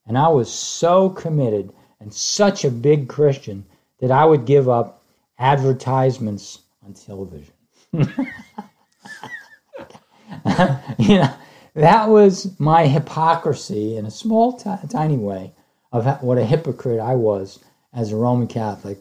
And 0.08 0.18
I 0.18 0.30
was 0.30 0.52
so 0.52 1.12
committed 1.12 1.72
and 2.00 2.12
such 2.12 2.66
a 2.66 2.72
big 2.72 3.08
Christian 3.08 3.66
that 4.00 4.10
I 4.10 4.26
would 4.26 4.46
give 4.46 4.68
up 4.68 5.04
advertisements 5.38 6.64
on 6.84 6.96
television. 6.96 7.54
you 10.98 11.18
know, 11.20 11.34
that 11.76 12.10
was 12.10 12.60
my 12.60 12.88
hypocrisy 12.88 13.96
in 13.98 14.08
a 14.08 14.12
small, 14.12 14.54
t- 14.54 14.72
tiny 14.89 15.18
way 15.18 15.54
of 15.91 16.24
what 16.24 16.39
a 16.39 16.46
hypocrite 16.46 17.00
I 17.00 17.14
was 17.14 17.60
as 17.94 18.12
a 18.12 18.16
Roman 18.16 18.48
Catholic 18.48 18.98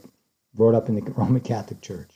brought 0.55 0.75
up 0.75 0.89
in 0.89 0.95
the 0.95 1.03
Roman 1.17 1.41
Catholic 1.41 1.81
Church. 1.81 2.11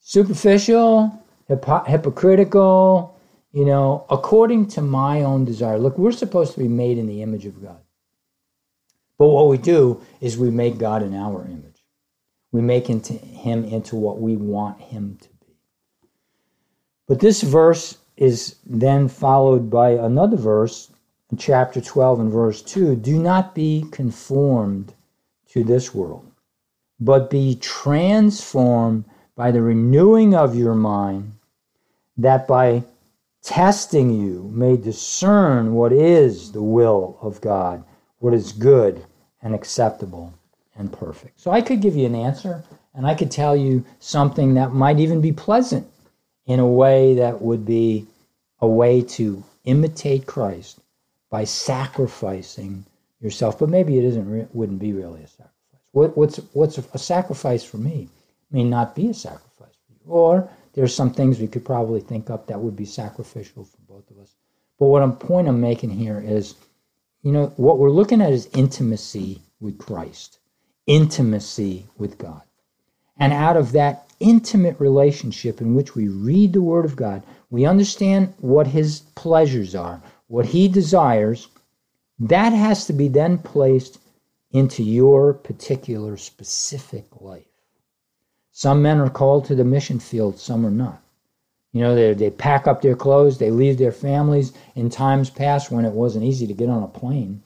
Superficial, 0.00 1.24
hypocritical, 1.48 3.18
you 3.52 3.64
know, 3.64 4.06
according 4.10 4.68
to 4.68 4.82
my 4.82 5.22
own 5.22 5.44
desire. 5.44 5.78
Look, 5.78 5.98
we're 5.98 6.12
supposed 6.12 6.52
to 6.54 6.60
be 6.60 6.68
made 6.68 6.98
in 6.98 7.06
the 7.06 7.22
image 7.22 7.46
of 7.46 7.62
God. 7.62 7.80
But 9.18 9.28
what 9.28 9.48
we 9.48 9.56
do 9.56 10.02
is 10.20 10.36
we 10.36 10.50
make 10.50 10.78
God 10.78 11.02
in 11.02 11.14
our 11.14 11.44
image. 11.44 11.82
We 12.52 12.60
make 12.60 12.90
into 12.90 13.14
him 13.14 13.64
into 13.64 13.96
what 13.96 14.20
we 14.20 14.36
want 14.36 14.80
him 14.80 15.18
to 15.20 15.28
be. 15.28 15.56
But 17.08 17.20
this 17.20 17.42
verse 17.42 17.98
is 18.16 18.56
then 18.64 19.08
followed 19.08 19.70
by 19.70 19.90
another 19.90 20.36
verse 20.36 20.90
chapter 21.36 21.80
12 21.80 22.20
and 22.20 22.32
verse 22.32 22.62
2 22.62 22.96
Do 22.96 23.18
not 23.18 23.54
be 23.54 23.86
conformed 23.90 24.94
to 25.48 25.64
this 25.64 25.94
world, 25.94 26.30
but 26.98 27.30
be 27.30 27.56
transformed 27.56 29.04
by 29.34 29.50
the 29.50 29.62
renewing 29.62 30.34
of 30.34 30.56
your 30.56 30.74
mind, 30.74 31.32
that 32.16 32.48
by 32.48 32.82
testing 33.42 34.10
you 34.10 34.50
may 34.52 34.76
discern 34.76 35.74
what 35.74 35.92
is 35.92 36.52
the 36.52 36.62
will 36.62 37.18
of 37.20 37.40
God, 37.40 37.84
what 38.18 38.34
is 38.34 38.52
good 38.52 39.04
and 39.42 39.54
acceptable 39.54 40.34
and 40.76 40.92
perfect. 40.92 41.38
So 41.40 41.50
I 41.50 41.60
could 41.60 41.80
give 41.80 41.94
you 41.96 42.06
an 42.06 42.14
answer, 42.14 42.64
and 42.94 43.06
I 43.06 43.14
could 43.14 43.30
tell 43.30 43.54
you 43.56 43.84
something 44.00 44.54
that 44.54 44.72
might 44.72 44.98
even 44.98 45.20
be 45.20 45.32
pleasant 45.32 45.86
in 46.46 46.60
a 46.60 46.66
way 46.66 47.14
that 47.14 47.42
would 47.42 47.66
be 47.66 48.06
a 48.60 48.66
way 48.66 49.02
to 49.02 49.44
imitate 49.64 50.26
Christ 50.26 50.80
by 51.30 51.44
sacrificing 51.44 52.84
yourself. 53.20 53.58
But 53.58 53.68
maybe 53.68 53.98
it 53.98 54.04
isn't 54.04 54.54
wouldn't 54.54 54.78
be 54.78 54.92
really 54.92 55.22
a 55.22 55.26
sacrifice. 55.26 55.55
What, 55.96 56.14
what's 56.14 56.36
what's 56.52 56.76
a 56.76 56.98
sacrifice 56.98 57.64
for 57.64 57.78
me 57.78 58.10
may 58.50 58.64
not 58.64 58.94
be 58.94 59.08
a 59.08 59.14
sacrifice 59.14 59.78
for 59.86 59.94
you. 59.94 60.12
Or 60.12 60.50
there's 60.74 60.94
some 60.94 61.10
things 61.10 61.40
we 61.40 61.48
could 61.48 61.64
probably 61.64 62.00
think 62.00 62.28
up 62.28 62.48
that 62.48 62.60
would 62.60 62.76
be 62.76 62.84
sacrificial 62.84 63.64
for 63.64 63.78
both 63.88 64.10
of 64.10 64.18
us. 64.18 64.34
But 64.78 64.88
what 64.88 65.02
I'm 65.02 65.16
point 65.16 65.48
I'm 65.48 65.58
making 65.58 65.88
here 65.88 66.22
is, 66.22 66.56
you 67.22 67.32
know, 67.32 67.46
what 67.56 67.78
we're 67.78 67.88
looking 67.88 68.20
at 68.20 68.30
is 68.30 68.50
intimacy 68.52 69.40
with 69.58 69.78
Christ, 69.78 70.38
intimacy 70.86 71.86
with 71.96 72.18
God. 72.18 72.42
And 73.16 73.32
out 73.32 73.56
of 73.56 73.72
that 73.72 74.10
intimate 74.20 74.78
relationship 74.78 75.62
in 75.62 75.74
which 75.74 75.94
we 75.94 76.08
read 76.08 76.52
the 76.52 76.60
Word 76.60 76.84
of 76.84 76.94
God, 76.94 77.22
we 77.48 77.64
understand 77.64 78.34
what 78.40 78.66
His 78.66 79.00
pleasures 79.14 79.74
are, 79.74 80.02
what 80.26 80.44
He 80.44 80.68
desires, 80.68 81.48
that 82.18 82.50
has 82.50 82.84
to 82.84 82.92
be 82.92 83.08
then 83.08 83.38
placed 83.38 83.98
into 84.50 84.82
your 84.82 85.34
particular 85.34 86.16
specific 86.16 87.06
life. 87.20 87.46
Some 88.52 88.80
men 88.80 89.00
are 89.00 89.10
called 89.10 89.44
to 89.46 89.54
the 89.54 89.64
mission 89.64 89.98
field, 89.98 90.38
some 90.38 90.64
are 90.64 90.70
not. 90.70 91.02
You 91.72 91.82
know, 91.82 91.94
they, 91.94 92.14
they 92.14 92.30
pack 92.30 92.66
up 92.66 92.80
their 92.80 92.96
clothes, 92.96 93.36
they 93.36 93.50
leave 93.50 93.76
their 93.76 93.92
families 93.92 94.54
in 94.74 94.88
times 94.88 95.28
past 95.28 95.70
when 95.70 95.84
it 95.84 95.92
wasn't 95.92 96.24
easy 96.24 96.46
to 96.46 96.54
get 96.54 96.70
on 96.70 96.82
a 96.82 96.88
plane. 96.88 97.42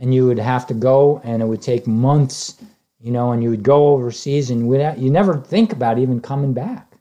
And 0.00 0.12
you 0.12 0.26
would 0.26 0.40
have 0.40 0.66
to 0.66 0.74
go, 0.74 1.20
and 1.22 1.42
it 1.42 1.46
would 1.46 1.62
take 1.62 1.86
months, 1.86 2.56
you 2.98 3.12
know, 3.12 3.30
and 3.30 3.40
you 3.40 3.50
would 3.50 3.62
go 3.62 3.88
overseas, 3.88 4.50
and 4.50 4.68
you 4.68 5.10
never 5.10 5.36
think 5.36 5.72
about 5.72 6.00
even 6.00 6.20
coming 6.20 6.52
back. 6.52 6.96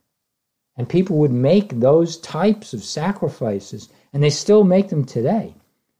And 0.78 0.88
people 0.88 1.18
would 1.18 1.32
make 1.32 1.80
those 1.80 2.18
types 2.18 2.74
of 2.74 2.84
sacrifices, 2.84 3.90
and 4.14 4.22
they 4.22 4.30
still 4.30 4.64
make 4.64 4.90
them 4.90 5.04
today. 5.04 5.56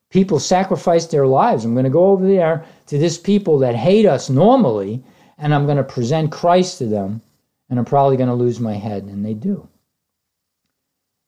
People 0.10 0.40
sacrifice 0.40 1.06
their 1.06 1.28
lives. 1.28 1.66
I'm 1.66 1.74
going 1.74 1.84
to 1.84 1.90
go 1.90 2.08
over 2.08 2.26
there 2.26 2.66
to 2.88 2.98
this 2.98 3.18
people 3.18 3.60
that 3.60 3.76
hate 3.76 4.06
us 4.06 4.30
normally, 4.30 5.04
and 5.38 5.54
I'm 5.54 5.66
going 5.66 5.78
to 5.78 5.84
present 5.84 6.32
Christ 6.32 6.78
to 6.78 6.86
them, 6.86 7.22
and 7.70 7.78
I'm 7.78 7.86
probably 7.86 8.16
going 8.18 8.30
to 8.30 8.36
lose 8.36 8.60
my 8.60 8.74
head. 8.74 9.04
And 9.04 9.26
they 9.26 9.34
do. 9.34 9.68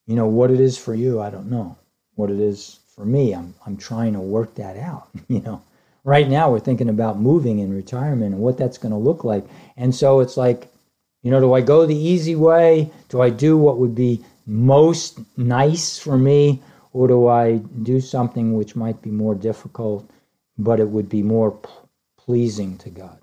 You 0.08 0.16
know, 0.16 0.28
what 0.28 0.50
it 0.50 0.60
is 0.60 0.78
for 0.78 0.96
you, 0.96 1.22
I 1.22 1.30
don't 1.30 1.52
know. 1.52 1.78
What 2.16 2.32
it 2.32 2.40
is 2.40 2.80
for 2.96 3.06
me, 3.06 3.34
I'm, 3.34 3.54
I'm 3.66 3.78
trying 3.78 4.14
to 4.14 4.20
work 4.20 4.56
that 4.56 4.78
out. 4.78 5.10
You 5.28 5.42
know, 5.42 5.62
right 6.04 6.28
now 6.28 6.52
we're 6.52 6.60
thinking 6.60 6.90
about 6.90 7.20
moving 7.20 7.60
in 7.60 7.76
retirement 7.76 8.34
and 8.34 8.42
what 8.42 8.58
that's 8.58 8.78
going 8.78 8.92
to 8.92 8.98
look 8.98 9.24
like. 9.24 9.46
And 9.78 9.94
so 9.94 10.22
it's 10.22 10.38
like, 10.38 10.72
you 11.22 11.30
know, 11.32 11.40
do 11.40 11.54
I 11.54 11.62
go 11.62 11.86
the 11.86 11.96
easy 11.96 12.36
way? 12.36 12.90
Do 13.10 13.22
I 13.22 13.30
do 13.30 13.58
what 13.58 13.78
would 13.78 13.94
be 13.94 14.24
most 14.48 15.20
nice 15.38 16.00
for 16.00 16.18
me? 16.18 16.62
Or 16.92 17.08
do 17.08 17.28
I 17.28 17.58
do 17.84 18.00
something 18.00 18.54
which 18.54 18.76
might 18.76 19.02
be 19.02 19.12
more 19.12 19.36
difficult, 19.36 20.10
but 20.58 20.80
it 20.80 20.90
would 20.90 21.08
be 21.08 21.22
more 21.24 21.52
p- 21.52 21.70
pleasing 22.18 22.78
to 22.80 22.90
God? 22.90 23.20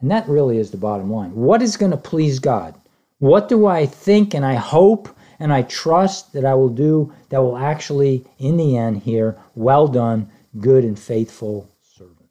And 0.00 0.10
that 0.10 0.28
really 0.28 0.58
is 0.58 0.70
the 0.70 0.76
bottom 0.76 1.10
line. 1.10 1.34
What 1.34 1.62
is 1.62 1.76
going 1.76 1.90
to 1.90 1.96
please 1.96 2.38
God? 2.38 2.74
What 3.18 3.48
do 3.48 3.66
I 3.66 3.86
think 3.86 4.34
and 4.34 4.44
I 4.44 4.54
hope 4.54 5.08
and 5.38 5.52
I 5.52 5.62
trust 5.62 6.32
that 6.32 6.44
I 6.44 6.54
will 6.54 6.68
do 6.68 7.12
that 7.28 7.42
will 7.42 7.56
actually, 7.56 8.24
in 8.38 8.56
the 8.56 8.76
end, 8.76 9.02
hear, 9.02 9.38
well 9.54 9.88
done, 9.88 10.30
good 10.58 10.84
and 10.84 10.98
faithful 10.98 11.70
servant? 11.82 12.28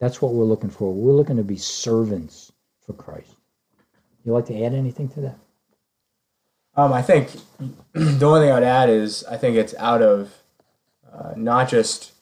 That's 0.00 0.22
what 0.22 0.34
we're 0.34 0.44
looking 0.44 0.70
for. 0.70 0.92
We're 0.92 1.12
looking 1.12 1.36
to 1.36 1.44
be 1.44 1.56
servants 1.56 2.52
for 2.84 2.92
Christ. 2.92 3.34
You 4.24 4.32
like 4.32 4.46
to 4.46 4.64
add 4.64 4.74
anything 4.74 5.08
to 5.10 5.20
that? 5.22 5.38
Um, 6.74 6.92
I 6.92 7.02
think 7.02 7.30
the 7.92 8.26
only 8.26 8.40
thing 8.40 8.52
I'd 8.52 8.62
add 8.62 8.88
is 8.88 9.24
I 9.24 9.36
think 9.36 9.56
it's 9.56 9.74
out 9.74 10.02
of 10.02 10.34
uh, 11.12 11.32
not 11.36 11.68
just 11.68 12.12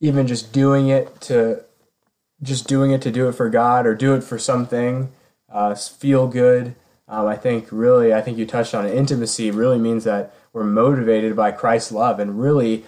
even 0.00 0.26
just 0.26 0.52
doing 0.52 0.88
it 0.88 1.20
to 1.22 1.64
just 2.42 2.66
doing 2.66 2.90
it 2.90 3.00
to 3.02 3.10
do 3.10 3.28
it 3.28 3.34
for 3.34 3.48
God 3.48 3.86
or 3.86 3.94
do 3.94 4.14
it 4.14 4.24
for 4.24 4.38
something, 4.38 5.12
uh, 5.48 5.74
feel 5.74 6.26
good. 6.26 6.74
Um, 7.06 7.26
I 7.26 7.36
think 7.36 7.68
really, 7.70 8.12
I 8.12 8.20
think 8.20 8.36
you 8.36 8.46
touched 8.46 8.74
on 8.74 8.86
it. 8.86 8.94
Intimacy 8.94 9.50
really 9.50 9.78
means 9.78 10.04
that 10.04 10.34
we're 10.52 10.64
motivated 10.64 11.36
by 11.36 11.52
Christ's 11.52 11.92
love, 11.92 12.18
and 12.18 12.40
really 12.40 12.84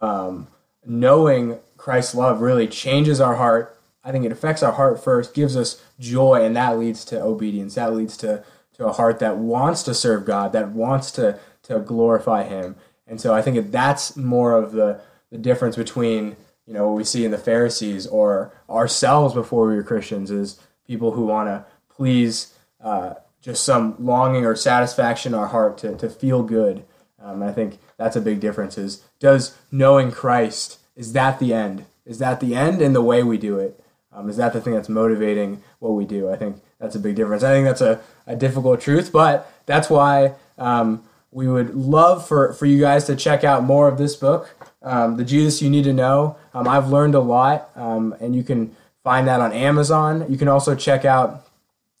um, 0.00 0.48
knowing 0.84 1.58
Christ's 1.76 2.14
love 2.14 2.40
really 2.40 2.66
changes 2.66 3.20
our 3.20 3.36
heart. 3.36 3.78
I 4.04 4.12
think 4.12 4.24
it 4.24 4.32
affects 4.32 4.62
our 4.62 4.72
heart 4.72 5.02
first, 5.02 5.34
gives 5.34 5.56
us 5.56 5.82
joy, 5.98 6.44
and 6.44 6.56
that 6.56 6.78
leads 6.78 7.04
to 7.06 7.22
obedience. 7.22 7.74
That 7.74 7.94
leads 7.94 8.16
to 8.18 8.44
to 8.80 8.86
a 8.86 8.92
heart 8.92 9.18
that 9.18 9.36
wants 9.36 9.82
to 9.82 9.92
serve 9.92 10.24
God, 10.24 10.52
that 10.52 10.70
wants 10.70 11.10
to 11.12 11.38
to 11.64 11.78
glorify 11.80 12.44
Him. 12.44 12.76
And 13.06 13.20
so 13.20 13.34
I 13.34 13.42
think 13.42 13.70
that's 13.70 14.16
more 14.16 14.54
of 14.54 14.72
the 14.72 15.02
the 15.30 15.36
difference 15.36 15.76
between 15.76 16.36
you 16.66 16.72
know 16.72 16.88
what 16.88 16.96
we 16.96 17.04
see 17.04 17.26
in 17.26 17.30
the 17.30 17.38
Pharisees 17.38 18.06
or 18.06 18.54
ourselves 18.70 19.34
before 19.34 19.68
we 19.68 19.76
were 19.76 19.82
Christians 19.82 20.30
is 20.30 20.58
people 20.86 21.12
who 21.12 21.26
want 21.26 21.48
to 21.48 21.66
please 21.94 22.54
uh, 22.82 23.14
just 23.42 23.64
some 23.64 23.96
longing 23.98 24.46
or 24.46 24.56
satisfaction 24.56 25.34
in 25.34 25.38
our 25.38 25.48
heart 25.48 25.76
to, 25.78 25.94
to 25.96 26.08
feel 26.08 26.42
good. 26.42 26.82
Um, 27.22 27.42
I 27.42 27.52
think 27.52 27.78
that's 27.98 28.16
a 28.16 28.20
big 28.20 28.40
difference. 28.40 28.78
Is 28.78 29.04
does 29.18 29.58
knowing 29.70 30.10
Christ 30.10 30.78
is 30.96 31.12
that 31.12 31.38
the 31.38 31.52
end? 31.52 31.84
Is 32.06 32.18
that 32.20 32.40
the 32.40 32.54
end 32.54 32.80
in 32.80 32.94
the 32.94 33.02
way 33.02 33.22
we 33.22 33.36
do 33.36 33.58
it? 33.58 33.78
Um, 34.10 34.30
is 34.30 34.38
that 34.38 34.54
the 34.54 34.60
thing 34.60 34.72
that's 34.72 34.88
motivating 34.88 35.62
what 35.80 35.90
we 35.90 36.04
do? 36.04 36.30
I 36.30 36.36
think 36.36 36.62
that's 36.80 36.96
a 36.96 37.00
big 37.00 37.14
difference. 37.14 37.42
I 37.42 37.52
think 37.52 37.66
that's 37.66 37.80
a, 37.80 38.00
a 38.30 38.36
difficult 38.36 38.80
truth, 38.80 39.10
but 39.12 39.52
that's 39.66 39.90
why 39.90 40.34
um, 40.56 41.02
we 41.32 41.48
would 41.48 41.74
love 41.74 42.26
for, 42.26 42.52
for 42.52 42.66
you 42.66 42.80
guys 42.80 43.04
to 43.06 43.16
check 43.16 43.44
out 43.44 43.64
more 43.64 43.88
of 43.88 43.98
this 43.98 44.16
book, 44.16 44.56
um, 44.82 45.16
The 45.16 45.24
Jesus 45.24 45.60
You 45.60 45.68
Need 45.68 45.84
to 45.84 45.92
Know. 45.92 46.36
Um, 46.54 46.68
I've 46.68 46.88
learned 46.88 47.14
a 47.14 47.20
lot, 47.20 47.70
um, 47.76 48.14
and 48.20 48.34
you 48.34 48.42
can 48.42 48.74
find 49.02 49.26
that 49.26 49.40
on 49.40 49.52
Amazon. 49.52 50.26
You 50.28 50.38
can 50.38 50.48
also 50.48 50.74
check 50.74 51.04
out 51.04 51.46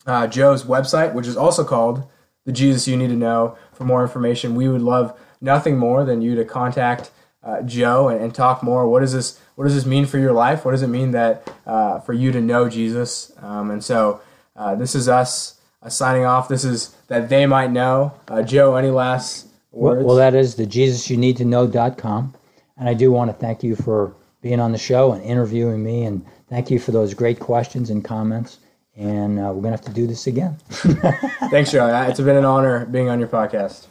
uh, 0.06 0.26
Joe's 0.26 0.64
website, 0.64 1.14
which 1.14 1.26
is 1.26 1.36
also 1.36 1.64
called 1.64 2.04
The 2.44 2.52
Jesus 2.52 2.86
You 2.86 2.96
Need 2.96 3.08
to 3.08 3.16
Know. 3.16 3.56
For 3.72 3.84
more 3.84 4.02
information, 4.02 4.54
we 4.54 4.68
would 4.68 4.82
love 4.82 5.18
nothing 5.40 5.78
more 5.78 6.04
than 6.04 6.22
you 6.22 6.34
to 6.36 6.44
contact 6.44 7.10
uh, 7.42 7.62
Joe 7.62 8.08
and, 8.08 8.20
and, 8.20 8.34
talk 8.34 8.62
more. 8.62 8.86
What 8.86 9.00
does 9.00 9.14
this 9.14 9.40
What 9.54 9.64
does 9.64 9.74
this 9.74 9.86
mean 9.86 10.04
for 10.04 10.18
your 10.18 10.32
life? 10.32 10.64
What 10.64 10.72
does 10.72 10.82
it 10.82 10.88
mean 10.88 11.12
that 11.12 11.50
uh, 11.66 11.98
for 12.00 12.12
you 12.12 12.32
to 12.32 12.40
know 12.40 12.68
Jesus? 12.68 13.32
Um, 13.40 13.70
and 13.70 13.82
so 13.82 14.20
uh, 14.54 14.74
this 14.74 14.94
is 14.94 15.08
us 15.08 15.58
signing 15.88 16.24
off. 16.24 16.48
This 16.48 16.64
is 16.64 16.94
that 17.08 17.28
they 17.28 17.46
might 17.46 17.70
know. 17.70 18.12
Uh, 18.28 18.42
Joe, 18.42 18.76
any 18.76 18.90
last 18.90 19.46
words? 19.72 19.98
Well, 19.98 20.06
well, 20.06 20.16
that 20.16 20.34
is 20.34 20.56
the 20.56 20.66
JesusYouNeedToKnow.com. 20.66 22.34
And 22.76 22.88
I 22.88 22.94
do 22.94 23.12
want 23.12 23.30
to 23.30 23.36
thank 23.36 23.62
you 23.62 23.76
for 23.76 24.14
being 24.42 24.60
on 24.60 24.72
the 24.72 24.78
show 24.78 25.12
and 25.12 25.22
interviewing 25.22 25.82
me. 25.82 26.04
And 26.04 26.24
thank 26.48 26.70
you 26.70 26.78
for 26.78 26.92
those 26.92 27.14
great 27.14 27.40
questions 27.40 27.90
and 27.90 28.04
comments. 28.04 28.58
And 28.96 29.38
uh, 29.38 29.52
we're 29.52 29.62
going 29.62 29.64
to 29.64 29.70
have 29.70 29.82
to 29.82 29.92
do 29.92 30.06
this 30.06 30.26
again. 30.26 30.56
Thanks, 31.50 31.70
Joe. 31.70 31.86
It's 32.08 32.20
been 32.20 32.36
an 32.36 32.44
honor 32.44 32.86
being 32.86 33.08
on 33.08 33.18
your 33.18 33.28
podcast. 33.28 33.86